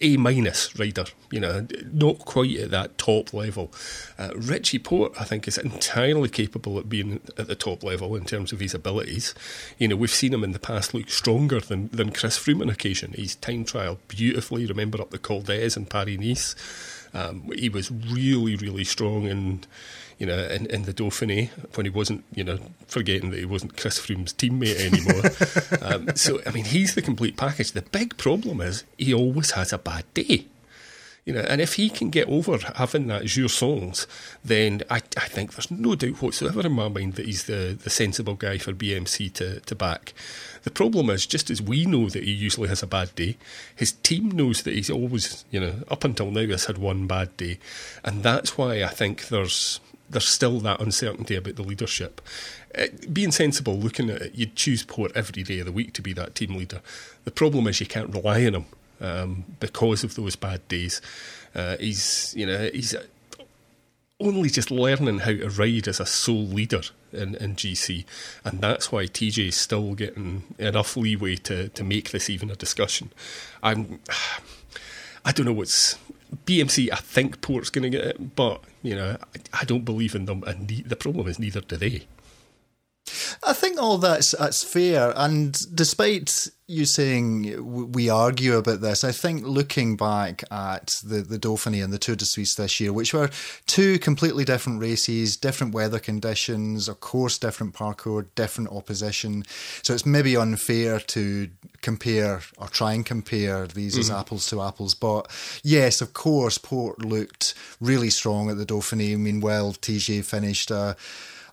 a 0.00 0.16
minus 0.16 0.78
rider, 0.78 1.06
you 1.30 1.40
know, 1.40 1.66
not 1.92 2.20
quite 2.20 2.56
at 2.56 2.70
that 2.70 2.98
top 2.98 3.32
level. 3.32 3.72
Uh, 4.16 4.30
Richie 4.36 4.78
Porte, 4.78 5.12
I 5.20 5.24
think, 5.24 5.48
is 5.48 5.58
entirely 5.58 6.28
capable 6.28 6.78
of 6.78 6.88
being 6.88 7.20
at 7.36 7.48
the 7.48 7.56
top 7.56 7.82
level 7.82 8.14
in 8.14 8.24
terms 8.24 8.52
of 8.52 8.60
his 8.60 8.74
abilities. 8.74 9.34
You 9.76 9.88
know, 9.88 9.96
we've 9.96 10.10
seen 10.10 10.32
him 10.32 10.44
in 10.44 10.52
the 10.52 10.60
past 10.60 10.94
look 10.94 11.10
stronger 11.10 11.60
than, 11.60 11.88
than 11.88 12.12
Chris 12.12 12.38
Froome 12.38 12.62
on 12.62 12.70
occasion. 12.70 13.12
He's 13.14 13.34
time 13.34 13.64
trial 13.64 13.98
beautifully. 14.06 14.66
Remember 14.66 15.00
up 15.00 15.10
the 15.10 15.18
Col 15.18 15.42
d'Èze 15.42 15.76
and 15.76 15.90
Paris 15.90 16.18
Nice. 16.18 16.54
Um, 17.12 17.50
he 17.56 17.68
was 17.68 17.90
really, 17.90 18.54
really 18.54 18.84
strong 18.84 19.26
and 19.26 19.66
you 20.18 20.26
know, 20.26 20.36
in, 20.36 20.66
in 20.66 20.82
the 20.82 20.92
Dauphiné 20.92 21.48
when 21.76 21.86
he 21.86 21.90
wasn't, 21.90 22.24
you 22.34 22.42
know, 22.42 22.58
forgetting 22.86 23.30
that 23.30 23.38
he 23.38 23.44
wasn't 23.44 23.76
Chris 23.76 23.98
Froome's 23.98 24.34
teammate 24.34 24.80
anymore. 24.80 25.22
um, 26.08 26.16
so, 26.16 26.40
I 26.44 26.50
mean, 26.50 26.64
he's 26.64 26.94
the 26.94 27.02
complete 27.02 27.36
package. 27.36 27.72
The 27.72 27.82
big 27.82 28.16
problem 28.16 28.60
is 28.60 28.84
he 28.96 29.14
always 29.14 29.52
has 29.52 29.72
a 29.72 29.78
bad 29.78 30.04
day. 30.14 30.46
You 31.24 31.34
know, 31.34 31.40
and 31.40 31.60
if 31.60 31.74
he 31.74 31.90
can 31.90 32.08
get 32.08 32.26
over 32.26 32.56
having 32.76 33.06
that 33.08 33.26
jour 33.26 33.50
sans, 33.50 34.06
then 34.42 34.82
I, 34.88 34.96
I 34.96 35.28
think 35.28 35.52
there's 35.52 35.70
no 35.70 35.94
doubt 35.94 36.22
whatsoever 36.22 36.62
in 36.62 36.72
my 36.72 36.88
mind 36.88 37.16
that 37.16 37.26
he's 37.26 37.44
the, 37.44 37.78
the 37.78 37.90
sensible 37.90 38.32
guy 38.32 38.56
for 38.56 38.72
BMC 38.72 39.34
to, 39.34 39.60
to 39.60 39.74
back. 39.74 40.14
The 40.62 40.70
problem 40.70 41.10
is, 41.10 41.26
just 41.26 41.50
as 41.50 41.60
we 41.60 41.84
know 41.84 42.08
that 42.08 42.24
he 42.24 42.30
usually 42.32 42.68
has 42.68 42.82
a 42.82 42.86
bad 42.86 43.14
day, 43.14 43.36
his 43.76 43.92
team 43.92 44.30
knows 44.30 44.62
that 44.62 44.72
he's 44.72 44.88
always, 44.88 45.44
you 45.50 45.60
know, 45.60 45.74
up 45.90 46.02
until 46.02 46.30
now 46.30 46.46
has 46.46 46.64
had 46.64 46.78
one 46.78 47.06
bad 47.06 47.36
day. 47.36 47.58
And 48.02 48.22
that's 48.22 48.56
why 48.56 48.82
I 48.82 48.88
think 48.88 49.28
there's 49.28 49.80
there's 50.10 50.28
still 50.28 50.60
that 50.60 50.80
uncertainty 50.80 51.36
about 51.36 51.56
the 51.56 51.62
leadership. 51.62 52.20
Uh, 52.76 52.86
being 53.12 53.32
sensible, 53.32 53.76
looking 53.76 54.10
at 54.10 54.22
it, 54.22 54.34
you'd 54.34 54.56
choose 54.56 54.82
Porte 54.82 55.12
every 55.14 55.42
day 55.42 55.60
of 55.60 55.66
the 55.66 55.72
week 55.72 55.92
to 55.94 56.02
be 56.02 56.12
that 56.14 56.34
team 56.34 56.54
leader. 56.54 56.80
The 57.24 57.30
problem 57.30 57.66
is 57.66 57.80
you 57.80 57.86
can't 57.86 58.14
rely 58.14 58.46
on 58.46 58.54
him 58.54 58.64
um, 59.00 59.44
because 59.60 60.04
of 60.04 60.14
those 60.14 60.36
bad 60.36 60.66
days. 60.68 61.00
Uh, 61.54 61.76
he's, 61.78 62.34
you 62.36 62.46
know, 62.46 62.70
he's 62.72 62.94
only 64.20 64.48
just 64.48 64.70
learning 64.70 65.20
how 65.20 65.32
to 65.32 65.48
ride 65.48 65.88
as 65.88 66.00
a 66.00 66.06
sole 66.06 66.46
leader 66.46 66.82
in, 67.12 67.34
in 67.36 67.54
GC, 67.54 68.04
and 68.44 68.60
that's 68.60 68.90
why 68.90 69.04
Tejay 69.04 69.48
is 69.48 69.56
still 69.56 69.94
getting 69.94 70.42
enough 70.58 70.96
leeway 70.96 71.36
to 71.36 71.68
to 71.68 71.84
make 71.84 72.10
this 72.10 72.28
even 72.28 72.50
a 72.50 72.56
discussion. 72.56 73.10
I'm, 73.62 74.00
I 75.24 75.32
don't 75.32 75.46
know 75.46 75.52
what's 75.52 75.96
BMC, 76.46 76.90
I 76.92 76.96
think 76.96 77.40
Porte's 77.40 77.70
going 77.70 77.90
to 77.90 77.90
get 77.90 78.06
it, 78.06 78.36
but 78.36 78.62
you 78.82 78.94
know, 78.94 79.16
I, 79.22 79.60
I 79.60 79.64
don't 79.64 79.84
believe 79.84 80.14
in 80.14 80.26
them, 80.26 80.42
and 80.46 80.68
the, 80.68 80.82
the 80.82 80.96
problem 80.96 81.26
is 81.28 81.38
neither 81.38 81.60
do 81.60 81.76
they. 81.76 82.06
I 83.44 83.52
think 83.52 83.80
all 83.80 83.98
that's 83.98 84.32
that's 84.32 84.64
fair, 84.64 85.12
and 85.16 85.56
despite 85.74 86.48
you 86.70 86.84
saying 86.84 87.92
we 87.92 88.10
argue 88.10 88.56
about 88.56 88.82
this, 88.82 89.02
I 89.02 89.10
think 89.10 89.46
looking 89.46 89.96
back 89.96 90.44
at 90.50 91.00
the 91.04 91.22
the 91.22 91.38
Dauphiné 91.38 91.82
and 91.82 91.92
the 91.92 91.98
Tour 91.98 92.16
de 92.16 92.24
Suisse 92.24 92.54
this 92.56 92.78
year, 92.78 92.92
which 92.92 93.14
were 93.14 93.30
two 93.66 93.98
completely 93.98 94.44
different 94.44 94.80
races, 94.80 95.36
different 95.36 95.74
weather 95.74 95.98
conditions, 95.98 96.88
of 96.88 97.00
course, 97.00 97.38
different 97.38 97.74
parcours, 97.74 98.26
different 98.34 98.70
opposition, 98.70 99.44
so 99.82 99.94
it's 99.94 100.06
maybe 100.06 100.36
unfair 100.36 101.00
to 101.00 101.48
compare 101.80 102.42
or 102.58 102.68
try 102.68 102.92
and 102.92 103.06
compare 103.06 103.66
these 103.66 103.92
mm-hmm. 103.92 104.00
as 104.00 104.10
apples 104.10 104.46
to 104.48 104.60
apples. 104.60 104.94
But 104.94 105.30
yes, 105.62 106.00
of 106.00 106.12
course, 106.12 106.58
Porte 106.58 107.04
looked 107.04 107.54
really 107.80 108.10
strong 108.10 108.50
at 108.50 108.58
the 108.58 108.66
Dauphiné. 108.66 109.12
I 109.12 109.16
mean, 109.16 109.40
well, 109.40 109.72
Tejay 109.72 110.24
finished. 110.24 110.70
Uh, 110.70 110.94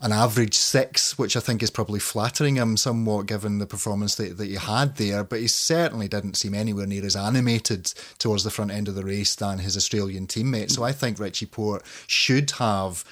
an 0.06 0.12
average 0.12 0.53
six, 0.53 1.18
which 1.18 1.36
I 1.36 1.39
think 1.39 1.64
is 1.64 1.72
probably 1.72 1.99
flattering 1.99 2.58
him 2.58 2.78
somewhat 2.78 3.26
given 3.26 3.58
the 3.58 3.66
performance 3.66 4.14
that, 4.16 4.38
that 4.38 4.45
he 4.45 4.53
had 4.53 4.97
there. 4.97 5.24
But 5.24 5.39
he 5.39 5.47
certainly 5.47 6.08
didn't 6.08 6.38
seem 6.38 6.53
anywhere 6.53 6.86
near 6.86 7.03
as 7.03 7.16
animated 7.16 7.91
towards 8.20 8.43
the 8.43 8.51
front 8.51 8.70
end 8.70 8.88
of 8.88 8.93
the 8.93 9.03
race 9.03 9.34
than 9.34 9.58
his 9.58 9.76
Australian 9.76 10.28
teammate. 10.28 10.70
So 10.70 10.84
I 10.84 10.91
think 10.91 11.18
Richie 11.18 11.47
Porte 11.47 11.84
should 12.06 12.51
have 12.51 13.03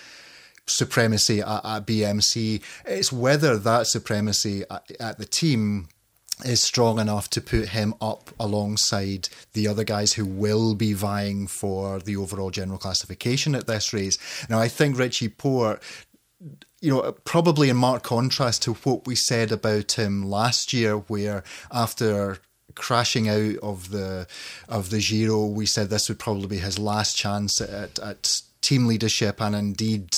supremacy 0.67 1.41
at, 1.41 1.65
at 1.65 1.87
BMC. 1.87 2.61
It's 2.85 3.11
whether 3.11 3.57
that 3.57 3.87
supremacy 3.87 4.63
at, 4.69 4.91
at 4.99 5.17
the 5.17 5.25
team 5.25 5.87
is 6.45 6.61
strong 6.61 6.99
enough 6.99 7.27
to 7.31 7.41
put 7.41 7.69
him 7.69 7.95
up 8.01 8.29
alongside 8.39 9.29
the 9.53 9.67
other 9.67 9.83
guys 9.83 10.13
who 10.13 10.25
will 10.25 10.75
be 10.75 10.93
vying 10.93 11.47
for 11.47 11.97
the 11.97 12.17
overall 12.17 12.51
general 12.51 12.77
classification 12.77 13.55
at 13.55 13.65
this 13.65 13.93
race. 13.93 14.19
Now, 14.47 14.59
I 14.59 14.67
think 14.67 14.95
Richie 14.95 15.29
Porte 15.29 15.81
you 16.83 16.89
know, 16.91 17.13
probably 17.23 17.69
in 17.69 17.77
marked 17.77 18.03
contrast 18.03 18.61
to 18.63 18.73
what 18.73 19.07
we 19.07 19.15
said 19.15 19.53
about 19.53 19.93
him 19.93 20.21
last 20.21 20.73
year, 20.73 20.95
where 20.97 21.41
after 21.71 22.39
crashing 22.75 23.29
out 23.29 23.55
of 23.63 23.89
the 23.89 24.27
of 24.67 24.89
the 24.89 24.99
Giro, 24.99 25.45
we 25.45 25.65
said 25.65 25.89
this 25.89 26.09
would 26.09 26.19
probably 26.19 26.47
be 26.47 26.57
his 26.57 26.77
last 26.77 27.15
chance 27.15 27.61
at, 27.61 27.99
at 27.99 28.41
team 28.59 28.85
leadership, 28.85 29.39
and 29.39 29.55
indeed 29.55 30.09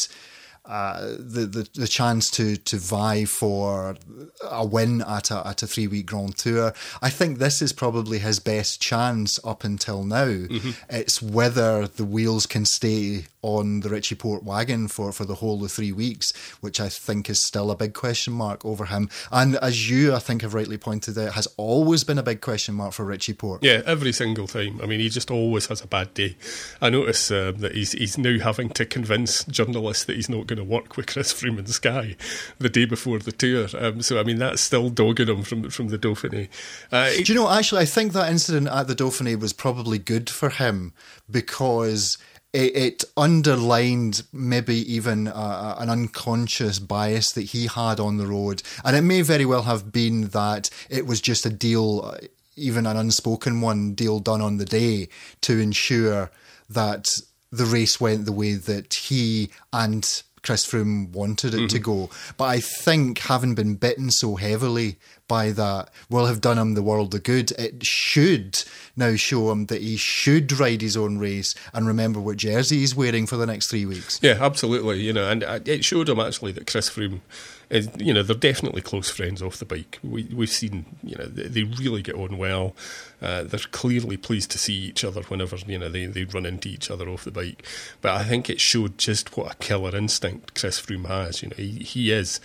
uh, 0.68 1.02
the, 1.20 1.46
the 1.46 1.70
the 1.76 1.88
chance 1.88 2.30
to 2.32 2.58
to 2.58 2.78
vie 2.78 3.26
for 3.26 3.96
a 4.44 4.66
win 4.66 5.02
at 5.02 5.32
a 5.32 5.48
at 5.48 5.64
a 5.64 5.68
three 5.68 5.88
week 5.88 6.08
Grand 6.08 6.38
Tour. 6.38 6.74
I 7.02 7.10
think 7.10 7.38
this 7.38 7.62
is 7.62 7.74
probably 7.74 8.20
his 8.20 8.40
best 8.40 8.82
chance 8.82 9.40
up 9.44 9.64
until 9.64 10.04
now. 10.04 10.26
Mm-hmm. 10.26 10.72
It's 10.90 11.22
whether 11.22 11.88
the 11.88 12.06
wheels 12.06 12.46
can 12.46 12.66
stay 12.66 13.26
on 13.46 13.82
the 13.82 13.90
Richie 13.90 14.16
Porte 14.16 14.44
wagon 14.44 14.88
for, 14.88 15.12
for 15.12 15.24
the 15.24 15.36
whole 15.36 15.64
of 15.64 15.72
three 15.72 15.92
weeks, 15.92 16.34
which 16.62 16.80
I 16.80 16.90
think 16.90 17.30
is 17.30 17.46
still 17.46 17.70
a 17.70 17.76
big 17.76 17.94
question 17.94 18.34
mark 18.34 18.66
over 18.66 18.86
him. 18.86 19.08
And 19.32 19.56
as 19.58 19.88
you, 19.88 20.16
I 20.16 20.20
think, 20.20 20.42
have 20.42 20.56
rightly 20.56 20.80
pointed 20.80 21.16
out, 21.20 21.34
has 21.34 21.48
always 21.56 22.04
been 22.04 22.18
a 22.18 22.24
big 22.24 22.42
question 22.42 22.74
mark 22.74 22.94
for 22.94 23.06
Richie 23.06 23.36
Porte. 23.36 23.64
Yeah, 23.64 23.84
every 23.86 24.14
single 24.14 24.48
time. 24.48 24.82
I 24.82 24.88
mean, 24.88 25.00
he 25.00 25.10
just 25.10 25.30
always 25.30 25.68
has 25.68 25.82
a 25.82 25.88
bad 25.88 26.16
day. 26.16 26.38
I 26.82 26.90
notice 26.90 27.30
uh, 27.30 27.52
that 27.58 27.76
he's 27.76 27.92
he's 27.92 28.18
now 28.18 28.40
having 28.40 28.70
to 28.70 28.86
convince 28.86 29.44
journalists 29.44 30.06
that 30.06 30.16
he's 30.16 30.30
not 30.30 30.48
going 30.48 30.55
to 30.58 30.64
work 30.64 30.98
with 30.98 31.08
Chris 31.08 31.34
Froome 31.34 31.58
and 31.58 31.70
Sky 31.70 32.16
the 32.60 32.70
day 32.70 32.86
before 32.86 33.20
the 33.20 33.32
tour. 33.32 33.68
Um, 33.78 34.02
so 34.02 34.20
I 34.20 34.24
mean, 34.24 34.40
that's 34.40 34.62
still 34.62 34.90
dogging 34.90 35.28
him 35.28 35.44
from 35.44 35.70
from 35.70 35.88
the 35.90 35.98
Dauphiné. 35.98 36.50
Uh, 36.92 37.12
Do 37.24 37.34
you 37.34 37.36
know? 37.36 37.50
Actually, 37.50 37.82
I 37.82 37.86
think 37.86 38.14
that 38.14 38.32
incident 38.32 38.68
at 38.68 38.88
the 38.88 38.96
Dauphiné 38.96 39.40
was 39.40 39.54
probably 39.54 39.98
good 39.98 40.30
for 40.30 40.50
him 40.50 40.94
because 41.30 42.18
it, 42.56 42.76
it 42.76 43.04
underlined 43.18 44.24
maybe 44.32 44.76
even 44.92 45.28
uh, 45.28 45.76
an 45.78 45.90
unconscious 45.90 46.80
bias 46.80 47.34
that 47.34 47.42
he 47.42 47.68
had 47.68 48.00
on 48.00 48.18
the 48.18 48.28
road. 48.28 48.64
And 48.86 48.96
it 48.96 49.02
may 49.02 49.22
very 49.22 49.46
well 49.46 49.64
have 49.64 49.92
been 49.92 50.30
that 50.30 50.70
it 50.90 51.06
was 51.06 51.20
just 51.20 51.46
a 51.46 51.50
deal, 51.50 52.16
even 52.56 52.86
an 52.86 52.96
unspoken 52.96 53.60
one, 53.60 53.94
deal 53.94 54.20
done 54.20 54.42
on 54.42 54.56
the 54.56 54.66
day 54.66 55.10
to 55.42 55.60
ensure 55.60 56.32
that 56.70 57.20
the 57.52 57.66
race 57.66 58.00
went 58.00 58.26
the 58.26 58.32
way 58.32 58.54
that 58.54 58.94
he 58.94 59.50
and 59.74 60.24
Chris 60.46 60.66
Froome 60.66 61.10
wanted 61.10 61.54
it 61.54 61.58
mm-hmm. 61.58 61.68
to 61.68 61.80
go. 61.80 62.10
But 62.38 62.46
I 62.46 62.60
think 62.60 63.18
having 63.20 63.56
been 63.56 63.76
bitten 63.76 64.12
so 64.12 64.36
heavily 64.36 64.98
by 65.28 65.52
that 65.52 65.90
will 66.10 66.28
have 66.28 66.40
done 66.40 66.60
him 66.60 66.76
the 66.76 66.84
world 66.84 67.16
of 67.16 67.24
good. 67.24 67.52
It 67.54 67.84
should 67.84 68.64
now 68.96 69.16
show 69.16 69.52
him 69.52 69.66
that 69.66 69.82
he 69.82 69.98
should 69.98 70.52
ride 70.54 70.82
his 70.82 70.96
own 70.96 71.18
race 71.18 71.56
and 71.74 71.88
remember 71.88 72.20
what 72.20 72.38
jersey 72.38 72.78
he's 72.78 72.96
wearing 72.96 73.26
for 73.26 73.38
the 73.38 73.48
next 73.48 73.68
three 73.68 73.86
weeks. 73.86 74.20
Yeah, 74.22 74.38
absolutely. 74.40 75.02
You 75.02 75.14
know, 75.14 75.30
and 75.30 75.44
uh, 75.44 75.60
it 75.66 75.84
showed 75.84 76.10
him 76.10 76.20
actually 76.20 76.52
that 76.54 76.68
Chris 76.68 76.90
Froome 76.90 77.22
is, 77.70 77.90
you 77.98 78.14
know, 78.14 78.24
they're 78.24 78.36
definitely 78.36 78.82
close 78.82 79.10
friends 79.10 79.42
off 79.42 79.58
the 79.58 79.66
bike. 79.66 80.00
We, 80.04 80.24
we've 80.34 80.50
seen, 80.50 80.86
you 81.04 81.16
know, 81.16 81.26
they, 81.26 81.44
they 81.44 81.64
really 81.64 82.02
get 82.02 82.16
on 82.16 82.38
well. 82.38 82.76
Uh, 83.22 83.44
they're 83.44 83.60
clearly 83.72 84.18
pleased 84.18 84.52
to 84.52 84.58
see 84.58 84.74
each 84.74 85.04
other 85.04 85.22
whenever, 85.24 85.56
you 85.68 85.80
know, 85.80 85.90
they, 85.90 86.06
they 86.06 86.26
run 86.26 86.46
into 86.46 86.70
each 86.70 86.92
other 86.92 87.10
off 87.10 87.24
the 87.24 87.32
bike. 87.32 87.66
But 88.02 88.14
I 88.14 88.24
think 88.24 88.50
it 88.50 88.60
showed 88.60 88.98
just 88.98 89.36
what 89.36 89.54
a 89.54 89.56
killer 89.58 89.96
instinct 89.96 90.60
Chris 90.60 90.80
Froome 90.80 91.08
has. 91.08 91.42
You 91.42 91.50
know, 91.50 91.56
he, 91.58 91.72
he 91.80 92.12
is 92.12 92.40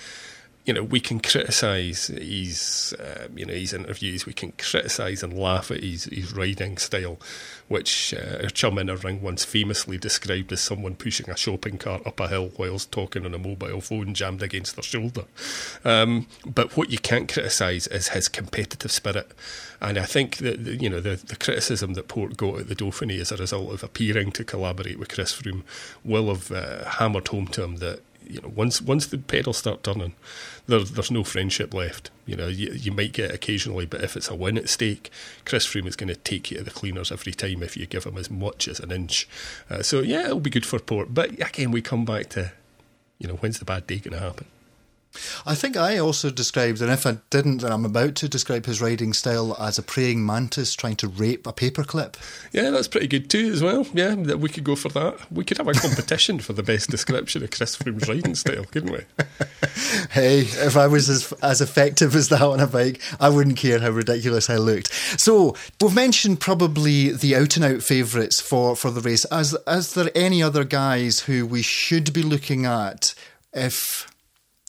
you 0.66 0.74
know, 0.74 0.82
we 0.82 1.00
can 1.00 1.20
criticise 1.20 2.08
his, 2.08 2.94
uh, 3.00 3.28
you 3.34 3.46
know, 3.46 3.54
his 3.54 3.72
interviews. 3.72 4.26
We 4.26 4.34
can 4.34 4.52
criticise 4.52 5.22
and 5.22 5.38
laugh 5.38 5.70
at 5.70 5.82
his, 5.82 6.04
his 6.04 6.34
riding 6.34 6.76
style, 6.76 7.18
which 7.68 8.12
uh, 8.12 8.46
chum 8.50 8.78
in 8.78 8.90
a 8.90 8.96
ring 8.96 9.22
once 9.22 9.42
famously 9.42 9.96
described 9.96 10.52
as 10.52 10.60
someone 10.60 10.96
pushing 10.96 11.30
a 11.30 11.36
shopping 11.36 11.78
cart 11.78 12.06
up 12.06 12.20
a 12.20 12.28
hill 12.28 12.52
whilst 12.58 12.92
talking 12.92 13.24
on 13.24 13.34
a 13.34 13.38
mobile 13.38 13.80
phone 13.80 14.12
jammed 14.12 14.42
against 14.42 14.76
their 14.76 14.82
shoulder. 14.82 15.24
Um, 15.82 16.26
but 16.44 16.76
what 16.76 16.90
you 16.90 16.98
can't 16.98 17.32
criticise 17.32 17.86
is 17.86 18.08
his 18.08 18.28
competitive 18.28 18.92
spirit. 18.92 19.32
And 19.80 19.98
I 19.98 20.04
think 20.04 20.36
that 20.38 20.58
you 20.58 20.90
know 20.90 21.00
the, 21.00 21.16
the 21.16 21.36
criticism 21.36 21.94
that 21.94 22.08
Porte 22.08 22.36
got 22.36 22.60
at 22.60 22.68
the 22.68 22.76
Dauphiné 22.76 23.18
as 23.18 23.32
a 23.32 23.36
result 23.38 23.72
of 23.72 23.82
appearing 23.82 24.30
to 24.32 24.44
collaborate 24.44 24.98
with 24.98 25.08
Chris 25.08 25.32
Froome 25.32 25.62
will 26.04 26.28
have 26.28 26.52
uh, 26.52 26.84
hammered 26.84 27.28
home 27.28 27.46
to 27.48 27.64
him 27.64 27.76
that 27.76 28.02
you 28.30 28.40
know, 28.40 28.52
once 28.54 28.80
once 28.80 29.06
the 29.06 29.18
pedals 29.18 29.58
start 29.58 29.82
turning, 29.82 30.14
there, 30.66 30.80
there's 30.80 31.10
no 31.10 31.24
friendship 31.24 31.74
left. 31.74 32.10
You 32.26 32.36
know, 32.36 32.48
you, 32.48 32.72
you 32.72 32.92
might 32.92 33.12
get 33.12 33.32
occasionally, 33.32 33.86
but 33.86 34.02
if 34.02 34.16
it's 34.16 34.28
a 34.28 34.34
win 34.34 34.56
at 34.56 34.68
stake, 34.68 35.10
Chris 35.44 35.66
Froome 35.66 35.86
is 35.86 35.96
going 35.96 36.08
to 36.08 36.16
take 36.16 36.50
you 36.50 36.58
to 36.58 36.64
the 36.64 36.70
cleaners 36.70 37.10
every 37.10 37.32
time 37.32 37.62
if 37.62 37.76
you 37.76 37.86
give 37.86 38.04
him 38.04 38.16
as 38.16 38.30
much 38.30 38.68
as 38.68 38.80
an 38.80 38.92
inch. 38.92 39.28
Uh, 39.68 39.82
so 39.82 40.00
yeah, 40.00 40.26
it'll 40.26 40.40
be 40.40 40.50
good 40.50 40.66
for 40.66 40.78
Porte. 40.78 41.12
But 41.12 41.32
again, 41.32 41.70
we 41.70 41.82
come 41.82 42.04
back 42.04 42.28
to, 42.30 42.52
you 43.18 43.28
know, 43.28 43.34
when's 43.34 43.58
the 43.58 43.64
bad 43.64 43.86
day 43.86 43.98
going 43.98 44.16
to 44.16 44.20
happen? 44.20 44.46
I 45.44 45.54
think 45.54 45.76
I 45.76 45.98
also 45.98 46.30
described, 46.30 46.80
and 46.80 46.90
if 46.90 47.04
I 47.04 47.18
didn't, 47.30 47.58
then 47.58 47.72
I'm 47.72 47.84
about 47.84 48.14
to 48.16 48.28
describe 48.28 48.66
his 48.66 48.80
riding 48.80 49.12
style 49.12 49.56
as 49.58 49.78
a 49.78 49.82
praying 49.82 50.24
mantis 50.24 50.74
trying 50.74 50.96
to 50.96 51.08
rape 51.08 51.46
a 51.46 51.52
paperclip. 51.52 52.14
Yeah, 52.52 52.70
that's 52.70 52.86
pretty 52.86 53.08
good 53.08 53.28
too, 53.28 53.50
as 53.52 53.62
well. 53.62 53.86
Yeah, 53.92 54.14
we 54.14 54.48
could 54.48 54.64
go 54.64 54.76
for 54.76 54.88
that. 54.90 55.30
We 55.32 55.44
could 55.44 55.58
have 55.58 55.66
a 55.66 55.72
competition 55.72 56.38
for 56.38 56.52
the 56.52 56.62
best 56.62 56.90
description 56.90 57.42
of 57.42 57.50
Chris 57.50 57.76
Froome's 57.76 58.08
riding 58.08 58.36
style, 58.36 58.64
couldn't 58.64 58.92
we? 58.92 59.00
hey, 60.10 60.40
if 60.40 60.76
I 60.76 60.86
was 60.86 61.08
as, 61.08 61.32
as 61.42 61.60
effective 61.60 62.14
as 62.14 62.28
that 62.28 62.42
on 62.42 62.60
a 62.60 62.66
bike, 62.66 63.00
I 63.18 63.30
wouldn't 63.30 63.56
care 63.56 63.80
how 63.80 63.90
ridiculous 63.90 64.48
I 64.48 64.56
looked. 64.56 64.92
So, 65.20 65.56
we've 65.80 65.94
mentioned 65.94 66.40
probably 66.40 67.10
the 67.10 67.34
out 67.34 67.56
and 67.56 67.64
out 67.64 67.82
favourites 67.82 68.40
for, 68.40 68.76
for 68.76 68.90
the 68.90 69.00
race. 69.00 69.24
As, 69.26 69.54
as 69.66 69.94
there 69.94 70.10
any 70.14 70.42
other 70.42 70.64
guys 70.64 71.20
who 71.20 71.46
we 71.46 71.62
should 71.62 72.12
be 72.12 72.22
looking 72.22 72.64
at 72.64 73.14
if 73.52 74.09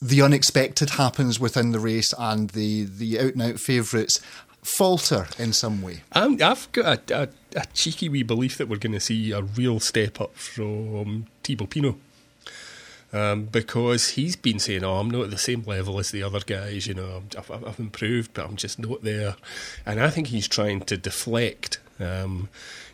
the 0.02 0.20
unexpected 0.20 0.90
happens 0.90 1.38
within 1.38 1.70
the 1.70 1.78
race 1.78 2.12
and 2.18 2.50
the, 2.50 2.84
the 2.84 3.20
out 3.20 3.34
and 3.34 3.42
out 3.42 3.60
favourites 3.60 4.20
falter 4.62 5.28
in 5.38 5.52
some 5.52 5.80
way? 5.80 6.02
Um, 6.10 6.38
I've 6.42 6.70
got 6.72 7.10
a, 7.10 7.22
a, 7.22 7.28
a, 7.60 7.66
cheeky 7.72 8.08
wee 8.08 8.24
belief 8.24 8.58
that 8.58 8.68
we're 8.68 8.78
going 8.78 8.94
to 8.94 9.00
see 9.00 9.30
a 9.30 9.42
real 9.42 9.78
step 9.78 10.20
up 10.20 10.34
from 10.34 11.26
Thibaut 11.44 11.70
Pinot. 11.70 11.94
Um, 13.14 13.44
because 13.44 14.10
he's 14.10 14.36
been 14.36 14.58
saying, 14.58 14.84
"Oh, 14.84 14.94
I'm 14.94 15.10
not 15.10 15.24
at 15.24 15.30
the 15.30 15.36
same 15.36 15.64
level 15.64 15.98
as 15.98 16.12
the 16.12 16.22
other 16.22 16.40
guys. 16.40 16.86
You 16.86 16.94
know, 16.94 17.22
I've, 17.36 17.50
I've 17.50 17.78
improved, 17.78 18.32
but 18.32 18.46
I'm 18.46 18.56
just 18.56 18.78
not 18.78 19.02
there." 19.02 19.36
And 19.84 20.00
I 20.00 20.08
think 20.08 20.28
he's 20.28 20.48
trying 20.48 20.80
to 20.86 20.96
deflect 20.96 21.78
um, 22.02 22.48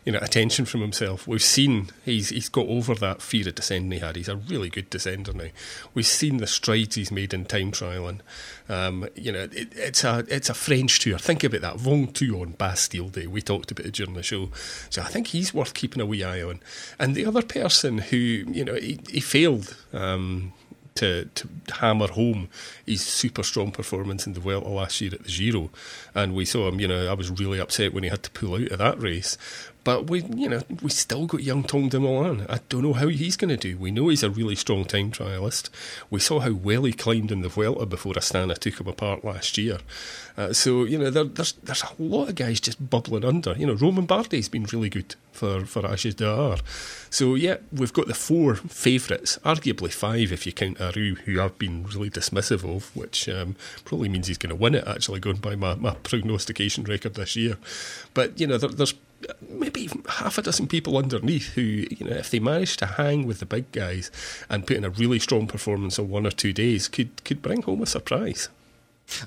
you 0.05 0.11
know, 0.11 0.19
attention 0.19 0.65
from 0.65 0.81
himself. 0.81 1.27
We've 1.27 1.41
seen 1.41 1.89
he's 2.05 2.29
he's 2.29 2.49
got 2.49 2.67
over 2.67 2.95
that 2.95 3.21
fear 3.21 3.47
of 3.47 3.55
descending 3.55 3.91
he 3.91 3.99
had. 3.99 4.15
He's 4.15 4.29
a 4.29 4.35
really 4.35 4.69
good 4.69 4.89
descender 4.89 5.33
now. 5.33 5.49
We've 5.93 6.05
seen 6.05 6.37
the 6.37 6.47
strides 6.47 6.95
he's 6.95 7.11
made 7.11 7.33
in 7.33 7.45
time 7.45 7.71
trialing. 7.71 8.21
Um, 8.67 9.07
you 9.15 9.31
know, 9.31 9.47
it, 9.51 9.69
it's 9.75 10.03
a 10.03 10.25
it's 10.27 10.49
a 10.49 10.53
French 10.53 10.99
tour. 10.99 11.17
Think 11.17 11.43
about 11.43 11.61
that 11.61 11.77
Ventoux 11.77 12.41
on 12.41 12.51
Bastille 12.51 13.09
Day. 13.09 13.27
We 13.27 13.41
talked 13.41 13.71
about 13.71 13.85
it 13.85 13.93
during 13.93 14.13
the 14.13 14.23
show. 14.23 14.49
So 14.89 15.01
I 15.01 15.05
think 15.05 15.27
he's 15.27 15.53
worth 15.53 15.73
keeping 15.73 16.01
a 16.01 16.05
wee 16.05 16.23
eye 16.23 16.41
on. 16.41 16.61
And 16.97 17.15
the 17.15 17.25
other 17.25 17.41
person 17.41 17.99
who 17.99 18.17
you 18.17 18.65
know 18.65 18.75
he, 18.75 18.99
he 19.09 19.19
failed. 19.19 19.75
Um, 19.93 20.53
to, 20.99 21.25
to 21.25 21.49
hammer 21.75 22.07
home 22.07 22.49
his 22.85 23.01
super 23.01 23.43
strong 23.43 23.71
performance 23.71 24.27
in 24.27 24.33
the 24.33 24.39
Vuelta 24.39 24.69
last 24.69 25.01
year 25.01 25.11
at 25.13 25.23
the 25.23 25.29
Giro. 25.29 25.69
And 26.13 26.35
we 26.35 26.45
saw 26.45 26.67
him, 26.67 26.79
you 26.79 26.87
know, 26.87 27.09
I 27.09 27.13
was 27.13 27.31
really 27.31 27.59
upset 27.59 27.93
when 27.93 28.03
he 28.03 28.09
had 28.09 28.23
to 28.23 28.31
pull 28.31 28.55
out 28.55 28.71
of 28.71 28.77
that 28.79 29.01
race. 29.01 29.37
But 29.83 30.09
we, 30.09 30.23
you 30.23 30.49
know, 30.49 30.61
we 30.81 30.89
still 30.89 31.25
got 31.25 31.43
young 31.43 31.63
Tom 31.63 31.89
Dumoulin. 31.89 32.45
I 32.49 32.59
don't 32.67 32.83
know 32.83 32.93
how 32.93 33.07
he's 33.07 33.37
going 33.37 33.49
to 33.49 33.57
do. 33.57 33.77
We 33.77 33.91
know 33.91 34.09
he's 34.09 34.23
a 34.23 34.29
really 34.29 34.55
strong 34.55 34.85
time 34.85 35.11
trialist. 35.11 35.69
We 36.09 36.19
saw 36.19 36.41
how 36.41 36.51
well 36.51 36.83
he 36.83 36.91
climbed 36.91 37.31
in 37.31 37.41
the 37.41 37.49
Vuelta 37.49 37.85
before 37.85 38.13
Astana 38.13 38.57
took 38.57 38.79
him 38.79 38.87
apart 38.87 39.23
last 39.23 39.57
year. 39.57 39.77
Uh, 40.37 40.53
so 40.53 40.83
you 40.83 40.97
know, 40.97 41.09
there, 41.09 41.23
there's 41.23 41.53
there's 41.63 41.83
a 41.83 42.01
lot 42.01 42.29
of 42.29 42.35
guys 42.35 42.59
just 42.59 42.89
bubbling 42.89 43.25
under. 43.25 43.53
You 43.53 43.67
know, 43.67 43.73
Romain 43.73 44.07
Bardet 44.07 44.37
has 44.37 44.49
been 44.49 44.63
really 44.65 44.89
good 44.89 45.15
for 45.31 45.65
for 45.65 45.81
AG2R. 45.81 46.61
So 47.09 47.35
yeah, 47.35 47.57
we've 47.71 47.93
got 47.93 48.07
the 48.07 48.13
four 48.13 48.55
favourites, 48.55 49.37
arguably 49.43 49.91
five 49.91 50.31
if 50.31 50.45
you 50.45 50.51
count 50.51 50.79
Aru, 50.79 51.15
who 51.15 51.41
I've 51.41 51.57
been 51.57 51.85
really 51.85 52.09
dismissive 52.09 52.63
of, 52.63 52.95
which 52.95 53.27
um, 53.29 53.55
probably 53.85 54.09
means 54.09 54.27
he's 54.27 54.37
going 54.37 54.49
to 54.49 54.55
win 54.55 54.75
it. 54.75 54.87
Actually, 54.87 55.19
going 55.19 55.37
by 55.37 55.55
my, 55.55 55.75
my 55.75 55.95
prognostication 56.03 56.83
record 56.83 57.15
this 57.15 57.35
year, 57.35 57.57
but 58.13 58.39
you 58.39 58.47
know, 58.47 58.57
there, 58.57 58.69
there's 58.69 58.93
maybe 59.47 59.89
half 60.07 60.37
a 60.37 60.41
dozen 60.41 60.67
people 60.67 60.97
underneath 60.97 61.53
who, 61.53 61.61
you 61.61 62.05
know, 62.05 62.15
if 62.15 62.29
they 62.29 62.39
manage 62.39 62.77
to 62.77 62.85
hang 62.85 63.25
with 63.25 63.39
the 63.39 63.45
big 63.45 63.71
guys 63.71 64.11
and 64.49 64.65
put 64.65 64.77
in 64.77 64.85
a 64.85 64.89
really 64.89 65.19
strong 65.19 65.47
performance 65.47 65.99
on 65.99 66.09
one 66.09 66.25
or 66.25 66.31
two 66.31 66.53
days, 66.53 66.87
could 66.87 67.23
could 67.23 67.41
bring 67.41 67.61
home 67.61 67.81
a 67.81 67.85
surprise. 67.85 68.49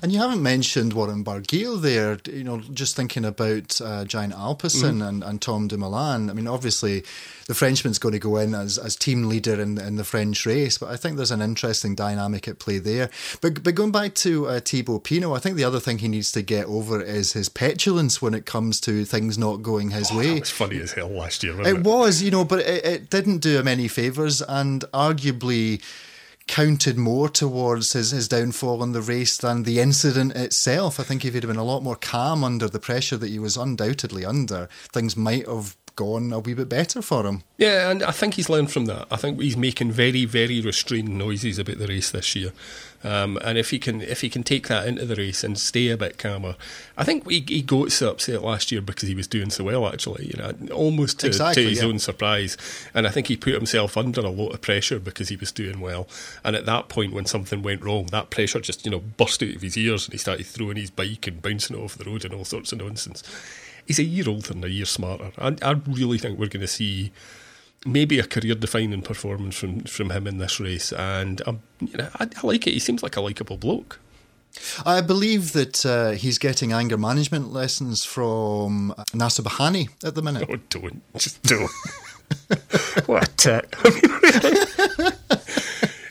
And 0.01 0.11
you 0.11 0.19
haven't 0.19 0.41
mentioned 0.41 0.93
Warren 0.93 1.23
Barguil 1.23 1.81
there, 1.81 2.19
you 2.25 2.43
know, 2.43 2.59
just 2.59 2.95
thinking 2.95 3.25
about 3.25 3.79
uh, 3.81 4.05
Giant 4.05 4.33
Alpecin 4.33 4.99
mm. 4.99 5.07
and, 5.07 5.23
and 5.23 5.41
Tom 5.41 5.67
Dumoulin. 5.67 6.29
I 6.29 6.33
mean, 6.33 6.47
obviously, 6.47 7.03
the 7.47 7.53
Frenchman's 7.53 7.99
going 7.99 8.13
to 8.13 8.19
go 8.19 8.37
in 8.37 8.55
as, 8.55 8.77
as 8.77 8.95
team 8.95 9.27
leader 9.27 9.59
in, 9.59 9.77
in 9.77 9.95
the 9.95 10.03
French 10.03 10.45
race, 10.45 10.77
but 10.77 10.89
I 10.89 10.95
think 10.95 11.17
there's 11.17 11.31
an 11.31 11.41
interesting 11.41 11.95
dynamic 11.95 12.47
at 12.47 12.59
play 12.59 12.79
there. 12.79 13.09
But, 13.41 13.63
but 13.63 13.75
going 13.75 13.91
back 13.91 14.15
to 14.15 14.47
uh, 14.47 14.59
Thibaut 14.59 15.03
Pinot, 15.03 15.31
I 15.31 15.39
think 15.39 15.57
the 15.57 15.63
other 15.63 15.79
thing 15.79 15.99
he 15.99 16.07
needs 16.07 16.31
to 16.33 16.41
get 16.41 16.65
over 16.65 17.01
is 17.01 17.33
his 17.33 17.49
petulance 17.49 18.21
when 18.21 18.33
it 18.33 18.45
comes 18.45 18.79
to 18.81 19.05
things 19.05 19.37
not 19.37 19.61
going 19.61 19.91
his 19.91 20.11
oh, 20.11 20.17
way. 20.17 20.37
It 20.37 20.39
was 20.41 20.51
funny 20.51 20.79
as 20.79 20.93
hell 20.93 21.09
last 21.09 21.43
year, 21.43 21.59
it, 21.61 21.67
it? 21.67 21.83
was, 21.83 22.21
you 22.21 22.31
know, 22.31 22.45
but 22.45 22.59
it, 22.59 22.85
it 22.85 23.09
didn't 23.09 23.39
do 23.39 23.59
him 23.59 23.67
any 23.67 23.87
favours, 23.87 24.41
and 24.41 24.85
arguably 24.93 25.81
counted 26.47 26.97
more 26.97 27.29
towards 27.29 27.93
his, 27.93 28.11
his 28.11 28.27
downfall 28.27 28.83
in 28.83 28.91
the 28.91 29.01
race 29.01 29.37
than 29.37 29.63
the 29.63 29.79
incident 29.79 30.35
itself. 30.35 30.99
I 30.99 31.03
think 31.03 31.23
if 31.25 31.33
he'd 31.33 31.43
have 31.43 31.49
been 31.49 31.57
a 31.57 31.63
lot 31.63 31.83
more 31.83 31.95
calm 31.95 32.43
under 32.43 32.67
the 32.67 32.79
pressure 32.79 33.17
that 33.17 33.29
he 33.29 33.39
was 33.39 33.57
undoubtedly 33.57 34.25
under, 34.25 34.67
things 34.91 35.17
might 35.17 35.47
have 35.47 35.75
gone 35.95 36.33
a 36.33 36.39
wee 36.39 36.53
bit 36.53 36.69
better 36.69 37.01
for 37.01 37.25
him. 37.25 37.43
Yeah, 37.57 37.89
and 37.89 38.03
I 38.03 38.11
think 38.11 38.35
he's 38.35 38.49
learned 38.49 38.71
from 38.71 38.85
that. 38.85 39.07
I 39.11 39.15
think 39.15 39.39
he's 39.39 39.57
making 39.57 39.91
very, 39.91 40.25
very 40.25 40.59
restrained 40.61 41.17
noises 41.17 41.59
about 41.59 41.77
the 41.77 41.87
race 41.87 42.11
this 42.11 42.35
year. 42.35 42.51
Um, 43.03 43.37
and 43.43 43.57
if 43.57 43.69
he 43.71 43.79
can, 43.79 44.01
if 44.01 44.21
he 44.21 44.29
can 44.29 44.43
take 44.43 44.69
that 44.69 44.87
into 44.87 45.05
the 45.05 45.15
race 45.15 45.43
and 45.43 45.57
stay 45.57 45.89
a 45.89 45.97
bit 45.97 46.17
calmer, 46.17 46.55
I 46.97 47.03
think 47.03 47.29
he, 47.29 47.43
he 47.45 47.61
got 47.61 47.91
so 47.91 48.11
upset 48.11 48.41
last 48.41 48.71
year 48.71 48.81
because 48.81 49.09
he 49.09 49.15
was 49.15 49.27
doing 49.27 49.49
so 49.49 49.65
well. 49.65 49.87
Actually, 49.87 50.27
you 50.27 50.37
know, 50.37 50.73
almost 50.73 51.19
to, 51.19 51.27
exactly, 51.27 51.63
to 51.63 51.69
his 51.69 51.81
yeah. 51.81 51.87
own 51.87 51.99
surprise. 51.99 52.57
And 52.93 53.05
I 53.05 53.09
think 53.09 53.27
he 53.27 53.35
put 53.35 53.53
himself 53.53 53.97
under 53.97 54.21
a 54.21 54.29
lot 54.29 54.53
of 54.53 54.61
pressure 54.61 54.99
because 54.99 55.29
he 55.29 55.35
was 55.35 55.51
doing 55.51 55.81
well. 55.81 56.07
And 56.45 56.55
at 56.55 56.65
that 56.65 56.87
point, 56.87 57.13
when 57.13 57.25
something 57.25 57.61
went 57.61 57.83
wrong, 57.83 58.05
that 58.07 58.29
pressure 58.29 58.61
just 58.61 58.85
you 58.85 58.91
know 58.91 58.99
burst 58.99 59.43
out 59.43 59.55
of 59.55 59.61
his 59.61 59.77
ears, 59.77 60.05
and 60.05 60.13
he 60.13 60.17
started 60.17 60.45
throwing 60.45 60.77
his 60.77 60.89
bike 60.89 61.27
and 61.27 61.41
bouncing 61.41 61.75
off 61.75 61.97
the 61.97 62.09
road 62.09 62.23
and 62.23 62.33
all 62.33 62.45
sorts 62.45 62.71
of 62.71 62.79
nonsense 62.79 63.21
he's 63.87 63.99
a 63.99 64.03
year 64.03 64.25
older 64.27 64.51
and 64.51 64.63
a 64.63 64.69
year 64.69 64.85
smarter. 64.85 65.31
I, 65.37 65.55
I 65.61 65.71
really 65.87 66.17
think 66.17 66.39
we're 66.39 66.47
going 66.47 66.61
to 66.61 66.67
see 66.67 67.11
maybe 67.85 68.19
a 68.19 68.23
career 68.23 68.55
defining 68.55 69.01
performance 69.01 69.57
from, 69.57 69.81
from 69.81 70.09
him 70.11 70.27
in 70.27 70.37
this 70.37 70.59
race. 70.59 70.93
And 70.93 71.41
um, 71.47 71.61
you 71.79 71.97
know, 71.97 72.09
I, 72.19 72.25
I 72.25 72.47
like 72.47 72.67
it. 72.67 72.73
He 72.73 72.79
seems 72.79 73.03
like 73.03 73.15
a 73.15 73.21
likable 73.21 73.57
bloke. 73.57 73.99
I 74.85 75.01
believe 75.01 75.53
that 75.53 75.85
uh, 75.85 76.11
he's 76.11 76.37
getting 76.37 76.71
anger 76.73 76.97
management 76.97 77.51
lessons 77.51 78.05
from 78.05 78.93
Nacer 79.11 79.41
Bouhanni 79.41 79.89
at 80.05 80.13
the 80.15 80.21
minute. 80.21 80.47
Oh, 80.49 80.57
don't. 80.69 81.01
Just 81.17 81.41
don't. 81.43 81.71
what? 83.07 83.47
I 83.47 83.61
mean, 83.89 85.13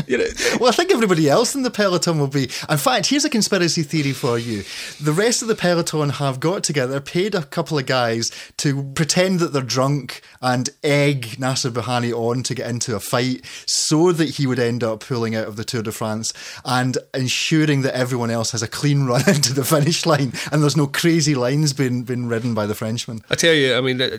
you 0.06 0.18
know, 0.18 0.26
well, 0.60 0.68
I 0.68 0.72
think 0.72 0.92
everybody 0.92 1.28
else 1.28 1.54
in 1.54 1.62
the 1.62 1.70
peloton 1.70 2.18
will 2.18 2.26
be. 2.26 2.44
In 2.68 2.78
fact, 2.78 3.06
here's 3.06 3.24
a 3.24 3.30
conspiracy 3.30 3.82
theory 3.82 4.12
for 4.12 4.38
you: 4.38 4.64
the 5.00 5.12
rest 5.12 5.42
of 5.42 5.48
the 5.48 5.54
peloton 5.54 6.10
have 6.10 6.40
got 6.40 6.62
together, 6.62 7.00
paid 7.00 7.34
a 7.34 7.42
couple 7.42 7.78
of 7.78 7.86
guys 7.86 8.30
to 8.58 8.82
pretend 8.94 9.40
that 9.40 9.52
they're 9.52 9.62
drunk 9.62 10.22
and 10.40 10.70
egg 10.82 11.36
Nacer 11.38 11.70
Bouhanni 11.70 12.12
on 12.12 12.42
to 12.44 12.54
get 12.54 12.68
into 12.68 12.94
a 12.96 13.00
fight, 13.00 13.44
so 13.66 14.12
that 14.12 14.36
he 14.36 14.46
would 14.46 14.58
end 14.58 14.82
up 14.82 15.00
pulling 15.00 15.34
out 15.34 15.46
of 15.46 15.56
the 15.56 15.64
Tour 15.64 15.82
de 15.82 15.92
France 15.92 16.32
and 16.64 16.98
ensuring 17.14 17.82
that 17.82 17.94
everyone 17.94 18.30
else 18.30 18.52
has 18.52 18.62
a 18.62 18.68
clean 18.68 19.04
run 19.06 19.28
into 19.28 19.52
the 19.52 19.64
finish 19.64 20.06
line 20.06 20.32
and 20.50 20.62
there's 20.62 20.76
no 20.76 20.86
crazy 20.86 21.34
lines 21.34 21.72
being 21.72 22.02
being 22.02 22.26
ridden 22.26 22.54
by 22.54 22.66
the 22.66 22.74
Frenchman. 22.74 23.22
I 23.30 23.34
tell 23.34 23.54
you, 23.54 23.74
I 23.74 23.80
mean 23.80 24.00
uh, 24.00 24.18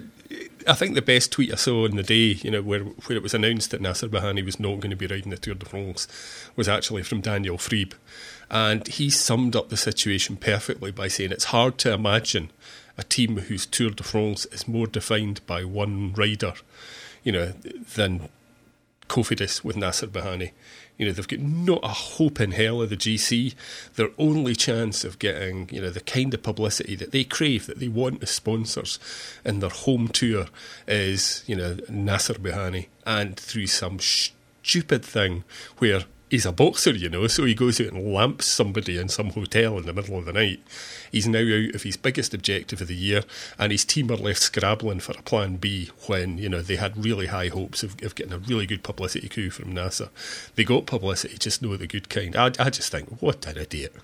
I 0.68 0.74
think 0.74 0.96
the 0.96 1.02
best 1.02 1.32
tweet 1.32 1.52
I 1.52 1.56
saw 1.56 1.86
in 1.86 1.96
the 1.96 2.04
day, 2.04 2.40
you 2.44 2.52
know, 2.52 2.62
where 2.62 2.82
where 2.82 3.18
it 3.18 3.24
was 3.24 3.34
announced 3.34 3.72
that 3.72 3.82
Nacer 3.82 4.10
Bouhanni 4.10 4.44
was 4.44 4.60
not 4.60 4.80
going 4.80 4.92
to 4.92 4.96
be 4.96 5.08
riding 5.08 5.30
the 5.30 5.38
Tour 5.38 5.56
de 5.56 5.66
France, 5.66 6.08
was 6.56 6.68
actually 6.68 7.04
from 7.04 7.22
Daniel 7.22 7.58
Friebe, 7.58 7.94
and 8.50 8.88
he 8.88 9.10
summed 9.10 9.56
up 9.56 9.70
the 9.70 9.78
situation 9.78 10.36
perfectly 10.38 10.92
by 10.92 11.08
saying 11.08 11.32
it's 11.32 11.46
hard 11.46 11.78
to 11.80 11.94
imagine 11.94 12.52
a 12.98 13.04
team 13.04 13.38
whose 13.38 13.66
Tour 13.66 13.92
de 13.92 14.04
France 14.04 14.46
is 14.48 14.68
more 14.68 14.88
defined 14.88 15.46
by 15.48 15.64
one 15.64 16.14
rider, 16.14 16.54
you 17.24 17.32
know, 17.32 17.54
than 17.96 18.30
Cofidis 19.08 19.64
with 19.64 19.76
Nacer 19.76 20.08
Bouhanni. 20.08 20.52
You 20.98 21.08
know, 21.08 21.12
they've 21.12 21.28
got 21.28 21.40
not 21.40 21.80
a 21.84 21.90
hope 21.90 22.40
in 22.40 22.52
hell 22.52 22.82
of 22.82 22.90
the 22.90 22.98
GC. 22.98 23.56
Their 23.96 24.10
only 24.18 24.56
chance 24.56 25.04
of 25.04 25.20
getting, 25.20 25.70
you 25.72 25.82
know, 25.82 25.90
the 25.90 26.02
kind 26.02 26.34
of 26.34 26.44
publicity 26.44 26.96
that 26.96 27.12
they 27.12 27.24
crave, 27.24 27.66
that 27.66 27.80
they 27.80 27.88
want 27.88 28.22
as 28.22 28.30
sponsors 28.30 29.00
in 29.44 29.60
their 29.60 29.70
home 29.70 30.08
tour 30.08 30.48
is, 30.88 31.44
you 31.48 31.56
know, 31.56 31.76
Nacer 31.90 32.38
Bouhanni. 32.38 32.88
And 33.06 33.36
through 33.36 33.68
some 33.68 34.00
stupid 34.00 35.04
thing 35.04 35.44
where 35.80 36.04
he's 36.34 36.48
a 36.48 36.52
boxer, 36.52 36.90
you 36.90 37.08
know, 37.08 37.28
so 37.28 37.46
he 37.46 37.54
goes 37.54 37.80
out 37.80 37.94
and 37.94 38.12
lamps 38.12 38.48
somebody 38.48 38.98
in 38.98 39.08
some 39.08 39.30
hotel 39.30 39.78
in 39.78 39.86
the 39.86 39.94
middle 39.94 40.18
of 40.18 40.26
the 40.26 40.34
night. 40.34 40.60
He's 41.12 41.28
now 41.28 41.38
out 41.42 41.76
of 41.76 41.84
his 41.84 41.96
biggest 41.96 42.34
objective 42.34 42.82
of 42.82 42.88
the 42.88 42.96
year, 42.96 43.22
and 43.60 43.72
his 43.72 43.86
team 43.86 44.10
are 44.10 44.16
left 44.16 44.42
scrabbling 44.42 45.00
for 45.00 45.12
a 45.12 45.22
plan 45.22 45.58
B 45.58 45.92
when, 46.08 46.40
you 46.40 46.50
know, 46.50 46.64
they 46.64 46.78
had 46.78 47.06
really 47.06 47.28
high 47.28 47.50
hopes 47.50 47.84
of, 47.84 48.02
of 48.02 48.16
getting 48.16 48.34
a 48.34 48.40
really 48.40 48.66
good 48.66 48.82
publicity 48.82 49.30
coup 49.30 49.52
from 49.52 49.76
Nacer. 49.76 50.10
They 50.56 50.64
got 50.64 50.88
publicity, 50.88 51.38
just 51.38 51.62
know 51.62 51.78
the 51.78 51.86
good 51.86 52.10
kind. 52.10 52.36
I, 52.36 52.48
I 52.58 52.72
just 52.72 52.92
think, 52.92 53.22
what 53.22 53.46
an 53.46 53.58
idiot. 53.58 53.96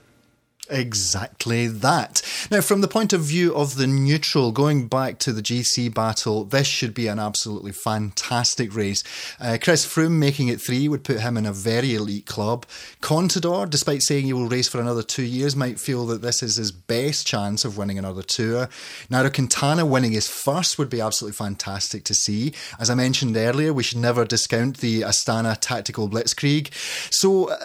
Exactly 0.70 1.68
that. 1.68 2.22
Now, 2.52 2.62
from 2.62 2.82
the 2.82 2.88
point 2.88 3.12
of 3.12 3.22
view 3.22 3.56
of 3.56 3.76
the 3.76 3.88
neutral, 3.88 4.52
going 4.52 4.88
back 4.88 5.18
to 5.20 5.34
the 5.34 5.42
GC 5.42 5.94
battle, 5.94 6.44
this 6.44 6.68
should 6.68 6.94
be 6.94 7.08
an 7.08 7.18
absolutely 7.18 7.72
fantastic 7.72 8.76
race. 8.76 9.04
Uh, 9.40 9.58
Chris 9.62 9.86
Froome 9.86 10.18
making 10.20 10.48
it 10.48 10.62
three 10.62 10.88
would 10.88 11.04
put 11.04 11.22
him 11.22 11.38
in 11.38 11.48
a 11.48 11.52
very 11.52 11.96
elite 11.96 12.28
club. 12.28 12.68
Contador, 13.02 13.68
despite 13.68 14.04
saying 14.04 14.26
he 14.26 14.34
will 14.34 14.48
race 14.48 14.68
for 14.68 14.80
another 14.80 15.02
two 15.02 15.24
years, 15.24 15.56
might 15.56 15.80
feel 15.80 16.06
that 16.06 16.22
this 16.22 16.44
is 16.44 16.58
his 16.58 16.72
best 16.72 17.26
chance 17.26 17.66
of 17.66 17.78
winning 17.78 17.98
another 17.98 18.22
tour. 18.22 18.70
Nairo 19.10 19.34
Quintana 19.34 19.86
winning 19.86 20.12
his 20.12 20.28
first 20.28 20.78
would 20.78 20.90
be 20.90 21.02
absolutely 21.02 21.36
fantastic 21.36 22.04
to 22.04 22.14
see. 22.14 22.54
As 22.80 22.92
I 22.92 22.96
mentioned 22.96 23.36
earlier, 23.36 23.74
we 23.74 23.84
should 23.84 23.98
never 23.98 24.24
discount 24.24 24.78
the 24.78 25.02
Astana 25.02 25.58
tactical 25.60 26.08
blitzkrieg. 26.08 26.72
So, 27.12 27.50
uh, 27.50 27.58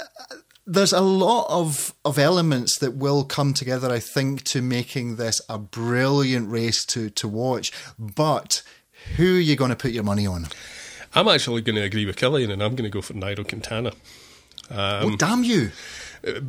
there's 0.66 0.92
a 0.92 1.00
lot 1.00 1.46
of, 1.48 1.94
of 2.04 2.18
elements 2.18 2.78
that 2.78 2.94
will 2.94 3.24
come 3.24 3.52
together, 3.52 3.90
I 3.90 3.98
think, 3.98 4.44
to 4.44 4.62
making 4.62 5.16
this 5.16 5.40
a 5.48 5.58
brilliant 5.58 6.50
race 6.50 6.84
to, 6.86 7.10
to 7.10 7.28
watch. 7.28 7.72
But 7.98 8.62
who 9.16 9.36
are 9.36 9.40
you 9.40 9.56
going 9.56 9.70
to 9.70 9.76
put 9.76 9.92
your 9.92 10.04
money 10.04 10.26
on? 10.26 10.46
I'm 11.14 11.28
actually 11.28 11.62
going 11.62 11.76
to 11.76 11.82
agree 11.82 12.06
with 12.06 12.16
Kilian 12.16 12.52
and 12.52 12.62
I'm 12.62 12.74
going 12.74 12.90
to 12.90 12.90
go 12.90 13.02
for 13.02 13.14
Nairo 13.14 13.46
Quintana. 13.46 13.92
Um, 14.70 15.12
oh, 15.12 15.16
damn 15.16 15.44
you. 15.44 15.70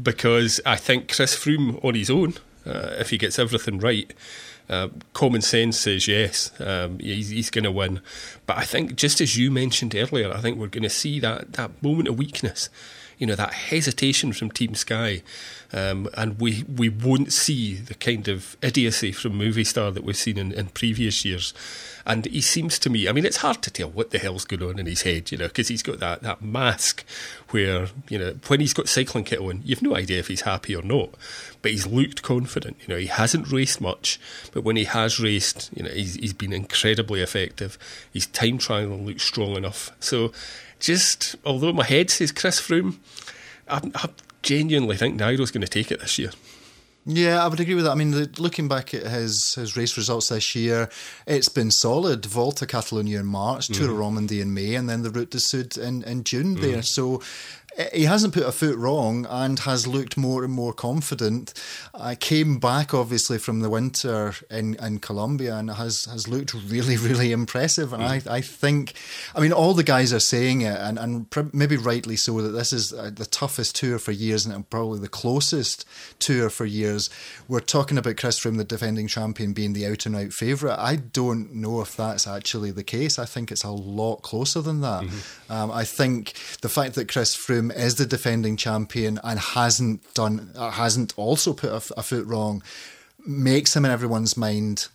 Because 0.02 0.62
I 0.66 0.78
think 0.78 1.14
Chris 1.14 1.36
Froome 1.36 1.84
on 1.84 1.96
his 1.96 2.10
own, 2.10 2.36
uh, 2.66 2.96
if 2.98 3.10
he 3.10 3.18
gets 3.18 3.38
everything 3.38 3.80
right, 3.80 4.12
uh, 4.70 4.88
common 5.14 5.42
sense 5.42 5.80
says 5.80 6.08
yes, 6.08 6.50
um, 6.60 6.98
he's, 7.00 7.30
he's 7.30 7.50
going 7.50 7.66
to 7.66 7.72
win. 7.72 8.00
But 8.48 8.58
I 8.58 8.64
think, 8.64 8.96
just 8.96 9.20
as 9.20 9.38
you 9.38 9.52
mentioned 9.52 9.94
earlier, 9.94 10.32
I 10.32 10.40
think 10.40 10.58
we're 10.58 10.68
going 10.68 10.84
to 10.84 10.90
see 10.90 11.20
that, 11.20 11.54
that 11.54 11.84
moment 11.84 12.08
of 12.08 12.18
weakness 12.18 12.70
you 13.18 13.28
know 13.28 13.36
that 13.36 13.54
hesitation 13.54 14.34
from 14.34 14.52
Team 14.52 14.76
Sky, 14.76 15.22
um, 15.74 16.10
and 16.16 16.40
we 16.40 16.64
we 16.64 16.90
won't 16.90 17.34
see 17.34 17.76
the 17.76 17.96
kind 17.96 18.28
of 18.28 18.58
idiocy 18.62 19.12
from 19.12 19.34
Movistar 19.34 19.94
that 19.94 20.04
we've 20.04 20.18
seen 20.18 20.38
in, 20.38 20.52
in 20.52 20.68
previous 20.68 21.26
years. 21.26 21.54
And 22.08 22.26
he 22.26 22.42
seems 22.42 22.78
to 22.80 22.90
me, 22.92 23.10
I 23.10 23.12
mean, 23.12 23.26
it's 23.26 23.38
hard 23.38 23.64
to 23.64 23.72
tell 23.72 23.90
what 23.90 24.12
the 24.12 24.20
hell's 24.20 24.46
going 24.46 24.62
on 24.62 24.78
in 24.78 24.86
his 24.86 25.02
head, 25.02 25.32
you 25.32 25.40
know, 25.40 25.48
because 25.48 25.70
he's 25.70 25.82
got 25.82 26.00
that, 26.00 26.22
that 26.22 26.40
mask 26.40 27.04
where, 27.50 27.88
you 28.10 28.20
know, 28.20 28.36
when 28.46 28.60
he's 28.60 28.76
got 28.76 28.88
cycling 28.88 29.24
kit 29.24 29.40
on, 29.40 29.64
you've 29.66 29.82
no 29.82 29.96
idea 29.96 30.20
if 30.20 30.28
he's 30.28 30.42
happy 30.42 30.76
or 30.76 30.84
not. 30.84 31.10
But 31.64 31.72
he's 31.72 31.88
looked 31.88 32.22
confident, 32.22 32.78
you 32.82 32.94
know, 32.94 33.00
he 33.00 33.08
hasn't 33.08 33.52
raced 33.52 33.82
much, 33.82 34.20
but 34.52 34.64
when 34.64 34.76
he 34.76 34.84
has 34.84 35.20
raced, 35.20 35.72
you 35.76 35.82
know, 35.82 35.90
he's, 35.90 36.14
he's 36.14 36.34
been 36.34 36.54
incredibly 36.54 37.22
effective. 37.22 37.80
His 38.14 38.28
time 38.28 38.60
trial 38.60 38.90
looks 38.90 39.24
strong 39.24 39.56
enough. 39.56 39.92
So 40.00 40.32
just 40.86 41.36
although 41.44 41.74
my 41.74 41.84
head 41.84 42.10
says 42.12 42.32
Chris 42.32 42.62
Froome, 42.62 42.98
I, 43.68 43.82
I 43.96 44.10
genuinely 44.44 44.98
think 44.98 45.16
Nairo's 45.16 45.50
going 45.50 45.62
to 45.62 45.68
take 45.68 45.92
it 45.92 46.00
this 46.00 46.20
year. 46.20 46.32
Yeah, 47.08 47.44
I 47.44 47.48
would 47.48 47.60
agree 47.60 47.76
with 47.76 47.84
that. 47.84 47.92
I 47.92 47.96
mean, 47.96 48.14
looking 48.38 48.68
back 48.68 48.94
at 48.94 49.04
his 49.04 49.54
his 49.56 49.78
race 49.78 49.96
results 49.96 50.30
this 50.30 50.56
year, 50.56 50.90
it's 51.28 51.50
been 51.50 51.70
solid. 51.70 52.26
Volta 52.26 52.66
Catalunya 52.66 53.20
in 53.20 53.28
March, 53.28 53.68
mm. 53.68 53.76
Tour 53.76 53.92
of 53.92 53.98
Romandie 53.98 54.42
in 54.42 54.54
May, 54.54 54.74
and 54.74 54.90
then 54.90 55.04
the 55.04 55.12
Route 55.12 55.30
du 55.30 55.40
Sud 55.40 55.78
in, 55.78 56.04
in 56.04 56.24
June 56.24 56.56
mm. 56.56 56.62
there. 56.62 56.82
So 56.82 57.22
he 57.94 58.06
hasn't 58.06 58.34
put 58.34 58.44
a 58.44 58.52
foot 58.52 58.78
wrong 58.78 59.26
and 59.30 59.60
has 59.60 59.86
looked 59.86 60.16
more 60.16 60.44
and 60.44 60.54
more 60.54 60.74
confident. 60.74 61.54
I 61.94 62.16
came 62.16 62.58
back 62.58 62.94
obviously 62.94 63.38
from 63.38 63.60
the 63.60 63.70
winter 63.70 64.34
in, 64.50 64.76
in 64.76 65.00
Colombia 65.00 65.56
and 65.56 65.70
has 65.72 66.06
has 66.06 66.28
looked 66.28 66.54
really 66.54 66.96
really 66.98 67.32
impressive. 67.32 67.92
And 67.92 68.02
mm. 68.04 68.28
I, 68.28 68.38
I 68.38 68.42
think, 68.42 68.94
I 69.36 69.42
mean, 69.42 69.52
all 69.52 69.74
the 69.74 69.84
guys 69.84 70.14
are 70.14 70.20
saying 70.20 70.62
it, 70.62 70.78
and 70.80 70.98
and 70.98 71.54
maybe 71.54 71.76
rightly 71.76 72.16
so 72.16 72.42
that 72.42 72.50
this 72.50 72.72
is 72.72 72.94
uh, 72.94 73.12
the 73.14 73.26
toughest 73.26 73.76
tour 73.76 74.00
for 74.00 74.12
years 74.12 74.46
and 74.46 74.70
probably 74.70 75.00
the 75.00 75.10
closest 75.10 75.86
tour 76.20 76.50
for 76.50 76.66
years. 76.66 77.10
We're 77.48 77.60
talking 77.60 77.98
about 77.98 78.18
Chris 78.18 78.40
Froome, 78.40 78.58
the 78.58 78.64
defending 78.64 79.08
champion, 79.08 79.54
being 79.54 79.74
the 79.74 79.86
out 79.86 80.06
and 80.06 80.16
out 80.16 80.32
favourite. 80.32 80.80
I 80.80 80.96
don't 80.96 81.54
know 81.54 81.82
if 81.82 81.96
that's 81.96 82.28
actually 82.28 82.72
the 82.72 82.84
case. 82.84 83.20
I 83.20 83.26
think 83.26 83.52
it's 83.52 83.64
a 83.64 83.72
lot 83.72 84.22
closer 84.22 84.62
than 84.62 84.82
that. 84.82 85.04
Mm-hmm. 85.04 85.52
Um, 85.52 85.72
I 85.72 85.84
think 85.84 86.34
the 86.62 86.70
fact 86.70 86.96
that 86.96 87.12
Chris 87.12 87.36
Froome 87.36 87.65
is 87.72 87.96
the 87.96 88.06
defending 88.06 88.58
champion 88.58 89.20
and 89.24 89.40
hasn't 89.40 90.14
done 90.14 90.52
uh, 90.56 90.72
hasn't 90.72 91.14
also 91.18 91.54
put 91.54 91.70
a, 91.70 92.00
a 92.00 92.04
foot 92.04 92.26
wrong 92.26 92.64
makes 93.26 93.76
him 93.76 93.86
in 93.86 93.92
everyone's 93.92 94.38
mind 94.38 94.88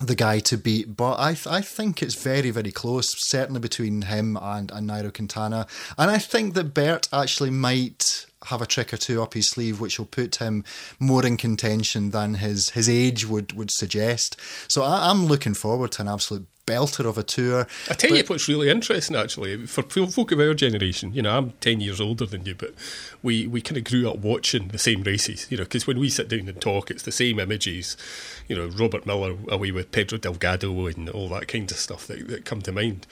the 0.00 0.14
guy 0.14 0.38
to 0.40 0.56
beat. 0.56 0.96
But 0.96 1.18
I 1.20 1.34
th- 1.34 1.46
I 1.46 1.60
think 1.60 2.02
it's 2.02 2.14
very 2.14 2.50
very 2.50 2.72
close, 2.72 3.14
certainly 3.16 3.60
between 3.60 4.02
him 4.02 4.36
and 4.40 4.70
and 4.70 4.88
Nairo 4.88 5.12
Quintana, 5.12 5.66
and 5.98 6.10
I 6.10 6.18
think 6.18 6.54
that 6.54 6.74
Bert 6.74 7.08
actually 7.12 7.50
might 7.50 8.26
have 8.46 8.62
a 8.62 8.66
trick 8.66 8.92
or 8.92 8.96
two 8.96 9.22
up 9.22 9.34
his 9.34 9.48
sleeve, 9.48 9.80
which 9.80 9.98
will 9.98 10.06
put 10.06 10.36
him 10.36 10.64
more 10.98 11.24
in 11.24 11.36
contention 11.36 12.10
than 12.10 12.34
his 12.34 12.70
his 12.70 12.88
age 12.88 13.26
would 13.26 13.52
would 13.52 13.70
suggest. 13.70 14.36
So 14.68 14.82
I, 14.82 15.10
am 15.10 15.26
looking 15.26 15.54
forward 15.54 15.92
to 15.92 16.02
an 16.02 16.08
absolute 16.08 16.46
belter 16.66 17.04
of 17.04 17.18
a 17.18 17.22
tour. 17.22 17.66
I 17.90 17.94
tell 17.94 18.10
but, 18.10 18.18
you 18.18 18.24
what's 18.24 18.48
really 18.48 18.70
interesting, 18.70 19.16
actually, 19.16 19.66
for 19.66 19.82
folk 19.82 20.32
of 20.32 20.40
our 20.40 20.54
generation. 20.54 21.12
You 21.12 21.22
know, 21.22 21.36
I'm 21.36 21.50
ten 21.60 21.80
years 21.80 22.00
older 22.00 22.26
than 22.26 22.44
you, 22.44 22.54
but 22.54 22.74
we 23.22 23.46
we 23.46 23.60
kind 23.60 23.76
of 23.76 23.84
grew 23.84 24.08
up 24.08 24.18
watching 24.18 24.68
the 24.68 24.78
same 24.78 25.02
races. 25.02 25.46
You 25.50 25.58
know, 25.58 25.64
because 25.64 25.86
when 25.86 25.98
we 25.98 26.08
sit 26.08 26.28
down 26.28 26.48
and 26.48 26.60
talk, 26.60 26.90
it's 26.90 27.02
the 27.02 27.12
same 27.12 27.38
images. 27.38 27.96
You 28.48 28.56
know, 28.56 28.66
Robert 28.66 29.06
Millar 29.06 29.36
away 29.48 29.70
with 29.70 29.92
Pedro 29.92 30.18
Delgado 30.18 30.86
and 30.86 31.08
all 31.08 31.28
that 31.30 31.48
kind 31.48 31.70
of 31.70 31.76
stuff 31.76 32.06
that, 32.06 32.28
that 32.28 32.44
come 32.44 32.62
to 32.62 32.72
mind 32.72 33.06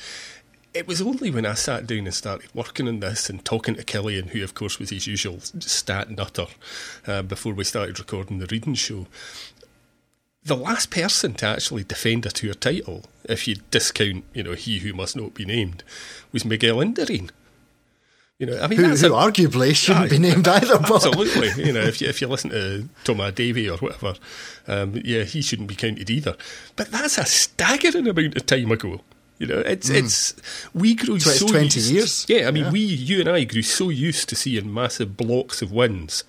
it 0.75 0.87
was 0.87 1.03
only 1.03 1.31
when 1.31 1.47
I 1.47 1.55
sat 1.55 1.87
down 1.87 2.07
and 2.07 2.15
started 2.15 2.49
working 2.55 2.89
on 2.89 3.01
this 3.01 3.29
and 3.29 3.45
talking 3.45 3.75
to 3.75 3.85
Kilian, 3.85 4.31
who 4.31 4.43
of 4.43 4.55
course 4.55 4.79
was 4.79 4.91
his 4.91 5.07
usual 5.07 5.41
stat 5.41 6.11
nutter, 6.11 6.47
uh, 7.07 7.23
before 7.23 7.55
we 7.55 7.65
started 7.65 7.99
recording 7.99 8.39
the 8.39 8.47
reading 8.47 8.75
show. 8.75 9.07
The 10.45 10.57
last 10.57 10.91
person 10.91 11.35
to 11.35 11.47
actually 11.47 11.85
defend 11.85 12.27
a 12.27 12.31
tour 12.31 12.55
title, 12.55 13.05
if 13.25 13.47
you 13.47 13.57
discount, 13.71 14.25
you 14.35 14.43
know, 14.43 14.55
he 14.55 14.79
who 14.81 14.93
must 14.93 15.17
not 15.17 15.35
be 15.35 15.45
named, 15.45 15.85
was 16.33 16.45
Miguel 16.45 16.79
Indurain. 16.79 17.31
You 18.39 18.47
know, 18.47 18.61
I 18.61 18.67
mean, 18.67 18.81
who, 18.81 18.87
who 18.87 19.15
a, 19.15 19.31
arguably 19.31 19.73
shouldn't 19.73 20.11
be 20.11 20.19
named 20.19 20.49
either. 20.49 20.79
But. 20.79 21.07
Absolutely, 21.07 21.65
you 21.65 21.73
know, 21.73 21.83
if 21.83 22.01
you 22.01 22.09
if 22.09 22.21
you 22.21 22.27
listen 22.27 22.51
to 22.51 22.89
Thomas 23.05 23.35
Davy 23.35 23.71
or 23.71 23.77
whatever, 23.77 24.15
um, 24.67 25.01
yeah, 25.05 25.23
he 25.23 25.43
shouldn't 25.43 25.69
be 25.69 25.77
counted 25.77 26.11
either. 26.11 26.37
But 26.75 26.91
that's 26.91 27.19
a 27.19 27.25
staggering 27.25 28.09
amount 28.09 28.37
of 28.37 28.47
time 28.47 28.73
ago. 28.73 29.01
You 29.43 29.49
know, 29.49 29.59
it's 29.59 29.91
mm. 29.91 29.97
it's 29.97 30.35
we 30.73 30.95
grew 30.95 31.19
so, 31.19 31.31
so 31.31 31.47
twenty 31.49 31.81
used, 31.81 31.91
years. 31.91 32.27
Yeah, 32.29 32.47
I 32.47 32.53
mean, 32.53 32.67
yeah. 32.67 32.71
we 32.71 32.79
you 32.79 33.19
and 33.19 33.29
I 33.29 33.43
grew 33.43 33.63
so 33.63 33.89
used 33.89 34.29
to 34.29 34.37
seeing 34.37 34.73
massive 34.73 35.17
blocks 35.17 35.63
of 35.63 35.73
wins 35.73 36.23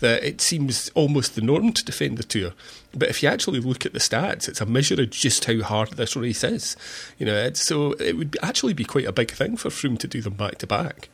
that 0.00 0.24
it 0.24 0.40
seems 0.40 0.90
almost 0.96 1.36
the 1.36 1.40
norm 1.40 1.72
to 1.72 1.84
defend 1.84 2.18
the 2.18 2.24
tour. 2.24 2.54
But 2.92 3.10
if 3.10 3.22
you 3.22 3.28
actually 3.28 3.60
look 3.60 3.86
at 3.86 3.92
the 3.92 4.00
stats, 4.00 4.48
it's 4.48 4.60
a 4.60 4.66
measure 4.66 5.00
of 5.00 5.10
just 5.10 5.44
how 5.44 5.62
hard 5.62 5.90
this 5.90 6.16
race 6.16 6.42
is. 6.42 6.76
You 7.16 7.26
know, 7.26 7.36
it's, 7.36 7.62
so 7.62 7.92
it 7.92 8.16
would 8.16 8.36
actually 8.42 8.72
be 8.72 8.84
quite 8.84 9.06
a 9.06 9.12
big 9.12 9.30
thing 9.30 9.56
for 9.56 9.68
Froome 9.68 9.98
to 10.00 10.08
do 10.08 10.20
them 10.20 10.34
back 10.34 10.58
to 10.58 10.66
back. 10.66 11.10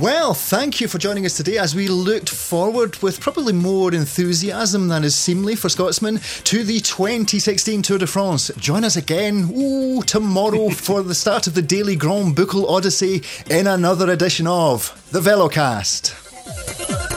Well, 0.00 0.34
thank 0.34 0.80
you 0.80 0.88
for 0.88 0.98
joining 0.98 1.24
us 1.24 1.36
today 1.36 1.58
as 1.58 1.74
we 1.74 1.88
looked 1.88 2.28
forward 2.28 2.96
with 2.98 3.20
probably 3.20 3.52
more 3.52 3.92
enthusiasm 3.94 4.88
than 4.88 5.04
is 5.04 5.14
seemly 5.14 5.56
for 5.56 5.68
Scotsmen 5.68 6.20
to 6.44 6.64
the 6.64 6.80
2016 6.80 7.82
Tour 7.82 7.98
de 7.98 8.06
France. 8.06 8.50
Join 8.58 8.84
us 8.84 8.96
again 8.96 9.50
ooh, 9.56 10.02
tomorrow 10.02 10.68
for 10.70 11.02
the 11.02 11.14
start 11.14 11.46
of 11.46 11.54
the 11.54 11.62
daily 11.62 11.96
Grand 11.96 12.36
Boucle 12.36 12.68
Odyssey 12.68 13.22
in 13.50 13.66
another 13.66 14.10
edition 14.10 14.46
of 14.46 15.08
the 15.12 15.20
Velocast. 15.20 17.15